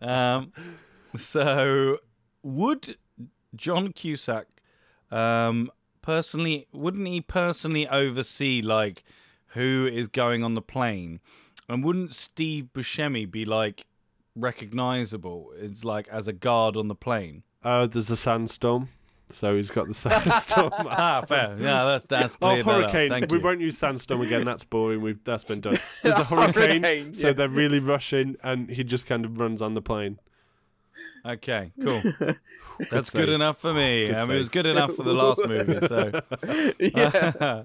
um, 0.00 0.52
so, 1.16 1.98
would 2.42 2.96
John 3.54 3.92
Cusack 3.92 4.46
um, 5.10 5.70
personally, 6.00 6.66
wouldn't 6.72 7.06
he 7.06 7.20
personally 7.20 7.86
oversee 7.88 8.62
like 8.62 9.04
who 9.48 9.88
is 9.92 10.08
going 10.08 10.42
on 10.42 10.54
the 10.54 10.62
plane? 10.62 11.20
And 11.68 11.84
wouldn't 11.84 12.12
Steve 12.12 12.68
Buscemi 12.74 13.30
be 13.30 13.44
like 13.44 13.86
recognizable? 14.34 15.52
It's 15.56 15.84
like 15.84 16.08
as 16.08 16.28
a 16.28 16.32
guard 16.32 16.76
on 16.76 16.88
the 16.88 16.94
plane. 16.94 17.42
Oh, 17.64 17.86
there's 17.86 18.10
a 18.10 18.16
sandstorm, 18.16 18.88
so 19.30 19.54
he's 19.56 19.70
got 19.70 19.86
the 19.86 19.94
sandstorm. 19.94 20.72
Ah, 20.90 21.24
fair. 21.26 21.56
Yeah, 21.60 21.84
that's 21.84 22.06
that's 22.08 22.38
Oh, 22.42 22.56
that 22.56 22.64
hurricane! 22.64 23.08
Thank 23.08 23.30
we 23.30 23.38
you. 23.38 23.44
won't 23.44 23.60
use 23.60 23.78
sandstorm 23.78 24.22
again. 24.22 24.44
That's 24.44 24.64
boring. 24.64 25.00
We've 25.00 25.22
that's 25.24 25.44
been 25.44 25.60
done. 25.60 25.78
There's 26.02 26.18
a 26.18 26.24
hurricane, 26.24 26.82
Hurricane, 26.82 27.14
so 27.14 27.28
yeah. 27.28 27.32
they're 27.34 27.48
really 27.48 27.78
rushing, 27.78 28.36
and 28.42 28.68
he 28.68 28.82
just 28.82 29.06
kind 29.06 29.24
of 29.24 29.38
runs 29.38 29.62
on 29.62 29.74
the 29.74 29.82
plane. 29.82 30.18
Okay, 31.24 31.72
cool. 31.82 32.02
That's 32.90 33.10
good 33.10 33.28
enough 33.28 33.58
for 33.60 33.72
me. 33.72 34.08
Good 34.08 34.16
I 34.16 34.26
mean, 34.26 34.36
it 34.36 34.38
was 34.38 34.48
good 34.48 34.66
enough 34.66 34.94
for 34.94 35.02
the 35.02 35.12
last 35.12 35.40
movie. 35.46 35.86
So, 35.86 36.22
yeah. 36.78 37.64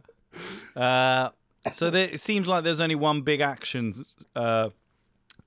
uh, 0.76 1.30
so 1.72 1.89
there, 1.89 2.10
it 2.10 2.20
seems 2.20 2.47
like 2.47 2.64
there's 2.64 2.80
only 2.80 2.95
one 2.95 3.22
big 3.22 3.41
action 3.41 4.05
uh, 4.36 4.70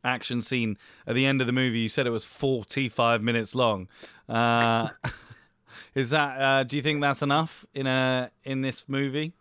action 0.02 0.42
scene 0.42 0.76
at 1.06 1.14
the 1.14 1.26
end 1.26 1.40
of 1.40 1.46
the 1.46 1.52
movie. 1.52 1.80
You 1.80 1.88
said 1.88 2.06
it 2.06 2.10
was 2.10 2.24
45 2.24 3.22
minutes 3.22 3.54
long. 3.54 3.88
Uh, 4.28 4.88
is 5.94 6.10
that? 6.10 6.40
Uh, 6.40 6.62
do 6.64 6.76
you 6.76 6.82
think 6.82 7.00
that's 7.00 7.22
enough 7.22 7.64
in 7.74 7.86
a 7.86 8.30
in 8.44 8.62
this 8.62 8.88
movie? 8.88 9.34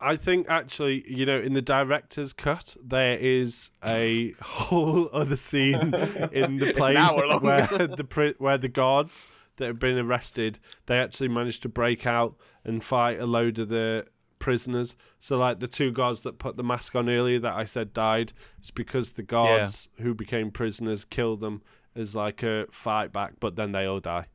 I 0.00 0.16
think 0.16 0.48
actually, 0.48 1.04
you 1.10 1.24
know, 1.24 1.38
in 1.38 1.54
the 1.54 1.62
director's 1.62 2.32
cut, 2.32 2.76
there 2.82 3.18
is 3.18 3.70
a 3.84 4.34
whole 4.42 5.08
other 5.12 5.36
scene 5.36 5.94
in 6.32 6.58
the 6.58 6.72
plane 6.76 6.96
where 7.40 7.66
the 7.66 8.34
where 8.38 8.58
the 8.58 8.68
guards 8.68 9.26
that 9.56 9.66
have 9.66 9.78
been 9.78 9.98
arrested, 9.98 10.58
they 10.86 10.98
actually 10.98 11.28
managed 11.28 11.62
to 11.62 11.68
break 11.68 12.06
out 12.06 12.36
and 12.64 12.84
fight 12.84 13.18
a 13.18 13.26
load 13.26 13.58
of 13.58 13.68
the 13.70 14.06
prisoners. 14.38 14.96
So, 15.18 15.38
like 15.38 15.60
the 15.60 15.68
two 15.68 15.92
guards 15.92 16.22
that 16.22 16.38
put 16.38 16.56
the 16.56 16.62
mask 16.62 16.94
on 16.94 17.08
earlier 17.08 17.38
that 17.40 17.54
I 17.54 17.64
said 17.64 17.92
died, 17.92 18.32
it's 18.58 18.70
because 18.70 19.12
the 19.12 19.22
guards 19.22 19.88
who 19.98 20.14
became 20.14 20.50
prisoners 20.50 21.04
killed 21.04 21.40
them 21.40 21.62
as 21.94 22.14
like 22.14 22.42
a 22.42 22.66
fight 22.70 23.12
back, 23.12 23.34
but 23.40 23.56
then 23.56 23.72
they 23.72 23.86
all 23.86 24.00
die. 24.00 24.26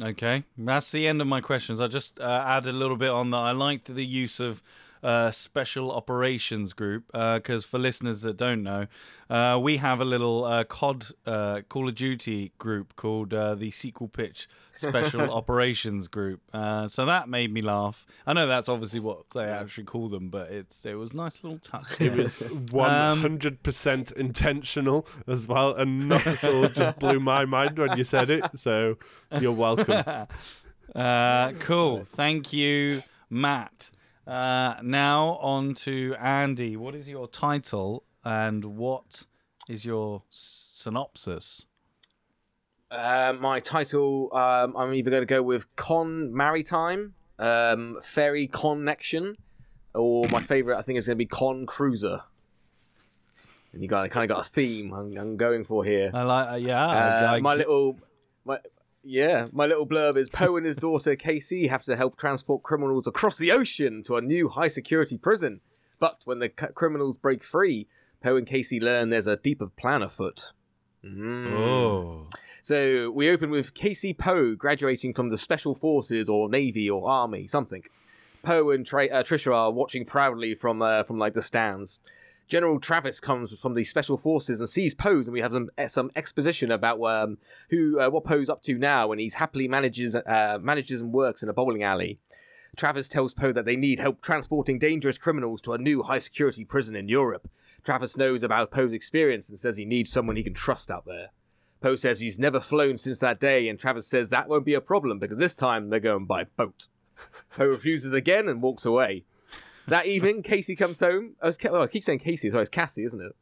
Okay, 0.00 0.44
that's 0.56 0.90
the 0.90 1.06
end 1.06 1.20
of 1.20 1.26
my 1.26 1.40
questions. 1.40 1.80
I 1.80 1.86
just 1.86 2.18
uh, 2.18 2.44
add 2.46 2.66
a 2.66 2.72
little 2.72 2.96
bit 2.96 3.10
on 3.10 3.30
that. 3.30 3.36
I 3.36 3.52
liked 3.52 3.94
the 3.94 4.04
use 4.04 4.40
of 4.40 4.62
uh, 5.02 5.30
special 5.30 5.90
operations 5.90 6.72
group 6.72 7.04
because 7.12 7.64
for 7.64 7.78
listeners 7.78 8.20
that 8.22 8.36
don't 8.36 8.62
know, 8.62 8.86
uh, 9.32 9.58
we 9.58 9.78
have 9.78 10.00
a 10.00 10.04
little 10.04 10.44
uh, 10.44 10.62
COD 10.64 11.06
uh, 11.26 11.60
Call 11.68 11.88
of 11.88 11.94
Duty 11.94 12.52
group 12.58 12.94
called 12.96 13.32
uh, 13.32 13.54
the 13.54 13.70
Sequel 13.70 14.08
Pitch 14.08 14.46
Special 14.74 15.22
Operations 15.30 16.06
Group. 16.06 16.42
Uh, 16.52 16.86
so 16.86 17.06
that 17.06 17.28
made 17.30 17.50
me 17.52 17.62
laugh. 17.62 18.04
I 18.26 18.34
know 18.34 18.46
that's 18.46 18.68
obviously 18.68 19.00
what 19.00 19.30
they 19.30 19.44
actually 19.44 19.84
call 19.84 20.08
them, 20.10 20.28
but 20.28 20.50
it's 20.50 20.84
it 20.84 20.94
was 20.94 21.12
a 21.12 21.16
nice 21.16 21.42
little 21.42 21.58
touch. 21.58 21.98
It 21.98 22.12
was 22.12 22.42
Um, 22.52 22.66
one 22.70 23.18
hundred 23.18 23.62
percent 23.62 24.10
intentional 24.12 25.06
as 25.26 25.48
well, 25.48 25.74
and 25.74 26.08
not 26.08 26.26
at 26.26 26.44
all 26.44 26.68
just 26.68 26.98
blew 26.98 27.18
my 27.18 27.44
mind 27.44 27.78
when 27.78 27.96
you 27.96 28.04
said 28.04 28.28
it. 28.30 28.44
So 28.54 28.98
you're 29.40 29.52
welcome. 29.52 30.26
Uh, 30.94 31.52
cool. 31.52 32.04
Thank 32.04 32.52
you, 32.52 33.02
Matt. 33.30 33.90
Uh, 34.26 34.74
now 34.82 35.38
on 35.40 35.74
to 35.74 36.14
Andy. 36.18 36.76
What 36.76 36.94
is 36.94 37.08
your 37.08 37.26
title 37.26 38.04
and 38.24 38.64
what 38.64 39.24
is 39.68 39.84
your 39.84 40.22
synopsis? 40.30 41.66
Uh, 42.90 43.34
my 43.40 43.58
title, 43.58 44.28
um, 44.34 44.76
I'm 44.76 44.94
either 44.94 45.10
going 45.10 45.22
to 45.22 45.26
go 45.26 45.42
with 45.42 45.64
Con 45.76 46.32
Maritime, 46.34 47.14
um, 47.38 47.98
Ferry 48.04 48.46
Connection, 48.46 49.36
or 49.94 50.28
my 50.28 50.42
favorite, 50.42 50.76
I 50.78 50.82
think, 50.82 50.98
is 50.98 51.06
going 51.06 51.16
to 51.16 51.18
be 51.18 51.26
Con 51.26 51.66
Cruiser. 51.66 52.20
And 53.72 53.82
you 53.82 53.88
got 53.88 54.08
kind 54.10 54.30
of 54.30 54.36
got 54.36 54.46
a 54.46 54.48
theme 54.50 54.92
I'm, 54.92 55.16
I'm 55.16 55.36
going 55.36 55.64
for 55.64 55.84
here. 55.84 56.10
I 56.12 56.22
like. 56.22 56.52
Uh, 56.52 56.56
yeah. 56.56 56.86
Uh, 56.86 57.32
I 57.32 57.40
my 57.40 57.54
little, 57.54 57.98
my 58.44 58.58
yeah, 59.04 59.48
my 59.52 59.66
little 59.66 59.86
blurb 59.86 60.16
is 60.16 60.30
Poe 60.30 60.56
and 60.56 60.66
his 60.66 60.76
daughter 60.76 61.16
Casey 61.16 61.66
have 61.66 61.84
to 61.84 61.96
help 61.96 62.18
transport 62.18 62.62
criminals 62.62 63.06
across 63.06 63.36
the 63.36 63.52
ocean 63.52 64.02
to 64.04 64.16
a 64.16 64.20
new 64.20 64.48
high 64.48 64.68
security 64.68 65.18
prison. 65.18 65.60
But 65.98 66.18
when 66.24 66.38
the 66.38 66.50
c- 66.58 66.66
criminals 66.74 67.16
break 67.16 67.44
free, 67.44 67.88
Poe 68.22 68.36
and 68.36 68.46
Casey 68.46 68.80
learn 68.80 69.10
there's 69.10 69.26
a 69.26 69.36
deeper 69.36 69.66
plan 69.66 70.02
afoot. 70.02 70.52
Mm. 71.04 71.52
Oh. 71.52 72.26
So 72.62 73.10
we 73.10 73.28
open 73.28 73.50
with 73.50 73.74
Casey 73.74 74.14
Poe 74.14 74.54
graduating 74.54 75.14
from 75.14 75.30
the 75.30 75.38
Special 75.38 75.74
Forces 75.74 76.28
or 76.28 76.48
Navy 76.48 76.88
or 76.88 77.08
Army, 77.08 77.48
something. 77.48 77.82
Poe 78.44 78.70
and 78.70 78.86
Tra- 78.86 79.06
uh, 79.06 79.22
Trisha 79.22 79.52
are 79.54 79.72
watching 79.72 80.04
proudly 80.04 80.54
from 80.54 80.82
uh, 80.82 81.02
from 81.04 81.18
like 81.18 81.34
the 81.34 81.42
stands. 81.42 81.98
General 82.48 82.78
Travis 82.80 83.20
comes 83.20 83.52
from 83.60 83.74
the 83.74 83.84
Special 83.84 84.16
Forces 84.16 84.60
and 84.60 84.68
sees 84.68 84.94
Poe's, 84.94 85.26
and 85.26 85.32
we 85.32 85.40
have 85.40 85.52
some 85.52 85.70
eh, 85.78 85.86
some 85.88 86.10
exposition 86.16 86.70
about 86.70 87.02
um, 87.02 87.38
who 87.70 88.00
uh, 88.00 88.10
what 88.10 88.24
Poe's 88.24 88.48
up 88.48 88.62
to 88.64 88.76
now, 88.76 89.10
and 89.10 89.20
he's 89.20 89.34
happily 89.34 89.68
manages 89.68 90.14
uh, 90.14 90.58
manages 90.60 91.00
and 91.00 91.12
works 91.12 91.42
in 91.42 91.48
a 91.48 91.52
bowling 91.52 91.82
alley. 91.82 92.18
Travis 92.76 93.08
tells 93.08 93.34
Poe 93.34 93.52
that 93.52 93.64
they 93.64 93.76
need 93.76 94.00
help 94.00 94.22
transporting 94.22 94.78
dangerous 94.78 95.18
criminals 95.18 95.60
to 95.62 95.72
a 95.72 95.78
new 95.78 96.02
high 96.02 96.18
security 96.18 96.64
prison 96.64 96.96
in 96.96 97.08
Europe. 97.08 97.48
Travis 97.84 98.16
knows 98.16 98.42
about 98.42 98.70
Poe's 98.70 98.92
experience 98.92 99.48
and 99.48 99.58
says 99.58 99.76
he 99.76 99.84
needs 99.84 100.10
someone 100.10 100.36
he 100.36 100.42
can 100.42 100.54
trust 100.54 100.90
out 100.90 101.04
there. 101.04 101.28
Poe 101.80 101.96
says 101.96 102.20
he's 102.20 102.38
never 102.38 102.60
flown 102.60 102.96
since 102.96 103.18
that 103.18 103.40
day, 103.40 103.68
and 103.68 103.78
Travis 103.78 104.06
says 104.06 104.28
that 104.28 104.48
won't 104.48 104.64
be 104.64 104.74
a 104.74 104.80
problem 104.80 105.18
because 105.18 105.38
this 105.38 105.54
time 105.54 105.90
they're 105.90 106.00
going 106.00 106.26
by 106.26 106.44
boat. 106.44 106.88
Poe 107.50 107.66
refuses 107.66 108.12
again 108.12 108.48
and 108.48 108.62
walks 108.62 108.86
away. 108.86 109.24
That 109.88 110.06
evening, 110.06 110.42
Casey 110.42 110.76
comes 110.76 111.00
home. 111.00 111.32
Oh, 111.42 111.48
it's 111.48 111.56
Ca- 111.58 111.70
oh, 111.70 111.82
I 111.82 111.86
keep 111.86 112.04
saying 112.04 112.20
Casey. 112.20 112.50
Sorry, 112.50 112.62
it's 112.62 112.70
Cassie, 112.70 113.04
isn't 113.04 113.20
it? 113.20 113.32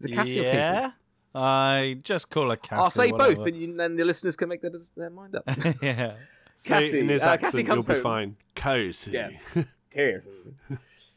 Is 0.00 0.06
it 0.06 0.14
Cassie 0.14 0.40
or 0.40 0.44
Casey? 0.44 0.56
yeah. 0.56 0.90
I 1.34 1.98
just 2.02 2.30
call 2.30 2.50
her 2.50 2.56
Cassie. 2.56 2.80
I'll 2.80 2.90
say 2.90 3.10
whatever. 3.10 3.36
both, 3.36 3.46
and 3.46 3.56
you, 3.56 3.76
then 3.76 3.96
the 3.96 4.04
listeners 4.04 4.36
can 4.36 4.48
make 4.48 4.62
their, 4.62 4.70
their 4.96 5.10
mind 5.10 5.34
up. 5.34 5.44
yeah. 5.82 6.14
Say 6.56 6.86
it 6.88 6.94
in 6.94 7.06
Cassie, 7.06 7.06
his 7.08 7.22
uh, 7.22 7.36
Cassie 7.36 7.46
accent, 7.46 7.66
you'll 7.68 7.82
be 7.82 7.92
home. 7.94 8.02
fine. 8.02 8.36
Cozy. 8.54 9.10
Yeah. 9.12 9.30
Casey. 9.90 10.22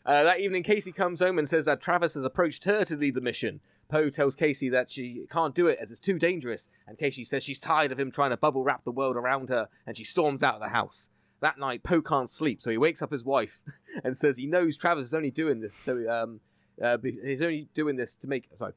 Uh, 0.05 0.23
that 0.23 0.39
evening, 0.39 0.63
Casey 0.63 0.91
comes 0.91 1.19
home 1.19 1.37
and 1.37 1.47
says 1.47 1.65
that 1.65 1.81
Travis 1.81 2.15
has 2.15 2.23
approached 2.23 2.63
her 2.63 2.85
to 2.85 2.95
lead 2.95 3.13
the 3.13 3.21
mission. 3.21 3.59
Poe 3.89 4.09
tells 4.09 4.35
Casey 4.35 4.69
that 4.69 4.91
she 4.91 5.25
can't 5.29 5.55
do 5.55 5.67
it 5.67 5.77
as 5.81 5.91
it's 5.91 5.99
too 5.99 6.17
dangerous, 6.19 6.69
and 6.87 6.97
Casey 6.97 7.23
says 7.23 7.43
she's 7.43 7.59
tired 7.59 7.91
of 7.91 7.99
him 7.99 8.11
trying 8.11 8.31
to 8.31 8.37
bubble 8.37 8.63
wrap 8.63 8.83
the 8.83 8.91
world 8.91 9.15
around 9.15 9.49
her, 9.49 9.67
and 9.85 9.95
she 9.95 10.03
storms 10.03 10.43
out 10.43 10.55
of 10.55 10.61
the 10.61 10.69
house. 10.69 11.09
That 11.39 11.59
night, 11.59 11.83
Poe 11.83 12.01
can't 12.01 12.29
sleep, 12.29 12.61
so 12.63 12.71
he 12.71 12.77
wakes 12.77 13.01
up 13.01 13.11
his 13.11 13.23
wife 13.23 13.59
and 14.03 14.15
says 14.17 14.37
he 14.37 14.47
knows 14.47 14.77
Travis 14.77 15.07
is 15.07 15.13
only 15.13 15.31
doing 15.31 15.59
this, 15.59 15.77
so 15.83 16.09
um, 16.09 16.39
uh, 16.83 16.97
he's 17.01 17.41
only 17.41 17.67
doing 17.73 17.95
this 17.95 18.15
to 18.15 18.27
make. 18.27 18.49
Sorry. 18.57 18.73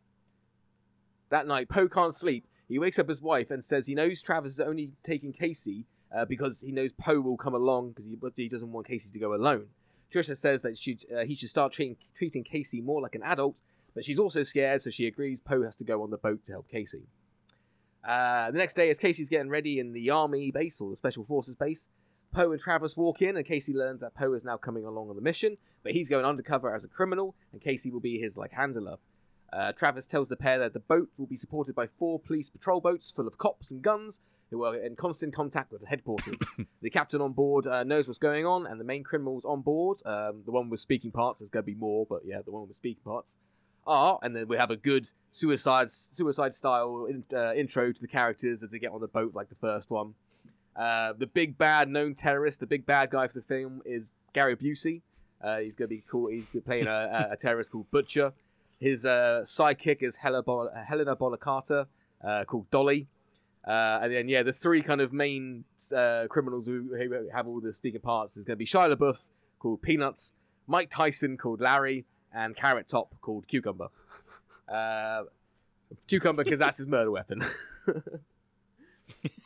That 1.30 1.46
night, 1.46 1.68
Poe 1.68 1.88
can't 1.88 2.14
sleep. 2.14 2.46
He 2.68 2.78
wakes 2.78 2.98
up 2.98 3.08
his 3.08 3.20
wife 3.20 3.50
and 3.50 3.64
says 3.64 3.86
he 3.86 3.94
knows 3.94 4.22
Travis 4.22 4.54
is 4.54 4.60
only 4.60 4.90
taking 5.04 5.32
Casey 5.32 5.86
uh, 6.14 6.24
because 6.24 6.60
he 6.60 6.72
knows 6.72 6.90
Poe 6.92 7.20
will 7.20 7.36
come 7.36 7.54
along 7.54 7.90
because 7.90 8.04
he, 8.04 8.42
he 8.42 8.48
doesn't 8.48 8.72
want 8.72 8.86
Casey 8.86 9.10
to 9.10 9.18
go 9.18 9.34
alone. 9.34 9.66
Trisha 10.12 10.36
says 10.36 10.62
that 10.62 10.78
she, 10.78 10.98
uh, 11.16 11.24
he 11.24 11.36
should 11.36 11.50
start 11.50 11.72
treating, 11.72 11.96
treating 12.16 12.42
Casey 12.42 12.80
more 12.80 13.00
like 13.00 13.14
an 13.14 13.22
adult, 13.22 13.56
but 13.94 14.04
she's 14.04 14.18
also 14.18 14.42
scared, 14.42 14.82
so 14.82 14.90
she 14.90 15.06
agrees 15.06 15.40
Poe 15.40 15.62
has 15.62 15.76
to 15.76 15.84
go 15.84 16.02
on 16.02 16.10
the 16.10 16.16
boat 16.16 16.44
to 16.46 16.52
help 16.52 16.68
Casey. 16.68 17.02
Uh, 18.06 18.50
the 18.50 18.58
next 18.58 18.74
day, 18.74 18.90
as 18.90 18.98
Casey's 18.98 19.28
getting 19.28 19.50
ready 19.50 19.78
in 19.78 19.92
the 19.92 20.10
army 20.10 20.50
base 20.50 20.80
or 20.80 20.90
the 20.90 20.96
special 20.96 21.24
forces 21.24 21.54
base, 21.54 21.88
Poe 22.32 22.52
and 22.52 22.60
Travis 22.60 22.96
walk 22.96 23.22
in, 23.22 23.36
and 23.36 23.46
Casey 23.46 23.72
learns 23.72 24.00
that 24.00 24.14
Poe 24.14 24.32
is 24.34 24.44
now 24.44 24.56
coming 24.56 24.84
along 24.84 25.10
on 25.10 25.16
the 25.16 25.22
mission, 25.22 25.56
but 25.82 25.92
he's 25.92 26.08
going 26.08 26.24
undercover 26.24 26.74
as 26.74 26.84
a 26.84 26.88
criminal, 26.88 27.34
and 27.52 27.60
Casey 27.60 27.90
will 27.90 28.00
be 28.00 28.18
his 28.18 28.36
like 28.36 28.52
handler. 28.52 28.96
Uh, 29.52 29.72
Travis 29.72 30.06
tells 30.06 30.28
the 30.28 30.36
pair 30.36 30.58
that 30.60 30.72
the 30.72 30.80
boat 30.80 31.08
will 31.16 31.26
be 31.26 31.36
supported 31.36 31.74
by 31.74 31.88
four 31.98 32.20
police 32.20 32.48
patrol 32.48 32.80
boats 32.80 33.12
full 33.14 33.26
of 33.26 33.36
cops 33.36 33.70
and 33.70 33.82
guns 33.82 34.20
who 34.50 34.64
are 34.64 34.76
in 34.76 34.96
constant 34.96 35.34
contact 35.34 35.72
with 35.72 35.80
the 35.80 35.86
headquarters. 35.86 36.36
the 36.82 36.90
captain 36.90 37.20
on 37.20 37.32
board 37.32 37.66
uh, 37.66 37.82
knows 37.84 38.06
what's 38.06 38.18
going 38.18 38.46
on, 38.46 38.66
and 38.66 38.80
the 38.80 38.84
main 38.84 39.02
criminals 39.02 39.44
on 39.44 39.60
board, 39.60 40.00
um, 40.04 40.42
the 40.44 40.52
one 40.52 40.70
with 40.70 40.80
speaking 40.80 41.10
parts, 41.10 41.40
there's 41.40 41.50
going 41.50 41.64
to 41.64 41.66
be 41.66 41.74
more, 41.74 42.06
but 42.08 42.22
yeah, 42.24 42.42
the 42.44 42.50
one 42.50 42.66
with 42.66 42.76
speaking 42.76 43.02
parts, 43.04 43.36
are, 43.86 44.18
and 44.22 44.36
then 44.36 44.46
we 44.46 44.56
have 44.56 44.70
a 44.70 44.76
good 44.76 45.08
suicide 45.32 45.90
suicide 45.90 46.54
style 46.54 47.06
in, 47.08 47.24
uh, 47.34 47.54
intro 47.54 47.92
to 47.92 48.00
the 48.00 48.08
characters 48.08 48.62
as 48.62 48.70
they 48.70 48.78
get 48.78 48.92
on 48.92 49.00
the 49.00 49.08
boat, 49.08 49.34
like 49.34 49.48
the 49.48 49.54
first 49.56 49.90
one. 49.90 50.14
Uh, 50.76 51.12
the 51.18 51.26
big 51.26 51.58
bad 51.58 51.88
known 51.88 52.14
terrorist, 52.14 52.60
the 52.60 52.66
big 52.66 52.86
bad 52.86 53.10
guy 53.10 53.26
for 53.26 53.34
the 53.34 53.42
film 53.42 53.82
is 53.84 54.12
Gary 54.32 54.56
Busey. 54.56 55.02
Uh, 55.42 55.58
he's 55.58 55.74
going 55.74 55.88
to 55.88 55.94
be 55.94 56.02
cool. 56.08 56.28
He's 56.28 56.44
playing 56.64 56.86
a, 56.86 57.30
a, 57.32 57.36
terrorist 57.36 57.70
called 57.70 57.90
Butcher. 57.90 58.32
His 58.78 59.04
uh, 59.04 59.42
sidekick 59.44 60.02
is 60.02 60.16
Hela 60.16 60.42
Bol- 60.42 60.70
Helena 60.86 61.12
uh, 61.12 62.44
called 62.44 62.70
Dolly. 62.70 63.08
Uh, 63.66 64.00
and 64.02 64.12
then, 64.12 64.28
yeah, 64.28 64.42
the 64.42 64.52
three 64.52 64.82
kind 64.82 65.00
of 65.00 65.12
main 65.12 65.64
criminals 66.28 66.66
who, 66.66 66.94
who 66.96 67.28
have 67.32 67.46
all 67.46 67.60
the 67.60 67.74
speaking 67.74 68.00
parts 68.00 68.36
is 68.36 68.44
going 68.44 68.54
to 68.54 68.56
be 68.56 68.66
Shia 68.66 68.94
LaBeouf, 68.94 69.16
called 69.58 69.82
Peanuts, 69.82 70.34
Mike 70.66 70.90
Tyson, 70.90 71.36
called 71.36 71.60
Larry, 71.60 72.04
and 72.34 72.56
Carrot 72.56 72.88
Top, 72.88 73.14
called 73.20 73.46
Cucumber. 73.48 73.88
Cucumber, 76.06 76.44
because 76.44 76.60
that's 76.60 76.78
his 76.78 76.86
murder 76.86 77.10
weapon. 77.10 77.44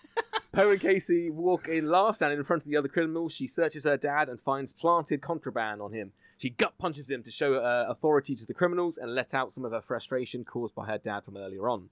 Poe 0.54 0.70
and 0.70 0.80
Casey 0.80 1.30
walk 1.30 1.66
in 1.66 1.88
last, 1.88 2.22
and 2.22 2.32
in 2.32 2.44
front 2.44 2.62
of 2.62 2.68
the 2.68 2.76
other 2.76 2.86
criminals, 2.86 3.32
she 3.32 3.48
searches 3.48 3.82
her 3.82 3.96
dad 3.96 4.28
and 4.28 4.40
finds 4.40 4.70
planted 4.72 5.20
contraband 5.20 5.82
on 5.82 5.92
him. 5.92 6.12
She 6.38 6.50
gut 6.50 6.78
punches 6.78 7.10
him 7.10 7.24
to 7.24 7.30
show 7.32 7.54
uh, 7.54 7.86
authority 7.88 8.36
to 8.36 8.46
the 8.46 8.54
criminals 8.54 8.96
and 8.96 9.16
let 9.16 9.34
out 9.34 9.52
some 9.52 9.64
of 9.64 9.72
her 9.72 9.80
frustration 9.80 10.44
caused 10.44 10.76
by 10.76 10.86
her 10.86 10.98
dad 10.98 11.24
from 11.24 11.36
earlier 11.36 11.68
on. 11.68 11.88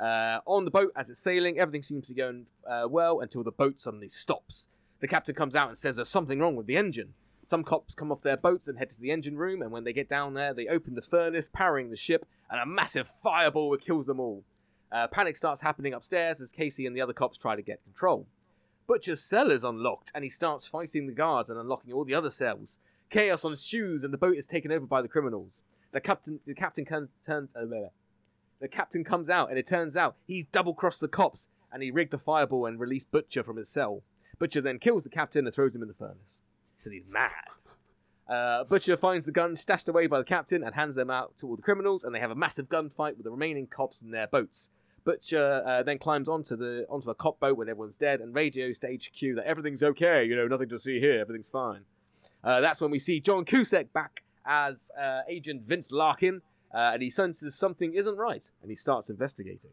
Uh, 0.00 0.40
on 0.46 0.64
the 0.64 0.70
boat, 0.72 0.90
as 0.96 1.10
it's 1.10 1.20
sailing, 1.20 1.60
everything 1.60 1.84
seems 1.84 2.08
to 2.08 2.12
be 2.12 2.20
going 2.20 2.46
uh, 2.68 2.88
well 2.90 3.20
until 3.20 3.44
the 3.44 3.52
boat 3.52 3.78
suddenly 3.78 4.08
stops. 4.08 4.66
The 4.98 5.06
captain 5.06 5.36
comes 5.36 5.54
out 5.54 5.68
and 5.68 5.78
says 5.78 5.94
there's 5.94 6.08
something 6.08 6.40
wrong 6.40 6.56
with 6.56 6.66
the 6.66 6.76
engine. 6.76 7.14
Some 7.46 7.62
cops 7.62 7.94
come 7.94 8.10
off 8.10 8.22
their 8.22 8.36
boats 8.36 8.66
and 8.66 8.78
head 8.78 8.90
to 8.90 9.00
the 9.00 9.12
engine 9.12 9.36
room, 9.36 9.62
and 9.62 9.70
when 9.70 9.84
they 9.84 9.92
get 9.92 10.08
down 10.08 10.34
there, 10.34 10.52
they 10.52 10.66
open 10.66 10.96
the 10.96 11.02
furnace, 11.02 11.48
powering 11.52 11.90
the 11.90 11.96
ship, 11.96 12.26
and 12.50 12.60
a 12.60 12.66
massive 12.66 13.06
fireball 13.22 13.76
kills 13.76 14.06
them 14.06 14.18
all. 14.18 14.42
Uh, 14.92 15.06
panic 15.08 15.36
starts 15.36 15.60
happening 15.60 15.92
upstairs 15.92 16.40
as 16.40 16.50
Casey 16.50 16.86
and 16.86 16.94
the 16.94 17.00
other 17.00 17.12
cops 17.12 17.38
try 17.38 17.56
to 17.56 17.62
get 17.62 17.82
control. 17.82 18.26
Butcher's 18.86 19.22
cell 19.22 19.50
is 19.50 19.64
unlocked, 19.64 20.12
and 20.14 20.22
he 20.22 20.30
starts 20.30 20.66
fighting 20.66 21.06
the 21.06 21.12
guards 21.12 21.50
and 21.50 21.58
unlocking 21.58 21.92
all 21.92 22.04
the 22.04 22.14
other 22.14 22.30
cells. 22.30 22.78
Chaos 23.10 23.44
ensues, 23.44 24.04
and 24.04 24.12
the 24.12 24.18
boat 24.18 24.36
is 24.36 24.46
taken 24.46 24.70
over 24.70 24.86
by 24.86 25.02
the 25.02 25.08
criminals. 25.08 25.62
The 25.92 26.00
captain, 26.00 26.40
the 26.46 26.54
captain 26.54 26.84
can, 26.84 27.08
turns, 27.24 27.54
uh, 27.56 27.64
the 28.60 28.68
captain 28.68 29.02
comes 29.02 29.28
out, 29.28 29.50
and 29.50 29.58
it 29.58 29.66
turns 29.66 29.96
out 29.96 30.16
he's 30.26 30.46
double 30.46 30.74
crossed 30.74 31.00
the 31.00 31.08
cops, 31.08 31.48
and 31.72 31.82
he 31.82 31.90
rigged 31.90 32.12
the 32.12 32.18
fireball 32.18 32.66
and 32.66 32.78
released 32.78 33.10
Butcher 33.10 33.42
from 33.42 33.56
his 33.56 33.68
cell. 33.68 34.02
Butcher 34.38 34.60
then 34.60 34.78
kills 34.78 35.04
the 35.04 35.10
captain 35.10 35.46
and 35.46 35.54
throws 35.54 35.74
him 35.74 35.82
in 35.82 35.88
the 35.88 35.94
furnace 35.94 36.40
because 36.76 36.92
he's 36.92 37.06
mad. 37.08 37.32
Uh, 38.28 38.64
Butcher 38.64 38.96
finds 38.96 39.24
the 39.24 39.32
gun 39.32 39.56
stashed 39.56 39.88
away 39.88 40.06
by 40.06 40.18
the 40.18 40.24
captain 40.24 40.64
and 40.64 40.74
hands 40.74 40.96
them 40.96 41.10
out 41.10 41.32
to 41.38 41.46
all 41.46 41.56
the 41.56 41.62
criminals, 41.62 42.02
and 42.02 42.14
they 42.14 42.18
have 42.18 42.30
a 42.30 42.34
massive 42.34 42.68
gunfight 42.68 43.16
with 43.16 43.24
the 43.24 43.30
remaining 43.30 43.66
cops 43.66 44.02
in 44.02 44.10
their 44.10 44.26
boats. 44.26 44.70
Butcher 45.04 45.62
uh, 45.64 45.84
then 45.84 45.98
climbs 45.98 46.28
onto 46.28 46.56
the 46.56 46.84
onto 46.88 47.08
a 47.10 47.14
cop 47.14 47.38
boat 47.38 47.56
when 47.56 47.68
everyone's 47.68 47.96
dead 47.96 48.20
and 48.20 48.34
radios 48.34 48.80
to 48.80 48.88
HQ 48.88 49.36
that 49.36 49.44
everything's 49.46 49.82
okay, 49.82 50.24
you 50.24 50.34
know, 50.34 50.48
nothing 50.48 50.68
to 50.68 50.78
see 50.78 50.98
here, 50.98 51.20
everything's 51.20 51.48
fine. 51.48 51.82
Uh, 52.42 52.60
that's 52.60 52.80
when 52.80 52.90
we 52.90 52.98
see 52.98 53.20
John 53.20 53.44
Cusack 53.44 53.92
back 53.92 54.24
as 54.44 54.90
uh, 55.00 55.20
Agent 55.28 55.62
Vince 55.62 55.92
Larkin, 55.92 56.42
uh, 56.74 56.90
and 56.94 57.02
he 57.02 57.10
senses 57.10 57.54
something 57.54 57.94
isn't 57.94 58.16
right, 58.16 58.50
and 58.62 58.70
he 58.70 58.76
starts 58.76 59.08
investigating. 59.08 59.70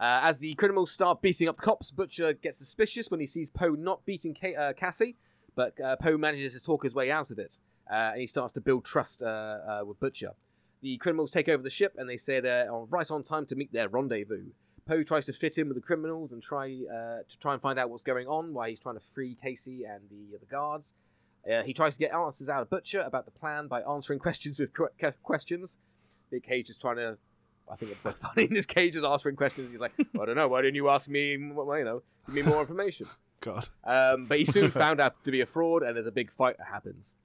Uh, 0.00 0.20
as 0.22 0.38
the 0.38 0.54
criminals 0.54 0.90
start 0.90 1.22
beating 1.22 1.48
up 1.48 1.56
the 1.56 1.62
cops, 1.62 1.90
Butcher 1.90 2.32
gets 2.32 2.58
suspicious 2.58 3.10
when 3.10 3.20
he 3.20 3.26
sees 3.26 3.50
Poe 3.50 3.70
not 3.70 4.04
beating 4.04 4.34
Ca- 4.38 4.54
uh, 4.54 4.72
Cassie, 4.72 5.16
but 5.56 5.78
uh, 5.80 5.96
Poe 5.96 6.16
manages 6.16 6.52
to 6.54 6.60
talk 6.60 6.82
his 6.84 6.94
way 6.94 7.10
out 7.10 7.30
of 7.30 7.38
it, 7.38 7.58
uh, 7.90 8.12
and 8.12 8.20
he 8.20 8.26
starts 8.26 8.52
to 8.54 8.60
build 8.60 8.84
trust 8.84 9.22
uh, 9.22 9.26
uh, 9.26 9.82
with 9.86 9.98
Butcher. 10.00 10.30
The 10.82 10.96
criminals 10.98 11.30
take 11.30 11.48
over 11.48 11.62
the 11.62 11.70
ship, 11.70 11.94
and 11.96 12.08
they 12.08 12.16
say 12.16 12.40
they're 12.40 12.68
right 12.90 13.10
on 13.10 13.22
time 13.22 13.46
to 13.46 13.54
meet 13.54 13.72
their 13.72 13.88
rendezvous. 13.88 14.44
Poe 14.86 15.02
tries 15.02 15.24
to 15.26 15.32
fit 15.32 15.56
in 15.56 15.68
with 15.68 15.76
the 15.76 15.80
criminals 15.82 16.32
and 16.32 16.42
try 16.42 16.68
to 16.68 17.24
try 17.40 17.54
and 17.54 17.62
find 17.62 17.78
out 17.78 17.88
what's 17.88 18.02
going 18.02 18.26
on 18.28 18.52
why 18.52 18.68
he's 18.68 18.78
trying 18.80 18.96
to 18.96 19.00
free 19.14 19.34
Casey 19.42 19.84
and 19.84 20.02
the 20.10 20.36
the 20.38 20.46
guards. 20.46 20.92
He 21.64 21.72
tries 21.72 21.94
to 21.94 21.98
get 21.98 22.12
answers 22.12 22.48
out 22.50 22.60
of 22.62 22.68
Butcher 22.70 23.00
about 23.00 23.24
the 23.24 23.30
plan 23.30 23.66
by 23.66 23.80
answering 23.82 24.18
questions 24.26 24.58
with 24.58 24.74
que- 24.74 24.88
que- 24.98 25.12
questions. 25.22 25.78
Big 26.30 26.42
Cage 26.42 26.68
is 26.68 26.76
trying 26.76 26.96
to. 26.96 27.16
I 27.70 27.76
think 27.76 27.92
it's 27.92 28.00
quite 28.00 28.18
funny. 28.34 28.46
This 28.46 28.66
Cage 28.66 28.94
is 28.96 29.04
answering 29.04 29.36
questions. 29.36 29.70
He's 29.70 29.80
like, 29.80 29.92
I 29.98 30.24
don't 30.26 30.36
know. 30.36 30.48
Why 30.48 30.60
didn't 30.60 30.74
you 30.74 30.90
ask 30.90 31.08
me? 31.08 31.38
Well, 31.52 31.78
you 31.78 31.84
know, 31.84 32.02
give 32.26 32.34
me 32.34 32.42
more 32.42 32.60
information. 32.60 33.06
God. 33.40 33.68
Um, 33.84 34.26
but 34.26 34.38
he 34.38 34.44
soon 34.44 34.70
found 34.72 35.00
out 35.00 35.22
to 35.24 35.30
be 35.30 35.40
a 35.40 35.46
fraud, 35.46 35.82
and 35.82 35.96
there's 35.96 36.06
a 36.06 36.12
big 36.12 36.32
fight 36.32 36.58
that 36.58 36.66
happens. 36.66 37.16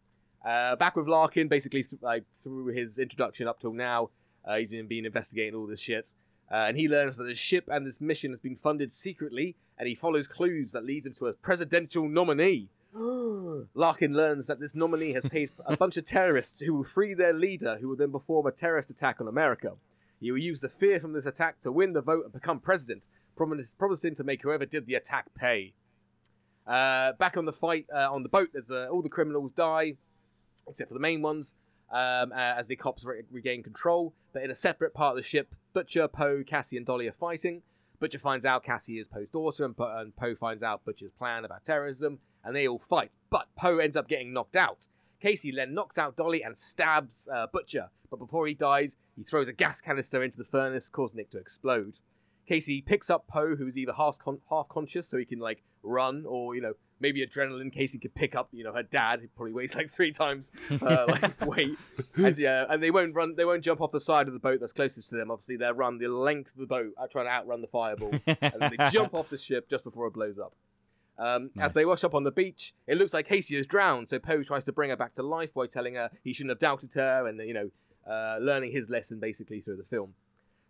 Uh, 0.46 0.76
back 0.76 0.96
with 0.96 1.08
Larkin, 1.08 1.48
basically 1.48 1.84
th- 1.84 2.02
like 2.02 2.24
through 2.44 2.68
his 2.68 2.98
introduction 2.98 3.48
up 3.48 3.60
till 3.60 3.74
now, 3.74 4.10
uh, 4.46 4.56
he's 4.56 4.72
been, 4.72 4.88
been 4.88 5.06
investigating 5.06 5.54
all 5.54 5.68
this 5.68 5.82
shit, 5.82 6.12
uh, 6.52 6.56
and 6.56 6.78
he 6.78 6.88
learns 6.88 7.18
that 7.18 7.26
the 7.26 7.36
ship 7.36 7.66
and 7.68 7.86
this 7.86 8.00
mission 8.00 8.32
has 8.32 8.40
been 8.40 8.56
funded 8.56 8.92
secretly, 8.92 9.56
and 9.78 9.88
he 9.88 9.96
follows 9.96 10.28
clues 10.28 10.72
that 10.72 10.86
leads 10.86 11.06
him 11.06 11.14
to 11.14 11.28
a 11.28 11.34
presidential 11.34 12.08
nominee. 12.08 12.70
Larkin 13.76 14.14
learns 14.14 14.48
that 14.48 14.60
this 14.60 14.74
nominee 14.74 15.14
has 15.14 15.26
paid 15.26 15.52
a 15.66 15.78
bunch 15.78 15.98
of 15.98 16.06
terrorists 16.06 16.60
who 16.62 16.74
will 16.74 16.84
free 16.84 17.14
their 17.14 17.34
leader, 17.34 17.78
who 17.80 17.90
will 17.90 17.96
then 17.96 18.12
perform 18.12 18.48
a 18.48 18.52
terrorist 18.52 18.90
attack 18.90 19.22
on 19.22 19.28
America. 19.28 19.74
He 20.20 20.32
will 20.32 20.40
use 20.40 20.60
the 20.60 20.70
fear 20.70 21.00
from 21.00 21.14
this 21.14 21.26
attack 21.26 21.60
to 21.62 21.72
win 21.72 21.94
the 21.94 22.02
vote 22.02 22.26
and 22.26 22.34
become 22.34 22.60
president, 22.60 23.04
promising 23.36 24.16
to 24.16 24.24
make 24.24 24.42
whoever 24.42 24.66
did 24.66 24.86
the 24.86 24.96
attack 24.96 25.34
pay. 25.36 25.74
Uh, 26.70 27.14
back 27.14 27.36
on 27.36 27.46
the 27.46 27.54
fight 27.54 27.88
uh, 27.94 28.14
on 28.14 28.22
the 28.22 28.30
boat, 28.30 28.50
there's 28.54 28.70
uh, 28.70 28.88
all 28.92 29.02
the 29.02 29.10
criminals 29.10 29.52
die, 29.58 29.96
except 30.68 30.88
for 30.88 30.94
the 30.94 31.00
main 31.00 31.22
ones, 31.22 31.56
um, 31.92 32.32
uh, 32.32 32.36
as 32.60 32.68
the 32.68 32.76
cops 32.76 33.04
re- 33.04 33.24
regain 33.32 33.64
control. 33.64 34.14
But 34.34 34.44
in 34.44 34.52
a 34.52 34.56
separate 34.56 34.94
part 34.94 35.18
of 35.18 35.24
the 35.24 35.28
ship, 35.28 35.56
Butcher, 35.74 36.08
Poe, 36.08 36.44
Cassie, 36.46 36.78
and 36.78 36.86
Dolly 36.86 37.08
are 37.08 37.16
fighting. 37.20 37.64
Butcher 38.00 38.20
finds 38.20 38.46
out 38.46 38.64
Cassie 38.64 39.00
is 39.00 39.08
Poe's 39.08 39.32
daughter, 39.32 39.66
and, 39.66 39.76
Po- 39.76 39.98
and 39.98 40.16
Poe 40.16 40.36
finds 40.36 40.62
out 40.62 40.86
Butcher's 40.86 41.12
plan 41.18 41.44
about 41.44 41.66
terrorism, 41.66 42.20
and 42.46 42.56
they 42.56 42.68
all 42.68 42.82
fight. 42.88 43.10
But 43.32 43.48
Poe 43.58 43.80
ends 43.80 43.96
up 43.96 44.08
getting 44.08 44.32
knocked 44.32 44.56
out. 44.56 44.88
Casey 45.20 45.52
then 45.52 45.74
knocks 45.74 45.98
out 45.98 46.16
Dolly 46.16 46.44
and 46.44 46.56
stabs 46.56 47.28
uh, 47.34 47.48
Butcher, 47.52 47.90
but 48.12 48.20
before 48.20 48.48
he 48.48 48.54
dies, 48.54 48.96
he 49.18 49.24
throws 49.24 49.48
a 49.48 49.54
gas 49.54 49.82
canister 49.82 50.24
into 50.24 50.38
the 50.38 50.46
furnace, 50.46 50.88
causing 50.88 51.20
it 51.20 51.32
to 51.32 51.38
explode. 51.40 51.96
Casey 52.48 52.82
picks 52.82 53.10
up 53.10 53.28
Poe, 53.28 53.56
who's 53.56 53.78
either 53.78 53.94
half 53.94 54.18
con- 54.20 54.42
half 54.50 54.70
conscious, 54.70 55.08
so 55.08 55.18
he 55.18 55.26
can 55.26 55.40
like 55.40 55.62
run, 55.84 56.26
or 56.28 56.56
you 56.56 56.62
know 56.62 56.74
maybe 57.00 57.26
adrenaline. 57.26 57.72
Casey 57.72 57.98
could 57.98 58.14
pick 58.14 58.36
up, 58.36 58.50
you 58.52 58.64
know, 58.64 58.74
her 58.74 58.84
dad, 58.84 59.22
who 59.22 59.28
probably 59.30 59.54
weighs 59.54 59.76
like 59.76 59.94
three 59.94 60.12
times 60.12 60.52
uh, 60.82 61.06
like 61.08 61.46
weight, 61.46 61.78
and 62.16 62.38
yeah, 62.38 62.66
and 62.70 62.82
they 62.82 62.92
won't 62.92 63.16
run, 63.16 63.36
they 63.36 63.46
won't 63.46 63.64
jump 63.64 63.82
off 63.82 63.92
the 63.92 64.00
side 64.00 64.28
of 64.28 64.34
the 64.34 64.40
boat 64.40 64.60
that's 64.60 64.74
closest 64.74 65.10
to 65.10 65.16
them. 65.16 65.32
Obviously, 65.32 65.58
they'll 65.58 65.74
run 65.74 65.98
the 65.98 66.08
length 66.08 66.52
of 66.52 66.60
the 66.60 66.68
boat, 66.68 66.94
uh, 66.98 67.08
trying 67.08 67.26
to 67.26 67.32
outrun 67.32 67.62
the 67.62 67.68
fireball, 67.68 68.12
and 68.26 68.54
then 68.60 68.72
they 68.78 68.90
jump 68.92 69.14
off 69.14 69.30
the 69.30 69.38
ship 69.38 69.70
just 69.70 69.84
before 69.84 70.08
it 70.08 70.14
blows 70.14 70.40
up. 70.40 70.54
Um, 71.18 71.50
As 71.60 71.74
they 71.74 71.86
wash 71.86 72.06
up 72.06 72.16
on 72.16 72.24
the 72.24 72.32
beach, 72.32 72.74
it 72.88 72.98
looks 72.98 73.14
like 73.14 73.28
Casey 73.28 73.58
has 73.58 73.68
drowned. 73.68 74.10
So 74.10 74.20
Poe 74.20 74.42
tries 74.42 74.64
to 74.66 74.72
bring 74.72 74.90
her 74.90 74.96
back 74.96 75.16
to 75.16 75.24
life 75.24 75.54
by 75.54 75.68
telling 75.68 75.96
her 75.96 76.10
he 76.24 76.32
shouldn't 76.32 76.52
have 76.52 76.60
doubted 76.60 76.94
her, 76.94 77.28
and 77.28 77.40
you 77.40 77.54
know, 77.54 77.70
uh, 78.10 78.38
learning 78.40 78.72
his 78.72 78.90
lesson 78.90 79.20
basically 79.20 79.60
through 79.60 79.76
the 79.76 79.84
film. 79.84 80.14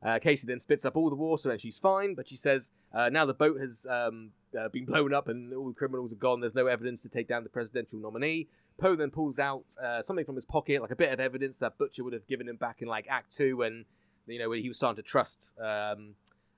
Uh, 0.02 0.18
Casey 0.20 0.48
then 0.48 0.60
spits 0.60 0.86
up 0.86 0.96
all 0.96 1.10
the 1.10 1.16
water 1.16 1.52
and 1.52 1.60
she's 1.62 1.78
fine, 1.78 2.16
but 2.16 2.28
she 2.28 2.38
says 2.38 2.72
uh, 2.94 3.10
now 3.10 3.26
the 3.26 3.34
boat 3.34 3.60
has 3.60 3.86
um, 3.90 4.32
uh, 4.58 4.70
been 4.70 4.86
blown 4.86 5.14
up 5.14 5.28
and 5.28 5.54
all 5.54 5.68
the 5.68 5.74
criminals 5.74 6.14
are 6.14 6.16
gone. 6.18 6.40
There's 6.40 6.56
no 6.56 6.68
evidence 6.68 7.02
to 7.02 7.10
take 7.10 7.28
down 7.28 7.44
the 7.44 7.50
presidential 7.50 8.00
nominee. 8.00 8.48
Poe 8.80 8.96
then 8.96 9.12
pulls 9.12 9.40
out 9.40 9.66
uh, 9.84 10.02
something 10.02 10.26
from 10.26 10.36
his 10.36 10.46
pocket, 10.46 10.82
like 10.82 10.92
a 10.92 10.96
bit 10.96 11.12
of 11.12 11.20
evidence 11.20 11.60
that 11.60 11.78
Butcher 11.78 12.04
would 12.04 12.14
have 12.14 12.26
given 12.28 12.48
him 12.48 12.56
back 12.56 12.82
in 12.82 12.88
like 12.88 13.08
Act 13.10 13.36
Two, 13.36 13.58
when 13.58 13.86
you 14.26 14.40
know 14.40 14.50
when 14.50 14.62
he 14.62 14.70
was 14.70 14.78
starting 14.78 15.04
to 15.04 15.08
trust 15.08 15.52
um, 15.62 16.16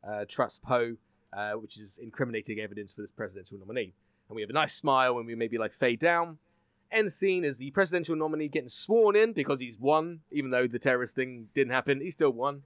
uh, 0.07 0.25
trust 0.29 0.61
Poe, 0.61 0.97
uh, 1.33 1.53
which 1.53 1.77
is 1.77 1.97
incriminating 1.97 2.59
evidence 2.59 2.93
for 2.93 3.01
this 3.01 3.11
presidential 3.11 3.57
nominee. 3.57 3.93
And 4.29 4.35
we 4.35 4.41
have 4.41 4.49
a 4.49 4.53
nice 4.53 4.75
smile 4.75 5.15
when 5.15 5.25
we 5.25 5.35
maybe 5.35 5.57
like 5.57 5.73
fade 5.73 5.99
down. 5.99 6.37
End 6.91 7.11
scene 7.11 7.43
is 7.43 7.57
the 7.57 7.71
presidential 7.71 8.15
nominee 8.15 8.49
getting 8.49 8.69
sworn 8.69 9.15
in 9.15 9.33
because 9.33 9.59
he's 9.59 9.79
won, 9.79 10.19
even 10.31 10.51
though 10.51 10.67
the 10.67 10.79
terrorist 10.79 11.15
thing 11.15 11.47
didn't 11.55 11.73
happen. 11.73 12.01
He 12.01 12.11
still 12.11 12.31
won. 12.31 12.63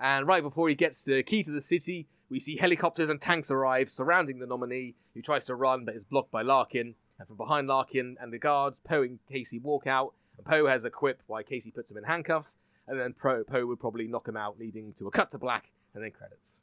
And 0.00 0.26
right 0.26 0.42
before 0.42 0.68
he 0.68 0.74
gets 0.74 1.04
the 1.04 1.22
key 1.22 1.42
to 1.42 1.50
the 1.50 1.60
city, 1.60 2.06
we 2.30 2.40
see 2.40 2.56
helicopters 2.56 3.08
and 3.08 3.20
tanks 3.20 3.50
arrive 3.50 3.90
surrounding 3.90 4.38
the 4.38 4.46
nominee, 4.46 4.94
who 5.14 5.22
tries 5.22 5.46
to 5.46 5.54
run 5.54 5.84
but 5.84 5.96
is 5.96 6.04
blocked 6.04 6.30
by 6.30 6.42
Larkin. 6.42 6.94
And 7.18 7.26
from 7.26 7.36
behind 7.36 7.66
Larkin 7.66 8.16
and 8.20 8.32
the 8.32 8.38
guards, 8.38 8.80
Poe 8.86 9.02
and 9.02 9.18
Casey 9.30 9.58
walk 9.58 9.86
out. 9.86 10.14
And 10.36 10.46
Poe 10.46 10.66
has 10.66 10.84
a 10.84 10.90
quip 10.90 11.20
while 11.26 11.42
Casey 11.42 11.70
puts 11.70 11.90
him 11.90 11.96
in 11.96 12.04
handcuffs. 12.04 12.56
And 12.86 12.98
then 12.98 13.12
Poe 13.12 13.42
Poe 13.44 13.66
would 13.66 13.80
probably 13.80 14.06
knock 14.06 14.28
him 14.28 14.36
out, 14.36 14.58
leading 14.58 14.92
to 14.94 15.08
a 15.08 15.10
cut 15.10 15.30
to 15.32 15.38
black 15.38 15.70
and 15.94 16.04
then 16.04 16.12
credits. 16.12 16.60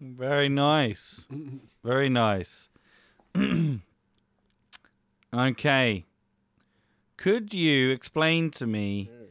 Very 0.00 0.48
nice. 0.48 1.26
Very 1.84 2.08
nice. 2.08 2.68
okay. 5.34 6.04
Could 7.16 7.52
you 7.52 7.90
explain 7.90 8.50
to 8.52 8.66
me? 8.66 9.10
Hmm. 9.12 9.24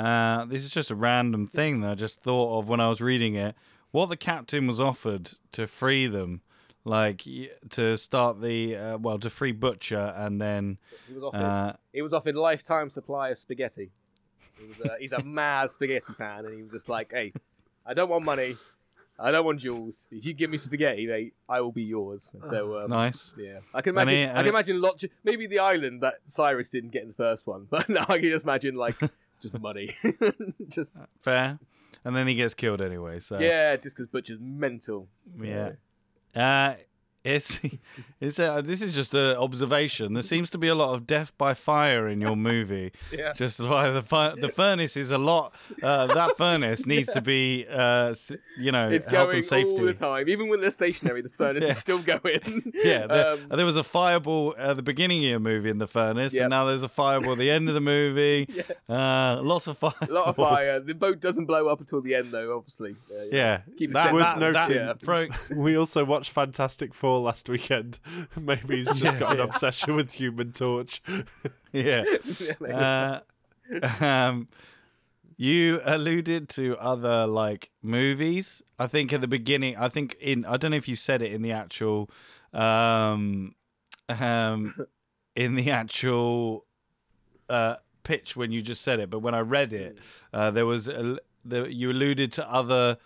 Uh, 0.00 0.44
this 0.46 0.64
is 0.64 0.70
just 0.70 0.90
a 0.90 0.94
random 0.94 1.46
thing 1.46 1.80
that 1.82 1.90
I 1.90 1.94
just 1.94 2.22
thought 2.22 2.58
of 2.58 2.68
when 2.68 2.80
I 2.80 2.88
was 2.88 3.00
reading 3.00 3.34
it. 3.34 3.54
What 3.90 4.06
the 4.08 4.16
captain 4.16 4.66
was 4.66 4.80
offered 4.80 5.32
to 5.52 5.66
free 5.66 6.06
them, 6.06 6.40
like 6.84 7.22
to 7.70 7.96
start 7.98 8.40
the 8.40 8.76
uh, 8.76 8.98
well, 8.98 9.18
to 9.18 9.28
free 9.28 9.52
Butcher, 9.52 10.14
and 10.16 10.40
then 10.40 10.78
He 11.06 11.14
was 11.14 11.24
offered, 11.24 11.38
uh, 11.44 11.72
he 11.92 12.00
was 12.02 12.12
offered 12.14 12.34
lifetime 12.36 12.88
supply 12.88 13.28
of 13.30 13.38
spaghetti. 13.38 13.90
He 14.58 14.66
was 14.66 14.80
a, 14.90 14.96
he's 15.00 15.12
a 15.12 15.22
mad 15.22 15.70
spaghetti 15.70 16.12
fan, 16.14 16.46
and 16.46 16.54
he 16.54 16.62
was 16.62 16.72
just 16.72 16.88
like, 16.88 17.10
"Hey, 17.12 17.32
I 17.84 17.92
don't 17.92 18.08
want 18.08 18.24
money, 18.24 18.56
I 19.18 19.30
don't 19.30 19.44
want 19.44 19.60
jewels. 19.60 20.06
If 20.10 20.24
you 20.24 20.32
give 20.32 20.50
me 20.50 20.56
spaghetti, 20.58 21.06
mate, 21.06 21.34
I 21.48 21.60
will 21.60 21.72
be 21.72 21.82
yours." 21.82 22.30
So, 22.48 22.78
um, 22.84 22.90
nice. 22.90 23.32
yeah, 23.36 23.58
I 23.74 23.82
can 23.82 23.94
imagine. 23.94 24.14
he- 24.14 24.24
I 24.24 24.34
can 24.34 24.46
it- 24.46 24.48
imagine 24.50 24.80
lot. 24.80 25.02
Maybe 25.24 25.46
the 25.46 25.58
island 25.58 26.02
that 26.02 26.14
Cyrus 26.26 26.70
didn't 26.70 26.90
get 26.90 27.02
in 27.02 27.08
the 27.08 27.14
first 27.14 27.46
one, 27.46 27.66
but 27.70 27.88
now 27.88 28.06
I 28.08 28.18
can 28.18 28.30
just 28.30 28.44
imagine 28.44 28.76
like 28.76 28.96
just 29.40 29.58
money, 29.60 29.96
just 30.68 30.90
Fair. 31.20 31.58
And 32.04 32.16
then 32.16 32.26
he 32.26 32.34
gets 32.34 32.54
killed 32.54 32.80
anyway. 32.80 33.20
So 33.20 33.38
yeah, 33.38 33.76
just 33.76 33.96
because 33.96 34.08
Butcher's 34.08 34.38
mental. 34.40 35.08
So, 35.36 35.44
Yeah. 35.44 35.72
Uh, 36.34 36.74
it's 37.24 37.60
it's 38.20 38.38
uh, 38.40 38.60
this 38.62 38.82
is 38.82 38.94
just 38.94 39.14
an 39.14 39.36
observation. 39.36 40.14
There 40.14 40.22
seems 40.22 40.50
to 40.50 40.58
be 40.58 40.68
a 40.68 40.74
lot 40.74 40.94
of 40.94 41.06
death 41.06 41.32
by 41.36 41.54
fire 41.54 42.08
in 42.08 42.20
your 42.20 42.36
movie. 42.36 42.92
yeah. 43.12 43.32
Just 43.34 43.58
by 43.60 43.90
the 43.90 44.02
fi- 44.02 44.34
the 44.40 44.48
furnace 44.48 44.96
is 44.96 45.10
a 45.10 45.18
lot. 45.18 45.54
Uh, 45.82 46.06
that 46.08 46.36
furnace 46.38 46.86
needs 46.86 47.10
to 47.12 47.20
be, 47.20 47.66
uh, 47.70 48.14
you 48.58 48.72
know, 48.72 48.88
It's 48.90 49.04
health 49.06 49.26
going 49.28 49.36
and 49.36 49.44
safety. 49.44 49.70
all 49.70 49.84
the 49.84 49.94
time, 49.94 50.28
even 50.28 50.48
when 50.48 50.60
they're 50.60 50.70
stationary. 50.70 51.22
The 51.22 51.28
furnace 51.30 51.64
Yeah. 51.64 51.70
is 51.70 51.78
still 51.78 51.98
going. 52.00 52.72
Yeah, 52.74 53.06
there, 53.06 53.30
Um, 53.32 53.40
there 53.50 53.66
was 53.66 53.76
a 53.76 53.84
fireball 53.84 54.54
at 54.58 54.76
the 54.76 54.82
beginning 54.82 55.24
of 55.24 55.30
your 55.30 55.40
movie 55.40 55.68
in 55.70 55.78
the 55.78 55.86
furnace, 55.86 56.32
Yep. 56.32 56.42
and 56.44 56.50
now 56.50 56.64
there's 56.64 56.82
a 56.82 56.88
fireball 56.88 57.32
at 57.32 57.38
the 57.38 57.50
end 57.50 57.68
of 57.68 57.74
the 57.74 57.80
movie. 57.80 58.46
Yeah. 58.48 58.62
Uh, 59.36 59.42
lots 59.42 59.66
of 59.66 59.76
fire. 59.78 59.92
a 60.00 60.06
lot 60.12 60.26
of 60.28 60.36
fire. 60.36 60.80
The 60.80 60.94
boat 60.94 61.20
doesn't 61.20 61.44
blow 61.46 61.66
up 61.68 61.80
until 61.80 62.00
the 62.00 62.14
end, 62.14 62.32
though. 62.32 62.56
Obviously. 62.56 62.96
Uh, 63.10 63.24
Yeah, 63.30 63.60
Keep 63.78 63.90
it 63.90 63.92
that, 63.94 64.02
simple. 64.04 64.18
Worth 64.20 64.38
that, 64.38 64.52
that, 64.52 64.68
noting- 64.68 64.76
Yeah. 64.76 64.92
pro- 65.48 65.56
We 65.56 65.76
also 65.76 66.04
watched 66.04 66.30
Fantastic 66.30 66.94
Four 66.94 67.09
last 67.18 67.48
weekend. 67.48 67.98
Maybe 68.40 68.76
he's 68.78 68.92
just 69.00 69.18
got 69.18 69.32
an 69.32 69.38
Yeah. 69.38 69.44
obsession 69.44 69.96
with 69.96 70.12
Human 70.12 70.52
Torch. 70.52 71.02
yeah. 71.72 72.04
Yeah. 72.60 73.20
Uh, 73.80 74.04
um, 74.04 74.48
you 75.36 75.80
alluded 75.84 76.48
to 76.50 76.76
other 76.78 77.26
like 77.26 77.70
movies. 77.82 78.62
I 78.78 78.88
think 78.88 79.12
at 79.12 79.20
the 79.20 79.28
beginning. 79.28 79.76
I 79.76 79.88
think 79.88 80.16
in. 80.20 80.44
I 80.44 80.56
don't 80.56 80.72
know 80.72 80.76
if 80.76 80.88
you 80.88 80.96
said 80.96 81.22
it 81.22 81.32
in 81.32 81.42
the 81.42 81.52
actual. 81.52 82.10
Um, 82.52 83.54
um, 84.08 84.74
in 85.36 85.54
the 85.54 85.70
actual 85.70 86.66
uh, 87.48 87.76
pitch 88.02 88.36
when 88.36 88.50
you 88.50 88.60
just 88.60 88.82
said 88.82 88.98
it, 89.00 89.08
but 89.08 89.20
when 89.20 89.34
I 89.34 89.40
read 89.40 89.72
it, 89.72 89.98
uh, 90.34 90.50
there 90.50 90.66
was 90.66 90.88
a, 90.88 91.18
the, 91.44 91.72
you 91.72 91.90
alluded 91.92 92.32
to 92.32 92.50
other 92.52 92.98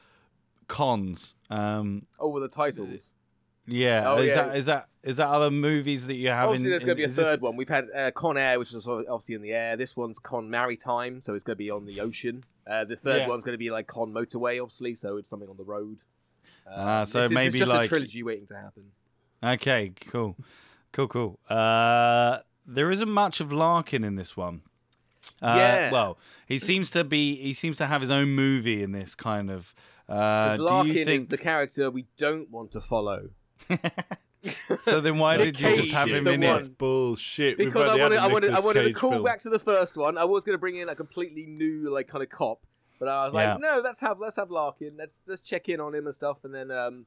cons. 0.66 1.34
Um, 1.50 2.06
oh, 2.18 2.28
with 2.28 2.42
the 2.42 2.48
titles. 2.48 3.12
Yeah, 3.66 4.04
Oh, 4.10 4.16
is 4.18 4.26
yeah. 4.28 4.34
that 4.48 4.56
is 4.56 4.66
that 4.66 4.88
is 5.02 5.16
that 5.18 5.28
other 5.28 5.50
movies 5.50 6.06
that 6.06 6.14
you 6.14 6.28
have? 6.28 6.48
Obviously, 6.48 6.66
in, 6.66 6.70
there's 6.70 6.84
going 6.84 6.96
to 6.96 7.00
be 7.00 7.04
a 7.04 7.08
is 7.08 7.16
this- 7.16 7.24
third 7.26 7.40
one. 7.40 7.56
We've 7.56 7.68
had 7.68 7.86
uh, 7.94 8.10
Con 8.12 8.36
Air, 8.38 8.58
which 8.58 8.72
is 8.74 8.86
obviously 8.88 9.34
in 9.34 9.42
the 9.42 9.52
air. 9.52 9.76
This 9.76 9.96
one's 9.96 10.18
Con 10.18 10.48
Maritime, 10.50 11.20
so 11.20 11.34
it's 11.34 11.44
going 11.44 11.54
to 11.56 11.58
be 11.58 11.70
on 11.70 11.84
the 11.86 12.00
ocean. 12.00 12.44
Uh, 12.66 12.84
the 12.84 12.96
third 12.96 13.22
Yeah. 13.22 13.28
one's 13.28 13.44
going 13.44 13.54
to 13.54 13.58
be 13.58 13.70
like 13.70 13.86
Con 13.86 14.12
Motorway, 14.12 14.62
obviously, 14.62 14.94
so 14.94 15.16
it's 15.18 15.28
something 15.28 15.48
on 15.48 15.56
the 15.56 15.64
road. 15.64 15.98
Um, 16.66 16.72
Ah, 16.74 17.04
so 17.04 17.18
this 17.22 17.30
is- 17.30 17.34
maybe 17.34 17.46
it's 17.48 17.56
just 17.58 17.72
like- 17.72 17.86
a 17.86 17.88
trilogy 17.88 18.22
waiting 18.22 18.46
to 18.46 18.56
happen. 18.56 18.84
Okay, 19.42 19.92
cool, 20.08 20.36
cool, 20.92 21.08
cool. 21.08 21.38
Uh, 21.50 22.38
there 22.66 22.90
isn't 22.90 23.10
much 23.10 23.40
of 23.42 23.52
Larkin 23.52 24.02
in 24.04 24.16
this 24.16 24.34
one. 24.36 24.62
Uh, 25.42 25.54
Yeah. 25.58 25.90
Well, 25.90 26.16
he 26.46 26.58
seems 26.58 26.90
to 26.92 27.04
be. 27.04 27.36
He 27.36 27.52
seems 27.52 27.76
to 27.78 27.86
have 27.86 28.00
his 28.00 28.10
own 28.10 28.30
movie 28.30 28.82
in 28.82 28.92
this 28.92 29.14
kind 29.14 29.50
of. 29.50 29.74
Uh, 30.08 30.56
Larkin 30.58 30.92
you 30.94 31.00
is 31.00 31.04
think? 31.06 31.28
the 31.28 31.36
character 31.38 31.90
we 31.90 32.06
don't 32.16 32.50
want 32.50 32.70
to 32.72 32.80
follow. 32.80 33.28
so 34.80 35.00
then 35.00 35.18
why 35.18 35.36
did 35.36 35.58
you 35.60 35.76
just 35.76 35.92
have 35.92 36.08
him 36.08 36.26
in 36.26 36.40
one. 36.40 36.50
it? 36.50 36.52
That's 36.52 36.68
bullshit. 36.68 37.58
We've 37.58 37.72
because 37.72 37.90
I 37.92 37.98
already 37.98 38.16
wanted, 38.16 38.20
had 38.20 38.32
wanted, 38.32 38.46
I 38.46 38.54
Nicolas 38.54 38.64
wanted 38.64 38.82
to 38.82 38.88
Cage 38.88 38.96
call 38.96 39.10
film. 39.10 39.24
back 39.24 39.40
to 39.40 39.50
the 39.50 39.58
first 39.58 39.96
one. 39.96 40.18
I 40.18 40.24
was 40.24 40.44
going 40.44 40.54
to 40.54 40.60
bring 40.60 40.76
in 40.76 40.88
a 40.88 40.94
completely 40.96 41.46
new, 41.46 41.90
like, 41.92 42.08
kind 42.08 42.22
of 42.22 42.30
cop, 42.30 42.60
but 42.98 43.08
I 43.08 43.24
was 43.24 43.34
like, 43.34 43.46
Yeah. 43.46 43.56
no, 43.58 43.80
let's 43.82 44.00
have 44.00 44.18
let's 44.20 44.36
have 44.36 44.50
Larkin. 44.50 44.94
Let's 44.98 45.18
let's 45.26 45.40
check 45.40 45.68
in 45.68 45.80
on 45.80 45.94
him 45.94 46.06
and 46.06 46.14
stuff, 46.14 46.38
and 46.44 46.54
then 46.54 46.70
um, 46.70 47.06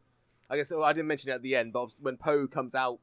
I 0.49 0.57
guess 0.57 0.71
well, 0.71 0.83
I 0.83 0.93
didn't 0.93 1.07
mention 1.07 1.29
it 1.29 1.33
at 1.35 1.41
the 1.41 1.55
end, 1.55 1.73
but 1.73 1.89
when 2.01 2.17
Poe 2.17 2.47
comes 2.47 2.75
out 2.75 2.99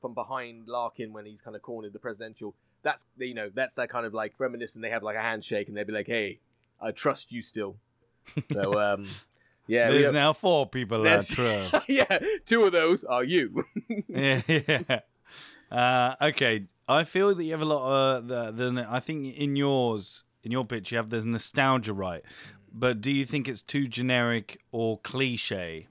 from 0.00 0.14
behind 0.14 0.68
Larkin 0.68 1.12
when 1.12 1.26
he's 1.26 1.40
kind 1.40 1.56
of 1.56 1.62
cornered 1.62 1.92
the 1.92 1.98
presidential, 1.98 2.54
that's 2.82 3.04
you 3.18 3.34
know 3.34 3.50
that's 3.54 3.74
that 3.76 3.90
kind 3.90 4.06
of 4.06 4.14
like 4.14 4.34
reminiscent. 4.38 4.82
They 4.82 4.90
have 4.90 5.02
like 5.02 5.16
a 5.16 5.22
handshake, 5.22 5.68
and 5.68 5.76
they'd 5.76 5.86
be 5.86 5.92
like, 5.92 6.06
hey, 6.06 6.38
I 6.80 6.90
trust 6.90 7.32
you 7.32 7.42
still. 7.42 7.76
So 8.52 8.80
um, 8.94 9.08
yeah, 9.66 9.90
There's 9.90 10.06
have- 10.06 10.14
now 10.14 10.32
four 10.32 10.68
people 10.68 11.06
I 11.06 11.22
trust. 11.22 11.74
yeah, 11.88 12.18
two 12.46 12.64
of 12.64 12.72
those 12.72 13.04
are 13.04 13.24
you. 13.24 13.64
yeah, 14.08 14.42
yeah. 14.46 15.00
Uh, 15.70 16.14
okay, 16.20 16.66
I 16.88 17.04
feel 17.04 17.34
that 17.34 17.42
you 17.42 17.52
have 17.52 17.62
a 17.62 17.64
lot 17.64 18.16
of 18.16 18.28
the, 18.28 18.52
the. 18.52 18.86
I 18.88 19.00
think 19.00 19.34
in 19.36 19.56
yours, 19.56 20.24
in 20.42 20.52
your 20.52 20.64
pitch, 20.64 20.92
you 20.92 20.98
have 20.98 21.08
the 21.10 21.24
nostalgia 21.24 21.92
right. 21.92 22.22
But 22.72 23.00
do 23.00 23.10
you 23.10 23.24
think 23.24 23.48
it's 23.48 23.62
too 23.62 23.86
generic 23.86 24.60
or 24.72 24.98
cliche? 24.98 25.88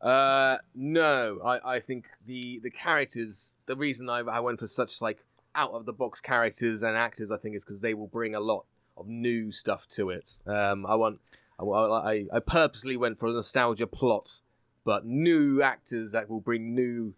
Uh, 0.00 0.58
no, 0.74 1.40
I, 1.44 1.76
I 1.76 1.80
think 1.80 2.06
the 2.26 2.60
the 2.62 2.70
characters. 2.70 3.54
The 3.66 3.74
reason 3.74 4.08
I, 4.08 4.20
I 4.20 4.40
went 4.40 4.60
for 4.60 4.66
such 4.68 5.00
like 5.02 5.24
out 5.54 5.72
of 5.72 5.86
the 5.86 5.92
box 5.92 6.20
characters 6.20 6.82
and 6.82 6.96
actors, 6.96 7.30
I 7.32 7.36
think, 7.36 7.56
is 7.56 7.64
because 7.64 7.80
they 7.80 7.94
will 7.94 8.06
bring 8.06 8.34
a 8.34 8.40
lot 8.40 8.64
of 8.96 9.08
new 9.08 9.50
stuff 9.50 9.88
to 9.90 10.10
it. 10.10 10.38
Um, 10.46 10.86
I 10.86 10.94
want, 10.94 11.20
I, 11.58 11.64
I, 11.64 12.24
I 12.32 12.38
purposely 12.40 12.96
went 12.96 13.18
for 13.18 13.26
a 13.26 13.32
nostalgia 13.32 13.86
plot, 13.86 14.40
but 14.84 15.04
new 15.04 15.62
actors 15.62 16.12
that 16.12 16.30
will 16.30 16.40
bring 16.40 16.74
new 16.74 17.14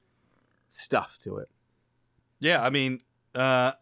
stuff 0.70 1.18
to 1.24 1.36
it. 1.38 1.48
Yeah, 2.38 2.62
I 2.62 2.70
mean, 2.70 3.00
uh, 3.34 3.72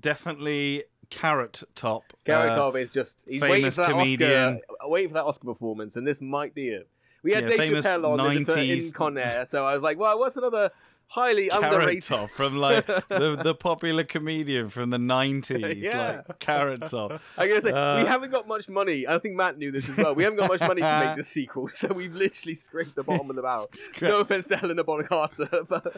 definitely 0.00 0.84
Carrot 1.10 1.62
Top. 1.74 2.04
Carrot 2.24 2.52
uh, 2.52 2.56
Cobb 2.56 2.76
is 2.76 2.90
just 2.90 3.24
he's 3.28 3.42
waiting 3.42 3.56
famous 3.56 3.74
for 3.74 3.82
that 3.82 3.90
comedian. 3.90 4.54
Oscar, 4.54 4.88
waiting 4.88 5.10
for 5.10 5.14
that 5.14 5.24
Oscar 5.24 5.46
performance, 5.46 5.96
and 5.96 6.06
this 6.06 6.20
might 6.20 6.54
be 6.54 6.68
it. 6.68 6.88
We 7.22 7.32
had 7.32 7.44
Yeah, 7.44 7.56
Dave 7.56 7.84
Chappelle 7.84 8.18
on 8.18 8.36
in 8.58 8.92
Con 8.92 9.18
Air, 9.18 9.46
so 9.46 9.64
I 9.64 9.74
was 9.74 9.82
like, 9.82 9.98
well, 9.98 10.18
what's 10.18 10.36
another 10.36 10.70
highly 11.12 11.48
Carrot 11.50 11.64
underrated 11.74 12.02
Top 12.04 12.30
from 12.30 12.56
like 12.56 12.86
the, 13.08 13.38
the 13.42 13.54
popular 13.54 14.02
comedian 14.02 14.70
from 14.70 14.88
the 14.90 14.96
90s. 14.96 15.76
Yeah. 15.82 16.22
Like 16.26 16.38
Carrot 16.38 16.86
Top. 16.86 17.20
I 17.38 17.46
gotta 17.48 17.60
say, 17.62 17.70
Uh, 17.70 18.02
we 18.02 18.08
haven't 18.08 18.30
got 18.30 18.48
much 18.48 18.68
money. 18.68 19.06
I 19.06 19.18
think 19.18 19.36
Matt 19.36 19.58
knew 19.58 19.70
this 19.70 19.88
as 19.90 19.96
well. 19.98 20.14
We 20.14 20.22
haven't 20.24 20.38
got 20.38 20.48
much 20.48 20.60
money 20.60 20.80
to 20.80 21.04
make 21.06 21.16
the 21.16 21.22
sequel, 21.22 21.68
so 21.68 21.88
we've 21.92 22.14
literally 22.14 22.54
scraped 22.54 22.94
the 22.94 23.02
bottom 23.02 23.28
of 23.28 23.36
the 23.36 23.42
barrel. 23.42 23.70
No 24.00 24.20
offense 24.20 24.48
to 24.48 24.56
Helena 24.56 24.84
Bonham 24.84 25.06
Carter, 25.06 25.48
but 25.68 25.96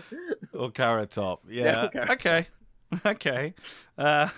Or 0.53 0.71
Carrot 0.71 1.11
Top. 1.13 1.43
Yeah, 1.49 1.89
Yeah. 1.95 2.13
Okay. 2.13 2.47
Okay. 3.07 3.55
Uh, 3.97 4.29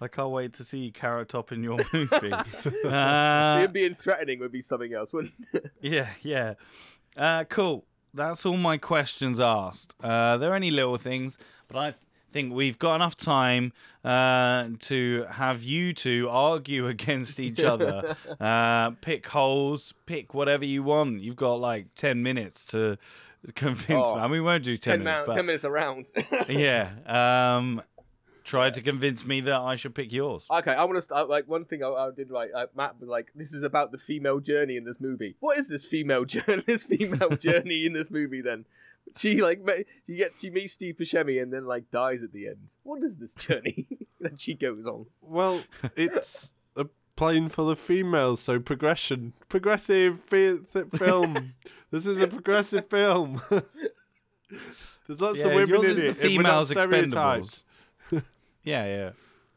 I 0.00 0.08
can't 0.08 0.30
wait 0.30 0.54
to 0.54 0.64
see 0.64 0.90
Carrot 0.90 1.28
Top 1.28 1.52
in 1.52 1.62
your 1.62 1.78
movie. 1.92 2.32
uh, 2.84 3.58
him 3.60 3.72
being 3.72 3.94
threatening 3.94 4.40
would 4.40 4.52
be 4.52 4.62
something 4.62 4.92
else, 4.92 5.12
wouldn't 5.12 5.32
it? 5.52 5.70
yeah, 5.80 6.08
yeah. 6.22 6.54
Uh, 7.16 7.44
cool. 7.44 7.84
That's 8.14 8.44
all 8.46 8.56
my 8.56 8.76
questions 8.78 9.38
asked. 9.40 9.94
Uh, 10.02 10.36
there 10.38 10.52
are 10.52 10.56
any 10.56 10.70
little 10.70 10.96
things, 10.96 11.38
but 11.68 11.76
I 11.78 11.94
think 12.32 12.52
we've 12.52 12.78
got 12.78 12.96
enough 12.96 13.16
time 13.16 13.72
uh, 14.04 14.68
to 14.80 15.24
have 15.30 15.62
you 15.62 15.92
two 15.94 16.28
argue 16.30 16.86
against 16.94 17.40
each 17.40 17.60
other. 17.62 18.16
uh, 18.40 18.90
pick 19.00 19.26
holes, 19.26 19.94
pick 20.06 20.34
whatever 20.34 20.64
you 20.64 20.82
want. 20.82 21.20
You've 21.20 21.36
got 21.36 21.54
like 21.54 21.86
ten 21.94 22.22
minutes 22.22 22.64
to 22.66 22.98
convince 23.54 24.06
Oh, 24.08 24.16
me. 24.16 24.20
I 24.20 24.22
mean, 24.24 24.30
we 24.32 24.40
won't 24.40 24.64
do 24.64 24.76
ten, 24.76 24.92
Ten, 24.98 25.04
minutes, 25.04 25.20
mou- 25.20 25.26
but 25.26 25.34
ten 25.34 25.46
minutes 25.46 25.64
around. 25.64 26.06
yeah. 26.48 26.90
Um, 27.06 27.82
try 28.48 28.70
to 28.70 28.82
convince 28.82 29.24
me 29.24 29.40
that 29.42 29.60
I 29.60 29.76
should 29.76 29.94
pick 29.94 30.12
yours. 30.12 30.46
Okay, 30.50 30.72
I 30.72 30.82
want 30.84 30.96
to 30.96 31.02
start. 31.02 31.28
Like 31.28 31.46
one 31.46 31.64
thing 31.64 31.84
I, 31.84 31.88
I 31.88 32.10
did 32.10 32.30
like 32.30 32.50
uh, 32.54 32.66
Matt 32.76 32.98
was 32.98 33.08
like, 33.08 33.28
"This 33.34 33.52
is 33.52 33.62
about 33.62 33.92
the 33.92 33.98
female 33.98 34.40
journey 34.40 34.76
in 34.76 34.84
this 34.84 34.98
movie." 35.00 35.36
What 35.40 35.58
is 35.58 35.68
this 35.68 35.84
female 35.84 36.24
journey? 36.34 36.64
This 36.66 36.84
female 36.84 37.28
journey 37.46 37.86
in 37.86 37.92
this 37.92 38.10
movie? 38.10 38.40
Then 38.40 38.64
she 39.16 39.40
like 39.42 39.64
ma- 39.64 39.84
she 40.06 40.16
gets 40.16 40.40
she 40.40 40.50
meets 40.50 40.72
Steve 40.72 40.96
Buscemi 40.96 41.40
and 41.40 41.52
then 41.52 41.66
like 41.66 41.90
dies 41.90 42.22
at 42.24 42.32
the 42.32 42.48
end. 42.48 42.68
What 42.82 43.02
is 43.04 43.18
this 43.18 43.34
journey 43.34 43.86
that 44.20 44.40
she 44.40 44.54
goes 44.54 44.84
on? 44.86 45.06
Well, 45.20 45.62
it's 45.96 46.52
a 46.76 46.86
plane 47.16 47.48
full 47.48 47.68
of 47.70 47.78
females, 47.78 48.40
so 48.40 48.58
progression, 48.58 49.34
progressive 49.48 50.20
fi- 50.20 50.58
th- 50.72 50.86
film. 50.96 51.54
this 51.90 52.06
is 52.06 52.18
a 52.18 52.26
progressive 52.26 52.88
film. 52.88 53.40
There's 55.06 55.20
lots 55.20 55.38
Yeah, 55.38 55.46
of 55.48 55.54
women 55.54 55.68
yours 55.68 55.84
in 55.84 55.90
is 55.90 55.98
it. 55.98 56.02
the 56.02 56.08
and 56.08 56.16
we're 56.18 56.28
females 56.28 56.70
expendables. 56.70 57.62
Yeah, 58.68 58.86
yeah. 58.86 59.10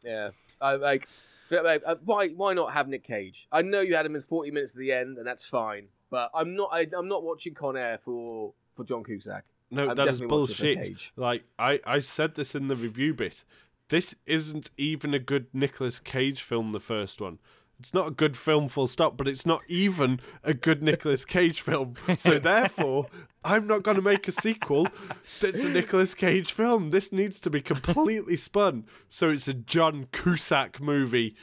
Yeah, 0.04 0.30
I 0.60 0.76
like. 0.76 1.08
but, 1.50 1.64
like, 1.64 1.84
uh, 1.86 1.96
why 2.06 2.30
why 2.30 2.54
not 2.54 2.74
have 2.74 2.88
Nick 2.88 3.04
Cage? 3.04 3.48
I 3.52 3.62
know 3.62 3.82
you 3.82 3.96
had 3.96 4.06
him 4.06 4.16
in 4.16 4.24
forty 4.24 4.52
minutes 4.52 4.74
at 4.74 4.80
the 4.80 4.92
end, 4.92 5.18
and 5.18 5.28
that's 5.28 5.46
fine. 5.46 5.88
But 6.10 6.32
I'm 6.34 6.56
not. 6.56 6.70
I, 6.72 6.88
I'm 6.98 7.08
not 7.08 7.24
watching 7.24 7.54
Con 7.54 7.78
Air 7.78 8.00
for 8.04 8.54
for 8.76 8.84
John 8.84 9.04
Cusack. 9.04 9.44
No, 9.70 9.90
I'm 9.90 9.96
that 9.96 10.08
is 10.08 10.20
definitely 10.20 10.42
watching 10.42 10.56
for 10.56 10.64
bullshit. 10.76 10.98
Like 11.16 11.44
I, 11.60 11.80
I 11.86 12.00
said 12.00 12.36
this 12.36 12.56
in 12.56 12.68
the 12.68 12.76
review 12.76 13.14
bit. 13.14 13.44
This 13.90 14.16
isn't 14.26 14.70
even 14.78 15.14
a 15.14 15.20
good 15.20 15.48
Nicolas 15.54 16.00
Cage 16.00 16.42
film. 16.42 16.72
The 16.72 16.80
first 16.80 17.22
one. 17.22 17.40
It's 17.82 17.94
not 17.94 18.08
a 18.08 18.12
good 18.12 18.38
film, 18.38 18.70
full 18.70 18.88
stop. 18.88 19.18
But 19.18 19.28
it's 19.28 19.46
not 19.46 19.62
even 19.68 20.20
a 20.44 20.54
good 20.54 20.84
Nicolas 20.84 21.26
Cage 21.26 21.62
film. 21.62 21.96
So 22.18 22.40
therefore, 22.40 23.08
I'm 23.44 23.66
not 23.66 23.84
going 23.84 23.96
to 23.96 24.04
make 24.04 24.28
a 24.28 24.32
sequel 24.32 24.88
that's 25.40 25.60
a 25.60 25.70
Nicolas 25.70 26.14
Cage 26.14 26.52
film. 26.52 26.92
This 26.92 27.12
needs 27.12 27.40
to 27.42 27.50
be 27.50 27.62
completely 27.62 28.38
spun. 28.38 28.86
So 29.10 29.30
it's 29.30 29.48
a 29.48 29.54
John 29.54 30.08
Cusack 30.12 30.80
movie 30.80 31.36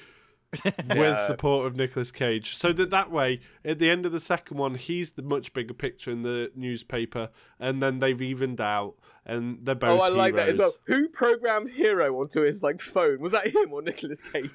with 0.97 1.18
support 1.20 1.66
of 1.66 1.76
Nicolas 1.76 2.11
Cage. 2.11 2.57
So 2.57 2.72
that 2.72 2.91
that 2.91 3.11
way, 3.11 3.41
at 3.64 3.78
the 3.78 3.91
end 3.91 4.07
of 4.07 4.12
the 4.12 4.20
second 4.20 4.57
one, 4.57 4.76
he's 4.76 5.12
the 5.12 5.22
much 5.22 5.53
bigger 5.53 5.74
picture 5.74 6.11
in 6.11 6.22
the 6.22 6.51
newspaper, 6.55 7.30
and 7.59 7.82
then 7.82 7.99
they've 7.99 8.20
evened 8.20 8.61
out, 8.61 8.95
and 9.26 9.59
they're 9.62 9.74
oh, 9.74 9.78
both 9.78 10.01
Oh, 10.01 10.05
I 10.05 10.09
like 10.09 10.34
that 10.36 10.51
as 10.51 10.59
well. 10.59 10.72
Who 10.84 11.09
programmed 11.09 11.70
Hero 11.70 12.18
onto 12.18 12.43
his 12.43 12.62
like 12.62 12.80
phone? 12.80 13.20
Was 13.20 13.32
that 13.32 13.49
him 13.49 13.72
or 13.72 13.82
Nicolas 13.82 14.22
Cage? 14.22 14.51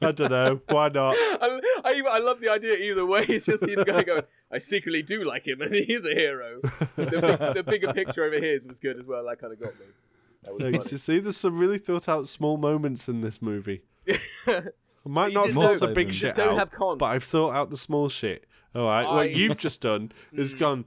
I 0.00 0.12
don't 0.12 0.30
know. 0.30 0.60
Why 0.68 0.88
not? 0.88 1.14
I, 1.18 1.60
I, 1.84 2.02
I 2.10 2.18
love 2.18 2.40
the 2.40 2.48
idea 2.48 2.74
either 2.74 3.04
way. 3.04 3.24
It's 3.28 3.46
just 3.46 3.64
him 3.64 3.82
going, 3.84 4.04
going, 4.04 4.22
I 4.52 4.58
secretly 4.58 5.02
do 5.02 5.24
like 5.24 5.46
him, 5.46 5.60
and 5.60 5.74
he 5.74 5.92
is 5.92 6.04
a 6.04 6.14
hero. 6.14 6.60
The, 6.96 7.06
big, 7.06 7.54
the 7.54 7.62
bigger 7.62 7.92
picture 7.92 8.24
over 8.24 8.38
here 8.38 8.60
was 8.66 8.78
good 8.78 8.98
as 8.98 9.06
well. 9.06 9.24
That 9.24 9.40
kind 9.40 9.52
of 9.52 9.60
got 9.60 9.78
me. 9.78 9.86
That 10.44 10.54
was 10.54 10.62
Thanks. 10.62 10.92
You 10.92 10.98
see, 10.98 11.18
there's 11.18 11.36
some 11.36 11.58
really 11.58 11.78
thought 11.78 12.08
out 12.08 12.28
small 12.28 12.56
moments 12.56 13.08
in 13.08 13.20
this 13.20 13.42
movie. 13.42 13.82
I 14.46 14.62
might 15.04 15.32
not 15.32 15.48
thought 15.48 15.80
the 15.80 15.88
big 15.88 16.14
shit 16.14 16.38
out, 16.38 16.58
have 16.58 16.70
con. 16.70 16.98
but 16.98 17.06
I've 17.06 17.24
thought 17.24 17.54
out 17.54 17.70
the 17.70 17.76
small 17.76 18.08
shit. 18.08 18.46
All 18.74 18.84
right, 18.84 19.04
I- 19.04 19.14
what 19.14 19.30
you've 19.34 19.56
just 19.56 19.80
done 19.80 20.12
is 20.32 20.54
mm. 20.56 20.58
gone. 20.58 20.84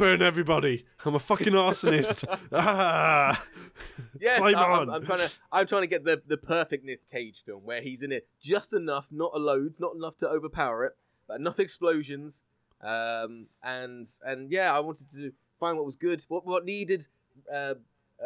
Burn 0.00 0.22
everybody! 0.22 0.86
I'm 1.04 1.14
a 1.14 1.18
fucking 1.18 1.52
arsonist. 1.52 2.24
ah! 2.54 3.44
Yes, 4.18 4.38
Flame 4.38 4.56
I, 4.56 4.62
I'm 4.62 5.04
trying 5.04 5.18
to. 5.18 5.30
I'm 5.52 5.66
trying 5.66 5.82
to 5.82 5.86
get 5.86 6.04
the, 6.04 6.22
the 6.26 6.38
perfect 6.38 6.86
Nick 6.86 7.00
Cage 7.10 7.42
film 7.44 7.64
where 7.64 7.82
he's 7.82 8.00
in 8.00 8.10
it 8.10 8.26
just 8.42 8.72
enough, 8.72 9.04
not 9.10 9.32
a 9.34 9.38
load, 9.38 9.74
not 9.78 9.94
enough 9.94 10.16
to 10.20 10.28
overpower 10.28 10.86
it, 10.86 10.96
but 11.28 11.38
enough 11.38 11.60
explosions. 11.60 12.42
Um, 12.82 13.48
and 13.62 14.08
and 14.24 14.50
yeah, 14.50 14.74
I 14.74 14.80
wanted 14.80 15.10
to 15.10 15.32
find 15.58 15.76
what 15.76 15.84
was 15.84 15.96
good, 15.96 16.24
what 16.28 16.46
what 16.46 16.64
needed 16.64 17.06
uh, 17.52 17.74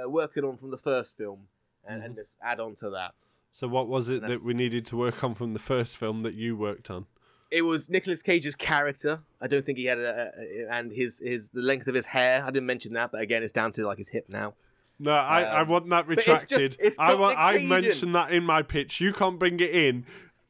uh, 0.01 0.09
working 0.09 0.45
on 0.45 0.57
from 0.57 0.70
the 0.70 0.79
first 0.79 1.16
film, 1.16 1.49
and, 1.85 1.97
Mm-hmm. 1.99 2.07
and 2.07 2.14
just 2.14 2.35
add 2.41 2.61
on 2.61 2.77
to 2.77 2.91
that. 2.91 3.14
So, 3.51 3.66
what 3.66 3.89
was 3.89 4.09
it 4.09 4.22
that 4.22 4.43
we 4.43 4.55
needed 4.55 4.87
to 4.87 4.97
work 4.97 5.25
on 5.25 5.35
from 5.35 5.55
the 5.55 5.59
first 5.59 5.97
film 5.97 6.22
that 6.22 6.35
you 6.35 6.57
worked 6.57 6.89
on? 6.89 7.07
It 7.55 7.62
was 7.62 7.88
Nicolas 7.88 8.20
Cage's 8.22 8.57
character. 8.57 9.20
I 9.40 9.46
don't 9.46 9.64
think 9.64 9.78
he 9.78 9.84
had 9.84 9.98
a, 9.98 10.32
a, 10.36 10.72
and 10.72 10.90
his 10.92 11.20
his 11.20 11.50
the 11.50 11.61
length 11.62 11.86
of 11.86 11.94
his 11.94 12.07
hair. 12.07 12.42
I 12.42 12.50
didn't 12.50 12.66
mention 12.66 12.92
that, 12.94 13.12
but 13.12 13.20
again, 13.20 13.42
it's 13.44 13.52
down 13.52 13.70
to 13.72 13.86
like 13.86 13.98
his 13.98 14.09
hip 14.09 14.26
now. 14.28 14.55
No, 14.98 15.12
I, 15.12 15.42
I 15.42 15.61
Um, 15.62 15.68
want 15.68 15.88
that 15.90 16.07
it's 16.11 16.24
just- 16.24 16.42
retracted. 16.50 16.76
it's 16.80 16.98
I 16.98 17.14
want. 17.14 17.38
I 17.38 17.59
mentioned 17.64 18.14
that 18.14 18.30
in 18.32 18.44
my 18.44 18.62
pitch. 18.62 19.00
You 19.00 19.12
can't 19.12 19.38
bring 19.38 19.59
it 19.61 19.70
in 19.70 20.05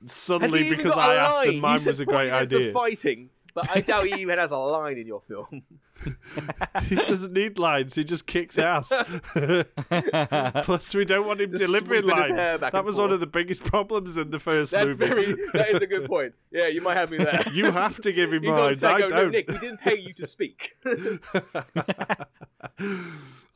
suddenly 0.06 0.68
because 0.68 0.92
I 0.92 1.14
I 1.14 1.16
asked 1.16 1.46
and 1.46 1.60
mine 1.60 1.84
was 1.84 2.00
a 2.00 2.04
great 2.04 2.30
idea. 2.30 2.72
fighting, 2.72 3.30
but 3.54 3.70
I 3.74 3.80
doubt 3.80 4.06
he 4.06 4.20
even 4.20 4.38
has 4.38 4.50
a 4.50 4.56
line 4.56 4.98
in 4.98 5.06
your 5.06 5.20
film. 5.20 5.62
he 6.88 6.96
doesn't 6.96 7.32
need 7.32 7.58
lines. 7.58 7.94
He 7.94 8.04
just 8.04 8.26
kicks 8.26 8.58
ass. 8.58 8.92
Plus, 10.64 10.94
we 10.94 11.04
don't 11.04 11.26
want 11.26 11.40
him 11.40 11.52
Just 11.52 11.62
delivering 11.62 12.04
lines. 12.04 12.36
That 12.36 12.74
and 12.74 12.84
was 12.84 12.98
one 12.98 13.12
of 13.12 13.20
the 13.20 13.26
biggest 13.26 13.64
problems 13.64 14.16
in 14.16 14.30
the 14.30 14.38
first 14.38 14.72
That's 14.72 14.98
movie. 14.98 15.06
very. 15.06 15.36
That 15.52 15.70
is 15.70 15.82
a 15.82 15.86
good 15.86 16.06
point. 16.08 16.34
Yeah, 16.50 16.66
you 16.66 16.82
might 16.82 16.96
have 16.96 17.10
me 17.10 17.18
there. 17.18 17.42
You 17.52 17.70
have 17.70 18.00
to 18.02 18.12
give 18.12 18.32
him 18.32 18.42
He's 18.42 18.50
on 18.50 18.58
lines. 18.58 18.80
set 18.80 18.94
I 18.94 19.08
don't. 19.08 19.30
Nick, 19.30 19.48
we 19.48 19.58
didn't 19.58 19.80
pay 19.80 19.98
you 19.98 20.12
to 20.14 20.26
speak. 20.26 20.76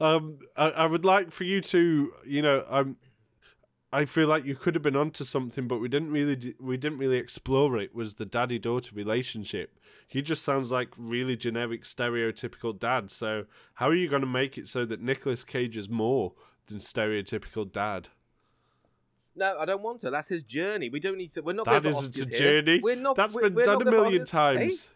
um, 0.01 0.39
I, 0.57 0.71
I 0.71 0.87
would 0.87 1.05
like 1.05 1.31
for 1.33 1.45
you 1.45 1.61
to, 1.61 2.13
you 2.25 2.43
know, 2.43 2.65
um, 2.69 2.97
I 3.91 4.05
feel 4.05 4.29
like 4.29 4.45
you 4.45 4.55
could 4.55 4.75
have 4.75 4.83
been 4.83 4.97
onto 4.97 5.25
something, 5.25 5.67
but 5.67 5.79
we 5.79 5.89
didn't 5.89 6.11
really, 6.11 6.55
we 6.61 6.77
didn't 6.77 6.99
really 6.99 7.17
explore 7.17 7.79
it. 7.79 7.95
Was 7.95 8.15
the 8.15 8.27
daddy 8.27 8.59
daughter 8.59 8.91
relationship? 8.95 9.79
He 10.07 10.21
just 10.21 10.43
sounds 10.43 10.71
like 10.71 10.89
really 10.99 11.37
generic, 11.37 11.85
stereotypical 11.85 12.79
dad. 12.79 13.11
So 13.11 13.47
how 13.75 13.89
are 13.89 13.95
you 13.95 14.09
going 14.09 14.21
to 14.21 14.29
make 14.29 14.59
it 14.59 14.69
so 14.69 14.85
that 14.85 15.01
Nicolas 15.01 15.43
Cage 15.43 15.77
is 15.77 15.89
more 15.89 16.35
than 16.67 16.79
stereotypical 16.79 17.71
dad? 17.71 18.09
no, 19.39 19.57
I 19.59 19.65
don't 19.65 19.83
want 19.83 20.01
to. 20.01 20.11
That's 20.11 20.29
his 20.29 20.43
journey. 20.43 20.91
We 20.91 21.01
don't 21.01 21.17
need 21.17 21.33
to. 21.35 21.41
We're 21.41 21.53
not. 21.55 21.67
That 21.67 21.87
isn't 21.87 22.19
a 22.19 22.25
here. 22.27 22.39
journey. 22.39 22.81
We're 22.83 22.97
not. 22.97 23.17
That's 23.17 23.35
we're, 23.35 23.43
been 23.43 23.55
we're 23.55 23.65
done 23.65 23.87
a 23.87 23.91
million 23.91 24.27
times. 24.27 24.89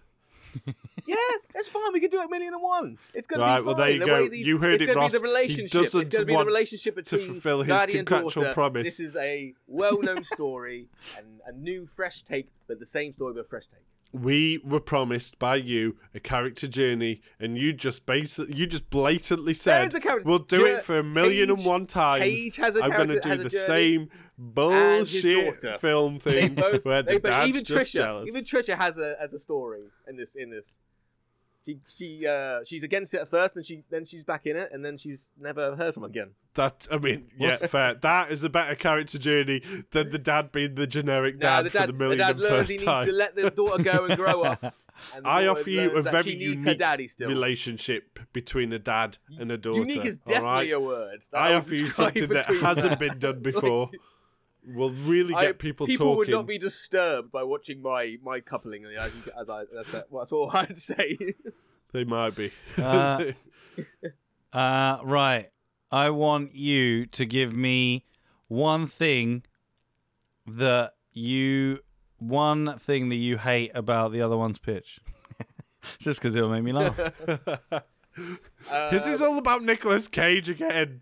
Yeah, 1.07 1.17
that's 1.55 1.69
fine. 1.69 1.93
We 1.93 2.01
can 2.01 2.11
do 2.11 2.21
it 2.21 2.27
a 2.27 2.29
million 2.29 2.55
and 2.55 2.63
one. 2.63 2.99
It's 3.15 3.27
going 3.27 3.41
to 3.41 3.47
Right, 3.47 3.61
be 3.61 3.67
well, 3.67 3.75
there 3.75 3.91
you 3.91 3.99
The 4.01 4.07
go. 4.07 4.15
way 4.23 4.29
the- 4.29 4.39
You 4.39 4.59
heard 4.59 4.75
it's 4.75 4.83
it, 4.83 4.87
gonna 4.87 4.99
Ross. 5.01 5.13
Be 5.13 5.19
the 5.19 5.25
He 5.27 5.31
relationship. 5.33 5.71
doesn't 5.83 6.01
it's 6.01 6.11
going 6.11 6.23
to 6.23 6.27
be 6.33 6.37
the 6.37 6.45
relationship 6.45 7.03
to 7.05 7.19
fulfill 7.19 7.63
his 7.63 7.69
daddy 7.69 7.93
contractual 7.95 8.43
daughter. 8.45 8.55
promise. 8.55 8.85
This 8.85 9.01
is 9.01 9.17
a 9.17 9.55
well-known 9.67 10.25
story 10.25 10.89
and 11.17 11.27
a 11.47 11.53
new, 11.53 11.89
fresh 11.97 12.23
take, 12.23 12.49
but 12.69 12.79
the 12.81 12.87
same 12.87 13.13
story 13.15 13.35
but 13.35 13.41
a 13.41 13.45
fresh 13.45 13.65
take. 13.71 13.81
we 14.13 14.59
were 14.63 14.79
promised 14.81 15.39
by 15.39 15.57
you 15.57 15.97
a 16.15 16.21
character 16.21 16.69
journey, 16.69 17.23
and 17.41 17.57
you 17.57 17.73
just 17.73 18.05
bas- 18.05 18.39
you 18.49 18.67
just 18.67 18.91
blatantly 18.91 19.55
said 19.55 19.85
is 19.87 19.95
a 19.95 20.01
character- 20.01 20.29
we'll 20.29 20.39
do 20.39 20.67
it 20.67 20.83
for 20.83 20.99
a 20.99 21.03
million 21.03 21.49
and 21.51 21.65
one 21.65 21.87
times. 21.87 22.23
Page 22.23 22.57
has 22.57 22.77
a 22.77 22.83
I'm 22.85 22.91
gonna 22.91 23.19
do 23.21 23.37
the 23.39 23.49
same 23.49 24.11
bullshit 24.39 25.81
film 25.81 26.19
thing 26.19 26.55
both, 26.55 26.85
where 26.85 27.03
the 27.03 27.13
both- 27.15 27.23
dad's 27.23 27.49
even 27.49 27.65
just 27.65 27.89
Trisha, 27.91 27.93
jealous. 27.93 28.29
even 28.29 28.45
Trisha 28.45 28.77
has 28.77 28.97
a 28.99 29.17
has 29.21 29.33
a 29.33 29.39
story 29.39 29.83
in 30.09 30.17
this 30.17 30.35
in 30.35 30.51
this. 30.51 30.79
She 31.65 31.79
she 31.97 32.27
uh 32.27 32.61
she's 32.65 32.83
against 32.83 33.15
it 33.15 33.21
at 33.21 33.31
first, 33.31 33.57
and 33.57 33.65
she 33.65 33.85
then 33.91 34.05
she's 34.05 34.25
back 34.25 34.47
in 34.47 34.57
it, 34.57 34.71
and 34.73 34.85
then 34.85 34.99
she's 34.99 35.29
never 35.41 35.77
heard 35.77 35.95
from 35.95 36.05
again. 36.05 36.31
That 36.55 36.87
I 36.91 36.99
mean, 36.99 37.31
yeah, 37.39 37.57
fair. 37.57 37.95
That 37.95 38.33
is 38.33 38.43
a 38.43 38.49
better 38.49 38.75
character 38.75 39.19
journey 39.19 39.63
than 39.93 40.11
the 40.11 40.19
dad 40.19 40.51
being 40.51 40.75
the 40.75 40.87
generic 40.87 41.39
dad, 41.39 41.67
the 41.67 41.71
for 41.71 41.79
dad, 41.79 41.89
the 41.89 41.93
million 41.93 42.19
dad 42.19 42.39
learns 42.39 42.51
first 42.51 42.71
he 42.71 42.77
needs 42.79 42.85
time. 42.85 43.07
to 43.07 43.13
let 43.13 43.37
the 43.37 43.51
daughter 43.51 43.83
go 43.83 44.05
and 44.07 44.17
grow 44.17 44.43
up. 44.43 44.75
And 45.17 45.27
I 45.27 45.47
offer 45.47 45.71
you 45.71 45.91
a 45.97 46.03
very 46.03 46.37
needs 46.37 46.63
unique 46.63 46.79
daddy 46.79 47.11
relationship 47.19 48.21
between 48.33 48.73
a 48.73 48.79
dad 48.79 49.17
and 49.39 49.51
a 49.51 49.57
daughter. 49.57 49.81
Unique 49.81 50.05
is 50.05 50.21
all 50.27 50.35
right? 50.35 50.41
definitely 50.41 50.71
a 50.73 50.81
word. 50.81 51.21
I 51.33 51.55
offer 51.55 51.75
you 51.75 51.89
something 51.89 52.29
that 52.29 52.47
hasn't 52.47 52.99
been 52.99 53.19
done 53.19 53.41
before. 53.41 53.91
Will 54.65 54.91
really 54.93 55.35
I- 55.35 55.47
get 55.47 55.59
people, 55.59 55.87
people 55.87 56.07
talking. 56.07 56.25
People 56.27 56.39
would 56.39 56.43
not 56.43 56.47
be 56.47 56.59
disturbed 56.59 57.33
by 57.33 57.43
watching 57.43 57.83
my 57.83 58.17
my 58.23 58.41
coupling 58.41 58.85
as, 58.85 59.13
you- 59.15 59.33
as 59.41 59.49
I 59.49 59.65
that's, 59.73 59.91
that's 59.91 60.33
all 60.33 60.51
I'd 60.53 60.77
say. 60.77 61.19
They 61.93 62.05
might 62.05 62.35
be. 62.37 62.53
Uh, 62.79 63.25
Uh, 64.53 64.99
right. 65.03 65.51
I 65.91 66.11
want 66.11 66.55
you 66.55 67.07
to 67.07 67.25
give 67.25 67.55
me 67.55 68.05
one 68.49 68.87
thing 68.87 69.45
that 70.47 70.93
you 71.13 71.79
one 72.19 72.77
thing 72.79 73.09
that 73.09 73.17
you 73.17 73.39
hate 73.39 73.71
about 73.75 74.13
the 74.13 74.21
other 74.21 74.37
one's 74.37 74.59
pitch. 74.59 75.01
Just 75.99 76.21
because 76.21 76.37
it'll 76.37 76.51
make 76.51 76.63
me 76.63 76.73
laugh. 76.73 76.97
this 78.91 79.07
is 79.07 79.21
all 79.23 79.39
about 79.39 79.63
Nicolas 79.65 80.07
Cage 80.09 80.49
again. 80.51 81.01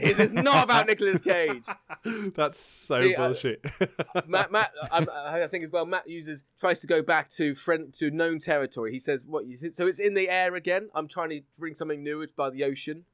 This 0.00 0.18
is 0.18 0.32
not 0.32 0.64
about 0.64 0.86
Nicolas 0.86 1.20
Cage. 1.20 1.62
That's 2.34 2.58
so 2.58 3.02
See, 3.02 3.14
I- 3.14 3.16
bullshit. 3.16 3.64
Matt, 4.26 4.52
Matt, 4.52 4.72
I, 4.90 5.42
I 5.42 5.48
think 5.48 5.64
as 5.64 5.72
well. 5.72 5.86
Matt 5.86 6.08
uses 6.08 6.44
tries 6.60 6.80
to 6.80 6.86
go 6.86 7.02
back 7.02 7.30
to 7.30 7.54
friend 7.54 7.92
to 7.98 8.10
known 8.10 8.38
territory. 8.38 8.92
He 8.92 8.98
says, 8.98 9.22
"What 9.26 9.46
you 9.46 9.56
said? 9.56 9.74
So 9.74 9.86
it's 9.86 9.98
in 9.98 10.14
the 10.14 10.28
air 10.28 10.54
again. 10.54 10.88
I'm 10.94 11.08
trying 11.08 11.30
to 11.30 11.40
bring 11.58 11.74
something 11.74 12.02
new. 12.02 12.22
It's 12.22 12.32
by 12.32 12.50
the 12.50 12.64
ocean, 12.64 13.04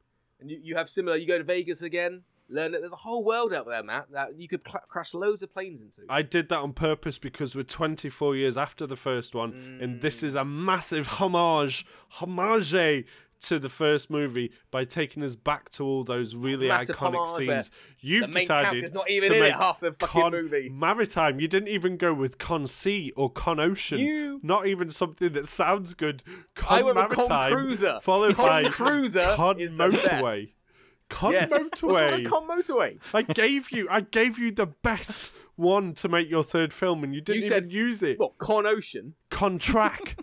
and 0.41 0.51
you, 0.51 0.59
you 0.63 0.77
have 0.77 0.91
similar. 0.91 1.17
You 1.17 1.27
go 1.27 1.39
to 1.39 1.45
Vegas 1.45 1.83
again. 1.83 2.23
Learn 2.51 2.73
that 2.73 2.83
there's 2.83 2.93
a 2.93 2.97
whole 2.97 3.25
world 3.25 3.55
out 3.55 3.67
there, 3.67 3.83
Matt, 3.83 4.13
that 4.13 4.39
you 4.39 4.49
could 4.49 4.61
cl- 4.69 4.85
crash 4.87 5.15
loads 5.15 5.43
of 5.43 5.51
planes 5.51 5.81
into. 5.81 6.03
I 6.11 6.21
did 6.21 6.51
that 6.51 6.59
on 6.59 6.75
purpose 6.75 7.19
because 7.19 7.57
we're 7.57 7.63
24 7.63 8.37
years 8.37 8.59
after 8.59 8.87
the 8.87 8.97
first 8.97 9.35
one, 9.35 9.79
and 9.81 10.03
this 10.03 10.21
mm. 10.21 10.25
is 10.25 10.35
a 10.35 10.45
massive 10.45 11.07
homage, 11.07 11.87
homage 12.11 12.75
to 13.49 13.59
the 13.59 13.69
first 13.69 14.11
movie 14.11 14.53
by 14.71 14.85
taking 14.85 15.23
us 15.23 15.37
back 15.37 15.69
to 15.71 15.85
all 15.85 16.05
those 16.05 16.35
really 16.35 16.69
Massive 16.69 16.97
iconic 16.97 17.37
scenes. 17.37 17.71
You've 18.01 18.31
decided 18.31 18.93
not 18.95 19.09
even 19.11 19.31
to 19.31 19.37
in 19.37 19.43
it 19.43 19.47
make 19.49 19.55
half 19.55 19.81
the 19.81 19.93
fucking 19.93 20.21
Con 20.23 20.33
movie. 20.33 20.69
Maritime. 20.69 21.41
You 21.41 21.49
didn't 21.49 21.69
even 21.69 21.97
go 21.97 22.13
with 22.15 22.39
Con 22.39 22.67
Sea 22.67 23.13
or 23.17 23.31
Con 23.31 23.59
Ocean. 23.61 23.99
You- 23.99 24.41
Not 24.43 24.67
even 24.67 24.91
something 24.91 25.33
that 25.33 25.47
sounds 25.47 25.95
good. 25.95 26.23
Con 26.55 26.85
with 26.85 26.95
Con 26.97 27.09
Maritime, 27.29 27.53
Cruiser. 27.53 27.99
followed 28.03 28.35
Con 28.37 28.47
by 28.47 28.69
Cruiser 28.71 29.35
Con 29.37 29.57
Motorway. 29.59 30.53
Con 31.11 31.33
yes. 31.33 31.51
Motorway. 31.53 32.27
Con 32.29 32.49
Motorway. 32.49 32.99
I 33.13 33.23
gave 33.23 33.71
you, 33.71 33.87
I 33.91 34.01
gave 34.01 34.39
you 34.39 34.51
the 34.51 34.67
best 34.67 35.33
one 35.57 35.93
to 35.95 36.09
make 36.09 36.29
your 36.29 36.43
third 36.43 36.73
film, 36.73 37.05
and 37.05 37.15
you 37.15 37.21
didn't 37.21 37.43
You 37.43 37.47
even 37.47 37.65
said- 37.65 37.73
use 37.73 38.03
it. 38.03 38.19
What 38.19 38.39
Con 38.39 38.67
Ocean? 38.67 39.15
Contract. 39.31 40.21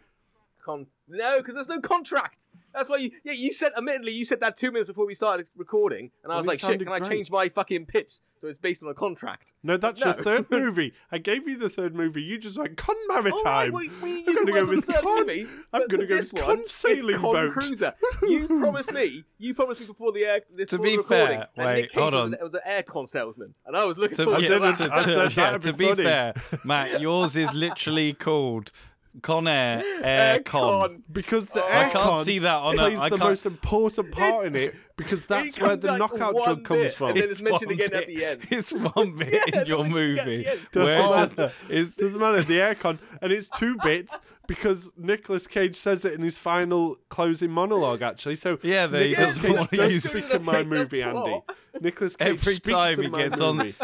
Con 0.65 0.87
no, 1.07 1.37
because 1.37 1.55
there's 1.55 1.67
no 1.67 1.79
contract. 1.81 2.45
That's 2.73 2.89
why 2.89 2.97
you. 2.97 3.11
Yeah, 3.23 3.33
you 3.33 3.53
said. 3.53 3.71
Admittedly, 3.77 4.11
you 4.13 4.25
said 4.25 4.39
that 4.41 4.57
two 4.57 4.71
minutes 4.71 4.87
before 4.89 5.05
we 5.05 5.13
started 5.13 5.47
recording, 5.55 6.11
and 6.23 6.31
I 6.31 6.35
Well, 6.35 6.37
was 6.39 6.45
it 6.45 6.49
like, 6.49 6.59
"Shit, 6.59 6.67
sounded 6.69 6.87
can 6.87 7.03
I 7.03 7.07
change 7.09 7.29
my 7.31 7.49
fucking 7.49 7.85
pitch 7.85 8.15
so 8.39 8.47
it's 8.47 8.57
based 8.57 8.81
on 8.83 8.89
a 8.89 8.93
contract?" 8.93 9.53
No, 9.63 9.77
that's 9.77 9.99
No. 10.01 10.07
your 10.07 10.13
third 10.15 10.45
movie. 10.51 10.93
I 11.11 11.17
gave 11.17 11.47
you 11.47 11.57
the 11.57 11.69
third 11.69 11.93
movie. 11.95 12.21
You 12.23 12.37
just 12.37 12.57
went 12.57 12.77
Con 12.77 12.95
All 13.09 13.15
right, 13.21 13.23
Maritime. 13.25 13.73
Oh, 13.73 13.77
we, 13.77 13.89
we, 14.01 14.11
you 14.21 14.25
I'm 14.27 14.35
gonna 14.45 14.51
go 14.53 14.65
with 14.65 14.87
Con. 14.87 15.03
movie, 15.27 15.45
I'm 15.73 15.87
gonna 15.87 16.05
go 16.05 16.15
with 16.17 16.33
Con 16.35 16.59
is 16.61 16.71
Sailing 16.71 17.17
Con 17.17 17.31
Boat. 17.33 17.53
Cruiser. 17.53 17.93
You 18.23 18.47
promised 18.47 18.93
me. 18.93 19.23
You 19.39 19.53
promised 19.55 19.81
me 19.81 19.87
before 19.87 20.11
the 20.11 20.25
air. 20.25 20.41
Before 20.55 20.79
be 20.79 20.91
the 20.91 20.97
recording, 20.97 21.39
fair, 21.39 21.47
wait, 21.65 21.81
Nick 21.81 21.91
hold 21.93 22.13
on. 22.13 22.33
An, 22.33 22.39
was 22.41 22.53
an 22.53 22.59
aircon 22.67 23.09
salesman, 23.09 23.53
and 23.65 23.75
I 23.75 23.83
was 23.85 23.97
looking 23.97 24.15
To, 24.17 24.23
forward 24.25 24.37
I 24.37 24.41
to 24.41 24.47
didn't- 24.59 24.77
that. 24.77 24.91
I 24.91 25.03
said 25.03 25.35
yeah, 25.37 25.57
to 25.57 25.73
be 25.73 25.93
be 25.93 26.03
fair, 26.03 26.33
Matt, 26.63 27.01
yours 27.01 27.35
is 27.35 27.53
literally 27.53 28.13
called 28.13 28.71
Con 29.21 29.47
Air 29.47 29.83
Air 30.03 30.41
Con. 30.43 31.03
Because 31.11 31.47
the 31.49 31.61
Oh. 31.61 31.67
I 31.67 31.89
can't 31.89 32.25
see 32.25 32.39
that 32.39 32.55
on 32.55 32.75
a- 32.75 32.77
plays 32.77 32.99
I 32.99 33.09
the 33.09 33.17
can't- 33.17 33.29
most 33.29 33.45
important 33.45 34.11
part 34.11 34.45
in 34.45 34.55
it 34.55 34.75
because 34.95 35.25
that's 35.25 35.57
It 35.57 35.61
where 35.61 35.75
the 35.75 35.87
like 35.89 35.99
knockout 35.99 36.33
one 36.33 36.43
drug 36.45 36.63
comes 36.63 36.81
bit, 36.83 36.93
from. 36.93 37.07
and 37.09 37.17
then 37.17 37.29
it's 37.29 37.41
mentioned 37.41 37.71
one 37.71 37.73
again 37.81 37.93
at 37.93 38.07
the 38.07 38.25
end. 38.25 38.41
It's 38.51 38.71
one 38.71 39.15
bit 39.17 39.33
Yeah, 39.53 39.61
in 39.61 39.67
your 39.67 39.85
it's 39.85 39.93
mentioned 39.93 40.19
at 40.19 40.25
the 40.25 40.31
movie 40.31 40.47
end. 40.47 40.59
where 40.73 40.97
Doesn't 40.97 41.11
it 41.13 41.25
just 41.25 41.37
matter. 41.37 41.53
is. 41.69 41.95
Doesn't 41.95 42.19
matter 42.21 42.41
the 42.43 42.61
Air 42.61 42.75
Con. 42.75 42.99
and 43.21 43.31
it's 43.33 43.49
two 43.49 43.75
bits 43.83 44.17
because 44.47 44.89
Nicolas 44.97 45.45
Cage 45.47 45.75
says 45.75 46.03
it 46.05 46.13
in 46.13 46.21
his 46.21 46.37
final 46.37 46.97
closing 47.09 47.51
monologue. 47.51 48.01
Actually, 48.01 48.35
so 48.35 48.57
Yeah, 48.63 48.87
that 48.87 49.01
he 49.01 49.09
Nicolas 49.09 49.27
doesn't 49.35 49.41
Cage 49.43 49.57
want 49.57 49.69
to 49.71 49.75
does 49.77 50.03
speak 50.09 50.29
in 50.33 50.43
my 50.43 50.63
movie, 50.63 51.01
Andy. 51.03 51.41
Nicolas 51.79 52.15
Cage 52.15 52.27
Every 52.27 52.55
time 52.59 53.01
he 53.01 53.07
my 53.07 53.17
gets 53.27 53.39
on- 53.41 53.57
movie. 53.57 53.75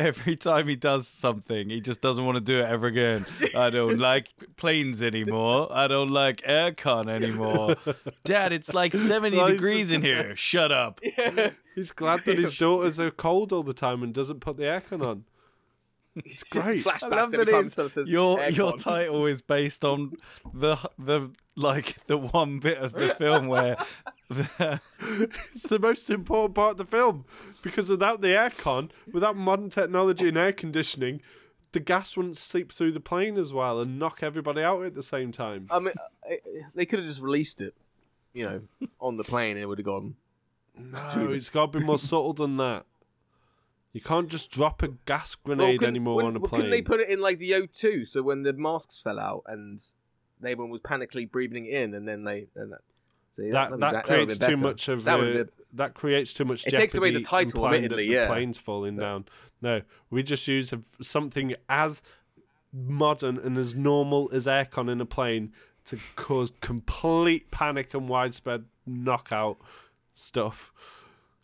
Every 0.00 0.34
time 0.36 0.66
he 0.66 0.76
does 0.76 1.06
something, 1.06 1.68
he 1.68 1.80
just 1.82 2.00
doesn't 2.00 2.24
want 2.24 2.36
to 2.36 2.40
do 2.40 2.58
it 2.60 2.64
ever 2.64 2.86
again. 2.86 3.26
I 3.54 3.68
don't 3.68 3.98
like 4.10 4.28
planes 4.56 5.02
anymore. 5.02 5.68
I 5.70 5.88
don't 5.88 6.10
like 6.10 6.40
aircon 6.42 7.06
anymore. 7.08 7.76
Dad, 8.24 8.52
it's 8.52 8.72
like 8.72 8.94
70 8.94 9.36
Well, 9.36 9.46
he's 9.48 9.56
degrees 9.56 9.80
just- 9.88 9.92
in 9.92 10.02
here. 10.02 10.34
Shut 10.36 10.72
up. 10.72 11.00
He's 11.74 11.92
glad 11.92 12.24
that 12.24 12.38
his 12.38 12.56
daughters 12.56 12.98
are 12.98 13.10
cold 13.10 13.52
all 13.52 13.62
the 13.62 13.74
time 13.74 14.02
and 14.02 14.14
doesn't 14.14 14.40
put 14.40 14.56
the 14.56 14.62
aircon 14.64 15.06
on. 15.06 15.24
It's 16.24 16.42
great. 16.42 16.84
Flashbacks 16.84 17.02
I 17.04 17.08
love 17.08 17.34
every 17.34 17.44
that 17.46 17.64
it's, 17.66 17.74
someone 17.74 17.90
says 17.90 18.08
your 18.08 18.42
your 18.50 18.76
title 18.76 19.26
is 19.26 19.42
based 19.42 19.84
on 19.84 20.12
the 20.52 20.76
the 20.98 21.30
like 21.56 22.04
the 22.06 22.18
one 22.18 22.58
bit 22.58 22.78
of 22.78 22.92
the 22.92 23.14
film 23.14 23.46
where 23.46 23.76
the, 24.28 24.80
It's 25.54 25.64
the 25.64 25.78
most 25.78 26.10
important 26.10 26.54
part 26.54 26.72
of 26.72 26.76
the 26.78 26.84
film 26.84 27.26
because 27.62 27.88
without 27.90 28.20
the 28.22 28.28
aircon, 28.28 28.90
without 29.12 29.36
modern 29.36 29.70
technology 29.70 30.28
and 30.28 30.36
air 30.36 30.52
conditioning, 30.52 31.20
the 31.72 31.80
gas 31.80 32.16
wouldn't 32.16 32.36
seep 32.36 32.72
through 32.72 32.92
the 32.92 33.00
plane 33.00 33.36
as 33.38 33.52
well 33.52 33.80
and 33.80 33.98
knock 33.98 34.20
everybody 34.22 34.62
out 34.62 34.82
at 34.82 34.94
the 34.94 35.02
same 35.02 35.32
time. 35.32 35.68
I 35.70 35.78
mean, 35.78 35.94
they 36.74 36.86
could 36.86 36.98
have 36.98 37.08
just 37.08 37.20
released 37.20 37.60
it, 37.60 37.74
you 38.32 38.44
know, 38.44 38.88
on 39.00 39.16
the 39.16 39.24
plane, 39.24 39.52
and 39.52 39.60
it 39.60 39.66
would 39.66 39.78
have 39.78 39.84
gone. 39.84 40.16
No, 40.76 41.30
it's 41.30 41.50
got 41.50 41.72
to 41.72 41.78
be 41.78 41.84
more 41.84 41.98
subtle 41.98 42.32
than 42.32 42.56
that. 42.56 42.86
You 43.92 44.00
can't 44.00 44.28
just 44.28 44.50
drop 44.50 44.82
a 44.82 44.88
gas 44.88 45.34
grenade 45.34 45.80
couldn't- 45.80 45.94
anymore 45.94 46.16
when- 46.16 46.26
on 46.26 46.36
a 46.36 46.40
well, 46.40 46.48
plane. 46.48 46.60
Couldn't 46.60 46.70
they 46.70 46.82
put 46.82 47.00
it 47.00 47.08
in 47.08 47.20
like 47.20 47.38
the 47.38 47.52
O2? 47.52 48.06
So 48.06 48.22
when 48.22 48.42
the 48.42 48.52
masks 48.52 48.98
fell 48.98 49.18
out 49.18 49.42
and 49.46 49.82
everyone 50.42 50.70
was 50.70 50.80
panically 50.80 51.30
breathing 51.30 51.66
it 51.66 51.74
in, 51.74 51.94
and 51.94 52.06
then 52.06 52.24
they 52.24 52.46
and 52.54 52.72
that. 52.72 52.80
See, 53.32 53.50
that 53.50 53.70
that'd 53.70 53.72
that, 53.72 53.78
be- 53.78 53.80
that'd 53.80 54.04
creates 54.06 54.38
too 54.38 54.56
much 54.56 54.88
of 54.88 55.04
That 55.04 55.20
uh, 55.20 55.22
would 55.22 55.52
that 55.72 55.94
creates 55.94 56.32
too 56.32 56.44
much 56.44 56.66
It 56.66 56.70
takes 56.70 56.94
away 56.94 57.12
the 57.12 57.20
title, 57.20 57.52
implying 57.52 57.84
admittedly, 57.84 58.08
that 58.08 58.12
yeah. 58.12 58.20
the 58.22 58.32
plane's 58.32 58.58
falling 58.58 58.96
down. 58.96 59.26
No, 59.62 59.82
we 60.08 60.22
just 60.22 60.46
use 60.48 60.72
a, 60.72 60.80
something 61.00 61.54
as 61.68 62.02
modern 62.72 63.38
and 63.38 63.56
as 63.58 63.74
normal 63.74 64.30
as 64.32 64.46
aircon 64.46 64.90
in 64.90 65.00
a 65.00 65.06
plane 65.06 65.52
to 65.84 65.98
cause 66.16 66.52
complete 66.60 67.50
panic 67.50 67.94
and 67.94 68.08
widespread 68.08 68.64
knockout 68.86 69.58
stuff. 70.12 70.72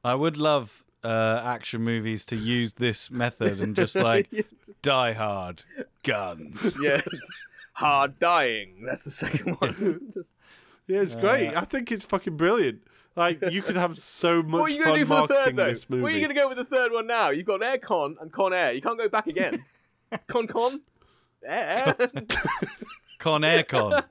I 0.05 0.15
would 0.15 0.37
love 0.37 0.85
uh, 1.07 1.43
action 1.45 1.83
movies 1.83 2.25
to 2.27 2.37
use 2.37 2.75
this 2.75 3.11
method 3.11 3.61
and 3.61 3.77
just 3.77 3.95
like 4.11 4.29
Die 4.83 5.13
Hard, 5.13 5.63
guns. 6.03 6.77
yeah, 6.83 7.01
hard 7.75 8.19
dying. 8.19 8.85
That's 8.87 9.05
the 9.05 9.11
second 9.11 9.55
one. 9.61 10.11
Just- 10.15 10.33
Yeah, 10.89 11.01
it's 11.01 11.15
great. 11.17 11.55
I 11.57 11.63
think 11.63 11.91
it's 11.93 12.05
fucking 12.05 12.37
brilliant. 12.37 12.83
Like 13.17 13.41
you 13.51 13.63
could 13.63 13.77
have 13.77 13.97
so 13.99 14.43
what 14.43 14.45
are 14.45 14.63
much 14.65 14.73
you 14.73 14.79
gonna 14.85 14.91
fun 14.91 15.01
do 15.01 15.07
marketing 15.07 15.57
third 15.57 15.71
this 15.71 15.89
movie. 15.89 16.03
Where 16.03 16.13
are 16.13 16.15
you 16.17 16.21
gonna 16.21 16.35
go 16.35 16.49
with 16.49 16.59
the 16.59 16.65
third 16.65 16.93
one 16.93 17.07
now? 17.07 17.31
You've 17.31 17.47
got 17.47 17.63
Air 17.63 17.79
Con 17.79 18.17
and 18.21 18.31
Con 18.33 18.53
Air. 18.53 18.73
You 18.73 18.83
can't 18.83 18.99
go 18.99 19.09
back 19.09 19.27
again. 19.27 19.65
con 20.29 20.47
Con. 20.47 20.83
Air. 21.45 21.97
Con 23.19 23.43
Air 23.45 23.63
Con. 23.65 24.03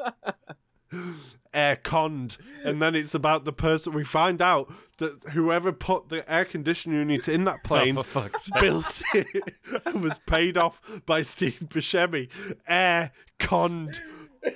Air 1.56 1.76
conned, 1.78 2.38
and 2.64 2.82
then 2.82 2.94
it's 2.96 3.16
about 3.16 3.46
the 3.46 3.54
person. 3.54 3.94
We 3.94 4.04
find 4.04 4.42
out 4.42 4.72
that 4.98 5.24
whoever 5.32 5.72
put 5.72 6.10
the 6.10 6.30
air 6.32 6.46
conditioning 6.46 7.00
unit 7.00 7.28
in 7.28 7.46
that 7.46 7.60
oh, 7.66 7.68
plane 7.68 7.98
Oh, 7.98 8.04
fuck's 8.04 8.46
sake. 8.46 8.62
built 8.62 9.02
it 9.14 9.56
and 9.86 10.02
was 10.04 10.20
paid 10.20 10.58
off 10.58 10.82
by 11.06 11.22
Steve 11.22 11.58
Buscemi. 11.68 12.30
Air 12.68 13.12
conned. 13.40 14.02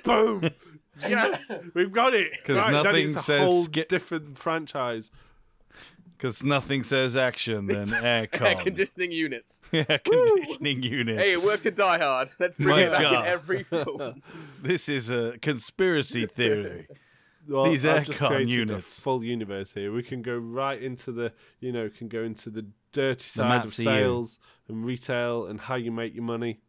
Boom. 0.04 0.50
Yes, 1.02 1.50
we've 1.74 1.92
got 1.92 2.12
it. 2.14 2.30
'Cause 2.44 2.56
right, 2.56 2.72
nothing 2.72 3.04
it's 3.06 3.14
a 3.14 3.20
says 3.20 3.48
whole 3.48 3.64
ski- 3.64 3.86
different 3.88 4.38
franchise. 4.38 5.10
Because 6.20 6.42
nothing 6.44 6.82
says 6.82 7.16
action 7.16 7.66
than 7.66 7.94
air 7.94 8.28
Air 8.30 8.54
conditioning 8.56 9.10
units. 9.10 9.62
Air 9.72 9.98
conditioning 10.04 10.82
units. 10.82 11.18
Hey, 11.18 11.32
it 11.32 11.42
worked 11.42 11.62
to 11.62 11.70
Die 11.70 11.98
Hard. 11.98 12.28
Let's 12.38 12.58
bring 12.58 12.76
My 12.76 12.82
it 12.82 12.92
back 12.92 13.02
God. 13.02 13.24
in 13.26 13.32
every 13.32 13.62
film. 13.70 14.22
This 14.62 14.90
is 14.90 15.08
a 15.08 15.38
conspiracy 15.40 16.26
theory. 16.26 16.88
Well, 17.48 17.64
These 17.64 17.86
I've 17.86 18.04
just 18.04 18.18
aircon 18.18 18.26
created 18.28 18.48
a 18.48 18.54
units. 18.56 19.00
full 19.00 19.24
universe 19.24 19.72
here. 19.72 19.92
We 19.92 20.02
can 20.02 20.20
go 20.20 20.36
right 20.36 20.80
into 20.80 21.10
the, 21.10 21.32
you 21.58 21.72
know, 21.72 21.88
can 21.88 22.08
go 22.08 22.22
into 22.22 22.50
the 22.50 22.66
dirty 22.92 23.24
side 23.28 23.48
Matt 23.48 23.64
of 23.64 23.74
CU. 23.74 23.82
sales 23.82 24.38
and 24.68 24.84
retail 24.84 25.46
and 25.46 25.58
how 25.58 25.76
you 25.76 25.90
make 25.90 26.14
your 26.14 26.22
money. 26.24 26.60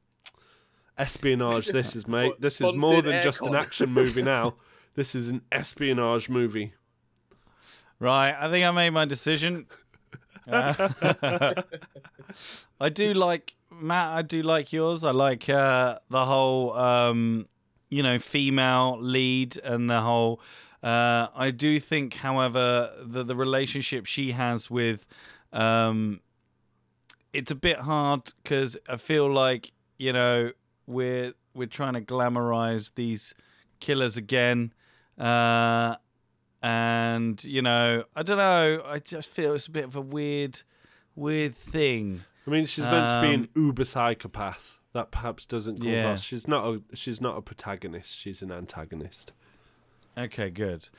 Espionage. 0.97 1.67
This 1.67 1.95
is 1.95 2.07
mate. 2.07 2.27
What, 2.29 2.41
This 2.41 2.61
is 2.61 2.71
more 2.73 2.93
sponsored 2.93 3.05
than 3.05 3.21
just 3.23 3.41
an 3.41 3.47
aircon? 3.53 3.59
action 3.59 3.89
movie 3.91 4.21
now. 4.21 4.55
This 4.95 5.13
is 5.13 5.27
an 5.27 5.41
espionage 5.51 6.29
movie. 6.29 6.73
Right, 8.01 8.35
I 8.37 8.49
think 8.49 8.65
I 8.65 8.71
made 8.71 8.89
my 8.89 9.05
decision. 9.05 9.67
Uh, 10.51 10.73
I 12.81 12.89
do 12.89 13.13
like 13.13 13.53
Matt. 13.69 14.07
I 14.17 14.21
do 14.23 14.41
like 14.41 14.73
yours. 14.73 15.03
I 15.05 15.11
like 15.11 15.47
uh, 15.47 15.99
the 16.09 16.25
whole, 16.25 16.73
um, 16.73 17.45
you 17.89 18.01
know, 18.01 18.17
female 18.17 18.97
lead 18.99 19.59
and 19.59 19.87
the 19.87 20.01
whole. 20.01 20.41
Uh, 20.81 21.27
I 21.35 21.51
do 21.51 21.79
think, 21.79 22.15
however, 22.15 22.91
that 23.05 23.27
the 23.27 23.35
relationship 23.35 24.07
she 24.07 24.31
has 24.31 24.69
with, 24.69 25.05
um, 25.53 26.21
it's 27.33 27.51
a 27.51 27.55
bit 27.55 27.77
hard 27.77 28.33
because 28.43 28.75
I 28.89 28.97
feel 28.97 29.31
like 29.31 29.71
you 29.99 30.11
know 30.11 30.51
we're 30.87 31.33
we're 31.53 31.67
trying 31.67 31.93
to 31.93 32.01
glamorize 32.01 32.91
these 32.95 33.35
killers 33.79 34.17
again. 34.17 34.73
Uh, 35.19 35.97
and 36.61 37.43
you 37.43 37.61
know, 37.61 38.03
I 38.15 38.23
don't 38.23 38.37
know. 38.37 38.83
I 38.85 38.99
just 38.99 39.29
feel 39.29 39.53
it's 39.53 39.67
a 39.67 39.71
bit 39.71 39.83
of 39.85 39.95
a 39.95 40.01
weird, 40.01 40.61
weird 41.15 41.55
thing. 41.55 42.23
I 42.47 42.49
mean, 42.49 42.65
she's 42.65 42.85
meant 42.85 43.09
to 43.09 43.21
be 43.21 43.33
an 43.33 43.49
Um, 43.55 43.65
uber 43.67 43.85
psychopath. 43.85 44.77
That 44.93 45.09
perhaps 45.11 45.45
doesn't 45.45 45.77
come 45.79 45.87
Yeah. 45.87 46.01
across. 46.03 46.23
She's 46.23 46.47
not 46.47 46.65
a 46.65 46.95
she's 46.95 47.21
not 47.21 47.37
a 47.37 47.41
protagonist. 47.41 48.13
She's 48.15 48.41
an 48.41 48.51
antagonist. 48.51 49.31
Okay, 50.17 50.49
good. 50.49 50.89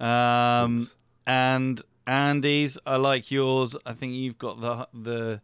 Um, 0.00 0.88
and 1.26 1.82
Andy's. 2.06 2.78
I 2.86 2.96
like 2.96 3.30
yours. 3.30 3.76
I 3.84 3.92
think 3.92 4.14
you've 4.14 4.38
got 4.38 4.60
the 4.60 4.88
the 4.94 5.40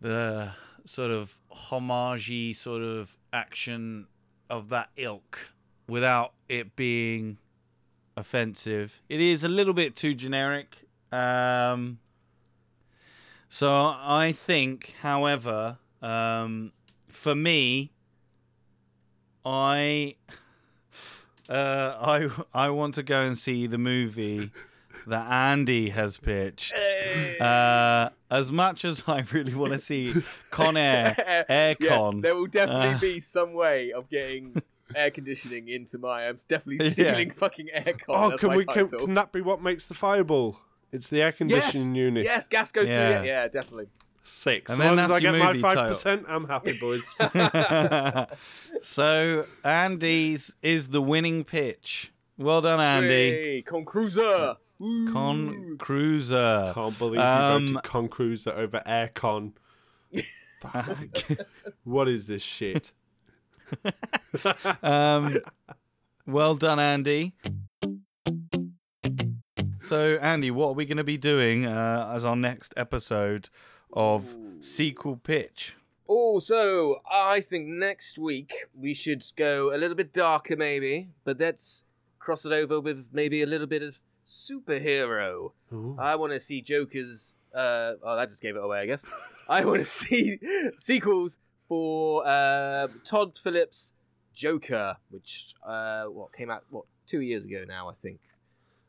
the 0.00 0.52
sort 0.84 1.10
of 1.10 1.38
homagey 1.68 2.56
sort 2.56 2.82
of 2.82 3.16
action 3.32 4.06
of 4.48 4.70
that 4.70 4.88
ilk 4.96 5.50
without 5.88 6.32
it 6.48 6.74
being 6.74 7.38
offensive. 8.20 9.00
It 9.08 9.20
is 9.20 9.42
a 9.44 9.48
little 9.48 9.74
bit 9.74 9.96
too 9.96 10.14
generic. 10.14 10.76
Um, 11.10 11.98
so 13.48 13.68
I 13.72 14.32
think, 14.32 14.94
however, 15.02 15.78
um, 16.02 16.72
for 17.08 17.34
me, 17.34 17.90
I 19.44 20.14
uh, 21.48 21.96
I 22.00 22.28
I 22.54 22.70
want 22.70 22.94
to 22.94 23.02
go 23.02 23.22
and 23.22 23.36
see 23.36 23.66
the 23.66 23.78
movie 23.78 24.50
that 25.06 25.30
Andy 25.30 25.88
has 25.90 26.18
pitched. 26.18 26.74
Uh, 27.40 28.10
as 28.30 28.52
much 28.52 28.84
as 28.84 29.02
I 29.08 29.24
really 29.32 29.54
want 29.54 29.72
to 29.72 29.78
see 29.78 30.14
Con 30.50 30.76
Air 30.76 31.14
Yeah, 31.48 31.74
Aircon, 31.74 32.22
there 32.22 32.36
will 32.36 32.46
definitely 32.46 32.94
Uh, 32.94 33.00
be 33.00 33.20
some 33.20 33.54
way 33.54 33.92
of 33.92 34.08
getting 34.10 34.62
air 34.94 35.10
conditioning 35.10 35.68
into 35.68 35.98
my. 35.98 36.26
I'm 36.28 36.36
definitely 36.48 36.84
Yeah. 36.84 36.90
stealing 36.92 37.30
fucking 37.30 37.68
aircon. 37.76 38.00
Oh, 38.08 38.30
That's 38.30 38.40
can 38.40 38.54
we? 38.54 38.64
Can, 38.64 38.86
can 38.88 39.14
that 39.14 39.32
be 39.32 39.40
what 39.40 39.62
makes 39.62 39.84
the 39.86 39.94
fireball? 39.94 40.58
It's 40.92 41.06
the 41.06 41.20
air 41.22 41.28
yes, 41.28 41.36
conditioning 41.36 41.94
unit. 41.94 42.24
yes, 42.24 42.48
gas 42.48 42.72
goes 42.72 42.88
Yeah. 42.88 43.18
through 43.18 43.22
it. 43.22 43.26
Yeah, 43.28 43.48
definitely. 43.48 43.86
Six. 44.24 44.70
And 44.72 44.80
as 44.82 44.86
then 44.88 44.96
long 44.96 45.04
as 45.06 45.10
I 45.10 45.20
get 45.20 45.34
my 45.34 45.56
five 45.58 45.88
percent, 45.88 46.26
I'm 46.28 46.46
happy, 46.48 46.78
boys. 46.78 47.10
so 48.82 49.46
Andy's 49.64 50.54
is 50.62 50.88
the 50.88 51.00
winning 51.02 51.44
pitch. 51.44 52.12
Well 52.36 52.60
done, 52.60 52.80
Andy. 52.80 53.08
Hey, 53.30 53.62
Con 53.66 53.84
Cruiser. 53.84 54.56
Con 54.78 55.76
Cruiser. 55.78 56.72
Can't 56.74 56.98
believe 56.98 57.16
you 57.20 57.20
Um, 57.26 57.66
voted 57.66 57.82
Con 57.82 58.08
Cruiser 58.08 58.50
over 58.52 58.80
Aircon. 58.86 59.52
What 61.84 62.08
is 62.08 62.26
this 62.26 62.42
shit? 62.42 62.92
um, 64.82 65.38
well 66.26 66.54
done, 66.54 66.78
Andy. 66.78 67.34
So, 69.80 70.18
Andy, 70.20 70.50
what 70.50 70.68
are 70.68 70.74
we 70.74 70.84
going 70.84 70.98
to 70.98 71.04
be 71.04 71.16
doing 71.16 71.66
uh, 71.66 72.12
as 72.14 72.24
our 72.24 72.36
next 72.36 72.72
episode 72.76 73.48
of 73.92 74.36
Sequel 74.60 75.16
Pitch? 75.16 75.74
Also, 76.06 77.02
I 77.10 77.40
think 77.40 77.66
next 77.66 78.18
week 78.18 78.52
we 78.74 78.94
should 78.94 79.24
go 79.36 79.74
a 79.74 79.78
little 79.78 79.96
bit 79.96 80.12
darker, 80.12 80.56
maybe, 80.56 81.08
but 81.24 81.40
let's 81.40 81.84
cross 82.18 82.44
it 82.44 82.52
over 82.52 82.80
with 82.80 83.06
maybe 83.12 83.42
a 83.42 83.46
little 83.46 83.66
bit 83.66 83.82
of 83.82 83.98
superhero. 84.28 85.52
Ooh. 85.72 85.96
I 85.98 86.16
want 86.16 86.32
to 86.32 86.40
see 86.40 86.62
Joker's. 86.62 87.34
Uh, 87.54 87.94
oh, 88.04 88.16
that 88.16 88.28
just 88.28 88.42
gave 88.42 88.56
it 88.56 88.62
away, 88.62 88.80
I 88.80 88.86
guess. 88.86 89.04
I 89.48 89.64
want 89.64 89.80
to 89.80 89.84
see 89.84 90.38
sequels 90.78 91.36
for 91.70 92.26
uh, 92.26 92.88
Todd 93.04 93.38
Phillips' 93.40 93.92
Joker, 94.34 94.96
which 95.10 95.54
uh, 95.64 96.06
what 96.06 96.32
came 96.32 96.50
out 96.50 96.64
what 96.68 96.84
two 97.08 97.20
years 97.20 97.44
ago 97.44 97.64
now, 97.66 97.88
I 97.88 97.92
think. 98.02 98.18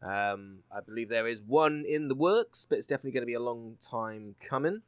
Um, 0.01 0.63
I 0.75 0.79
believe 0.79 1.07
there 1.07 1.27
is 1.27 1.41
one 1.45 1.85
in 1.87 2.07
the 2.07 2.15
works, 2.15 2.65
but 2.67 2.79
it's 2.79 2.87
definitely 2.87 3.11
going 3.11 3.21
to 3.21 3.27
be 3.27 3.35
a 3.35 3.39
long 3.39 3.77
time 3.87 4.33
coming. 4.43 4.81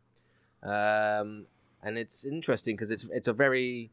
Um, 0.63 1.45
and 1.83 1.99
it's 1.99 2.25
interesting 2.25 2.75
because 2.75 2.89
it's 2.89 3.05
it's 3.11 3.27
a 3.27 3.33
very 3.33 3.91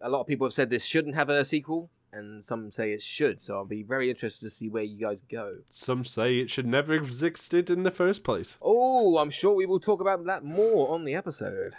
a 0.00 0.08
lot 0.08 0.22
of 0.22 0.26
people 0.26 0.46
have 0.46 0.54
said 0.54 0.70
this 0.70 0.86
shouldn't 0.86 1.14
have 1.14 1.28
a 1.28 1.44
sequel, 1.44 1.90
and 2.10 2.42
some 2.42 2.72
say 2.72 2.92
it 2.92 3.02
should. 3.02 3.42
So 3.42 3.56
I'll 3.56 3.66
be 3.66 3.82
very 3.82 4.08
interested 4.08 4.46
to 4.46 4.50
see 4.50 4.70
where 4.70 4.82
you 4.82 4.98
guys 4.98 5.20
go. 5.30 5.56
Some 5.70 6.06
say 6.06 6.38
it 6.38 6.48
should 6.50 6.66
never 6.66 6.94
have 6.94 7.02
existed 7.02 7.68
in 7.68 7.82
the 7.82 7.90
first 7.90 8.24
place. 8.24 8.56
Oh, 8.62 9.18
I'm 9.18 9.30
sure 9.30 9.54
we 9.54 9.66
will 9.66 9.80
talk 9.80 10.00
about 10.00 10.24
that 10.24 10.42
more 10.42 10.88
on 10.88 11.04
the 11.04 11.14
episode. 11.14 11.74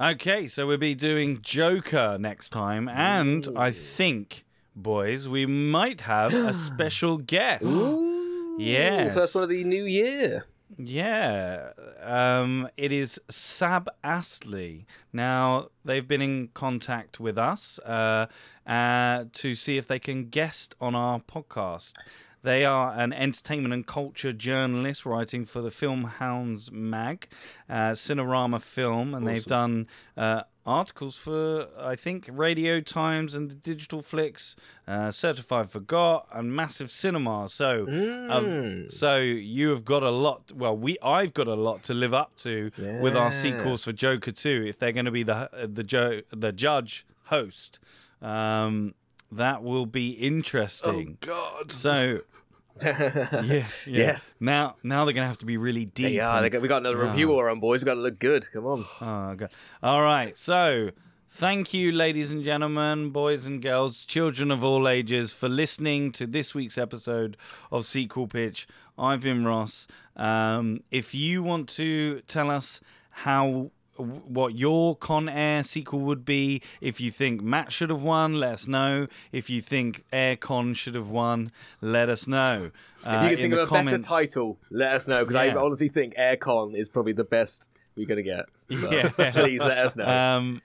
Okay, 0.00 0.46
so 0.46 0.64
we'll 0.66 0.76
be 0.78 0.94
doing 0.94 1.40
Joker 1.42 2.18
next 2.20 2.50
time, 2.50 2.88
and 2.88 3.48
I 3.56 3.72
think, 3.72 4.44
boys, 4.76 5.28
we 5.28 5.44
might 5.44 6.02
have 6.02 6.32
a 6.32 6.54
special 6.68 7.18
guest. 7.18 7.64
Ooh, 7.64 8.56
Yes. 8.60 9.14
first 9.14 9.34
one 9.34 9.44
of 9.44 9.50
the 9.50 9.64
new 9.64 9.84
year. 9.84 10.44
Yeah, 10.76 11.70
um, 12.02 12.68
it 12.76 12.92
is 12.92 13.20
Sab 13.28 13.88
Astley. 14.04 14.86
Now 15.12 15.68
they've 15.84 16.06
been 16.06 16.22
in 16.22 16.48
contact 16.54 17.18
with 17.18 17.36
us 17.38 17.78
uh, 17.80 18.26
uh, 18.66 19.24
to 19.32 19.54
see 19.56 19.78
if 19.78 19.88
they 19.88 19.98
can 19.98 20.28
guest 20.28 20.74
on 20.80 20.94
our 20.94 21.18
podcast. 21.20 21.94
They 22.42 22.64
are 22.64 22.92
an 22.96 23.12
entertainment 23.12 23.74
and 23.74 23.86
culture 23.86 24.32
journalist 24.32 25.04
writing 25.04 25.44
for 25.44 25.60
the 25.60 25.70
Film 25.70 26.04
Hounds 26.04 26.70
mag, 26.70 27.28
uh, 27.68 27.90
Cinerama 27.92 28.60
Film, 28.60 29.14
and 29.14 29.26
they've 29.26 29.44
done 29.44 29.86
uh, 30.16 30.42
articles 30.64 31.16
for 31.16 31.66
I 31.78 31.96
think 31.96 32.28
Radio 32.30 32.80
Times 32.80 33.34
and 33.34 33.50
the 33.50 33.54
Digital 33.54 34.02
Flicks, 34.02 34.54
uh, 34.86 35.10
Certified 35.10 35.70
Forgot, 35.70 36.28
and 36.32 36.54
Massive 36.54 36.90
Cinema. 36.90 37.48
So. 37.48 37.82
Um, 37.88 38.46
Mm. 38.48 38.92
so 38.92 39.16
you 39.18 39.70
have 39.70 39.84
got 39.84 40.02
a 40.02 40.10
lot. 40.10 40.52
Well, 40.52 40.76
we 40.76 40.96
I've 41.02 41.34
got 41.34 41.48
a 41.48 41.54
lot 41.54 41.82
to 41.84 41.94
live 41.94 42.14
up 42.14 42.36
to 42.38 42.70
with 43.02 43.16
our 43.16 43.32
sequels 43.32 43.84
for 43.84 43.92
Joker 43.92 44.30
2. 44.32 44.64
If 44.68 44.78
they're 44.78 44.92
going 44.92 45.06
to 45.06 45.10
be 45.10 45.22
the 45.24 45.48
the 45.72 45.82
jo- 45.82 46.20
the 46.30 46.52
judge 46.52 47.04
host, 47.24 47.80
um, 48.22 48.94
that 49.32 49.62
will 49.62 49.86
be 49.86 50.10
interesting. 50.10 51.18
God. 51.20 51.70
So 51.72 52.20
yeah, 52.82 53.42
yeah. 53.42 53.66
Yes. 53.86 54.34
Now 54.40 54.76
now 54.82 55.04
they're 55.04 55.14
going 55.14 55.24
to 55.24 55.28
have 55.28 55.38
to 55.38 55.46
be 55.46 55.56
really 55.56 55.84
deep. 55.84 56.12
Yeah, 56.14 56.38
and- 56.42 56.62
we 56.62 56.68
got 56.68 56.78
another 56.78 57.04
Yeah. 57.04 57.10
reviewer 57.10 57.48
on, 57.50 57.60
boys. 57.60 57.80
We 57.80 57.86
got 57.86 57.94
to 57.94 58.00
look 58.00 58.18
good. 58.18 58.46
Come 58.52 58.66
on. 58.66 58.84
Oh, 59.00 59.34
God. 59.34 59.50
All 59.82 60.02
right. 60.02 60.36
So, 60.36 60.90
thank 61.28 61.74
you, 61.74 61.90
ladies 61.92 62.30
and 62.30 62.44
gentlemen, 62.44 63.10
boys 63.10 63.46
and 63.46 63.60
girls, 63.60 64.04
children 64.04 64.50
of 64.50 64.62
all 64.62 64.88
ages, 64.88 65.32
for 65.32 65.48
listening 65.48 66.12
to 66.12 66.26
this 66.26 66.54
week's 66.54 66.78
episode 66.78 67.36
of 67.72 67.84
Sequel 67.84 68.28
Pitch. 68.28 68.66
I've 68.96 69.20
been 69.20 69.44
Ross. 69.44 69.86
Um, 70.16 70.80
if 70.90 71.14
you 71.14 71.42
want 71.42 71.68
to 71.70 72.20
tell 72.22 72.50
us 72.50 72.80
how. 73.10 73.70
What 73.98 74.54
your 74.56 74.96
Con 74.96 75.28
Air 75.28 75.62
sequel 75.62 76.00
would 76.00 76.24
be. 76.24 76.62
If 76.80 77.00
you 77.00 77.10
think 77.10 77.42
Matt 77.42 77.72
should 77.72 77.90
have 77.90 78.02
won, 78.02 78.34
let 78.34 78.52
us 78.54 78.68
know. 78.68 79.06
If 79.32 79.50
you 79.50 79.60
think 79.60 80.04
Air 80.12 80.36
Con 80.36 80.74
should 80.74 80.94
have 80.94 81.10
won, 81.10 81.50
let 81.80 82.08
us 82.08 82.26
know. 82.26 82.70
If 83.00 83.06
Uh, 83.06 83.22
you 83.24 83.28
can 83.30 83.36
think 83.36 83.54
of 83.54 83.58
a 83.60 83.66
comments. 83.66 84.08
better 84.08 84.20
title, 84.26 84.58
let 84.70 84.92
us 84.94 85.06
know 85.08 85.24
because 85.24 85.36
I 85.36 85.54
honestly 85.54 85.88
think 85.88 86.14
Aircon 86.16 86.76
is 86.76 86.88
probably 86.88 87.12
the 87.12 87.24
best 87.24 87.70
we're 87.96 88.06
gonna 88.06 88.22
get. 88.22 88.46
So, 88.70 88.90
Yeah. 88.92 89.08
please 89.32 89.60
let 89.60 89.78
us 89.78 89.96
know. 89.96 90.06
Um, 90.06 90.62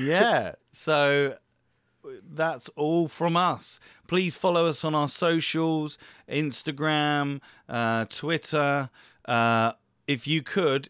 yeah. 0.00 0.52
So 0.72 1.36
that's 2.22 2.68
all 2.76 3.08
from 3.08 3.36
us. 3.36 3.80
Please 4.06 4.36
follow 4.36 4.66
us 4.66 4.84
on 4.84 4.94
our 4.94 5.08
socials 5.08 5.98
Instagram, 6.28 7.40
uh, 7.68 8.04
Twitter. 8.06 8.90
Uh, 9.24 9.72
if 10.06 10.26
you 10.26 10.42
could, 10.42 10.88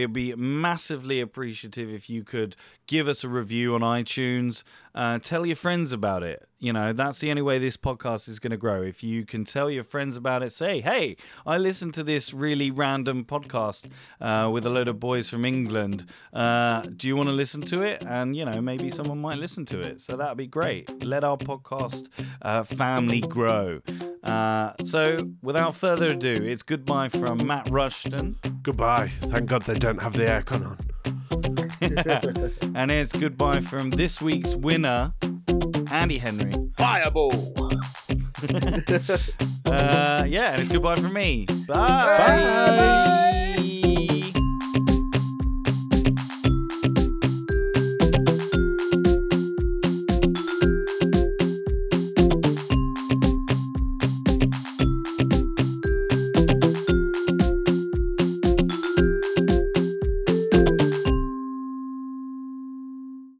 it'd 0.00 0.12
be 0.12 0.34
massively 0.34 1.20
appreciative 1.20 1.90
if 1.90 2.08
you 2.08 2.24
could 2.24 2.56
give 2.90 3.06
us 3.06 3.22
a 3.22 3.28
review 3.28 3.76
on 3.76 3.82
iTunes. 3.82 4.64
Uh, 4.96 5.16
tell 5.20 5.46
your 5.46 5.54
friends 5.54 5.92
about 5.92 6.24
it. 6.24 6.48
You 6.58 6.72
know, 6.72 6.92
that's 6.92 7.20
the 7.20 7.30
only 7.30 7.40
way 7.40 7.60
this 7.60 7.76
podcast 7.76 8.28
is 8.28 8.40
going 8.40 8.50
to 8.50 8.56
grow. 8.56 8.82
If 8.82 9.04
you 9.04 9.24
can 9.24 9.44
tell 9.44 9.70
your 9.70 9.84
friends 9.84 10.16
about 10.16 10.42
it, 10.42 10.50
say, 10.52 10.80
hey, 10.80 11.16
I 11.46 11.56
listened 11.56 11.94
to 11.94 12.02
this 12.02 12.34
really 12.34 12.72
random 12.72 13.24
podcast 13.24 13.88
uh, 14.20 14.50
with 14.50 14.66
a 14.66 14.70
load 14.70 14.88
of 14.88 14.98
boys 14.98 15.30
from 15.30 15.44
England. 15.44 16.04
Uh, 16.32 16.82
do 16.96 17.06
you 17.06 17.14
want 17.14 17.28
to 17.28 17.32
listen 17.32 17.62
to 17.62 17.82
it? 17.82 18.02
And, 18.04 18.34
you 18.34 18.44
know, 18.44 18.60
maybe 18.60 18.90
someone 18.90 19.20
might 19.20 19.38
listen 19.38 19.64
to 19.66 19.78
it. 19.78 20.00
So 20.00 20.16
that'd 20.16 20.36
be 20.36 20.48
great. 20.48 21.04
Let 21.04 21.22
our 21.22 21.36
podcast 21.36 22.08
uh, 22.42 22.64
family 22.64 23.20
grow. 23.20 23.82
Uh, 24.24 24.72
so, 24.82 25.30
without 25.42 25.76
further 25.76 26.08
ado, 26.08 26.42
it's 26.42 26.64
goodbye 26.64 27.08
from 27.08 27.46
Matt 27.46 27.70
Rushton. 27.70 28.40
Goodbye. 28.62 29.12
Thank 29.20 29.48
God 29.48 29.62
they 29.62 29.78
don't 29.78 30.02
have 30.02 30.14
the 30.14 30.24
aircon 30.24 30.66
on. 30.66 31.49
And 31.80 32.90
it's 32.90 33.12
goodbye 33.12 33.60
from 33.60 33.90
this 33.90 34.20
week's 34.20 34.54
winner, 34.54 35.12
Andy 35.90 36.18
Henry. 36.18 36.54
Fireball. 36.76 37.54
Uh, 39.66 40.24
yeah, 40.26 40.52
and 40.52 40.60
it's 40.60 40.68
goodbye 40.68 40.96
from 40.96 41.12
me. 41.12 41.46
Bye. 41.68 41.76
Bye. 41.76 43.56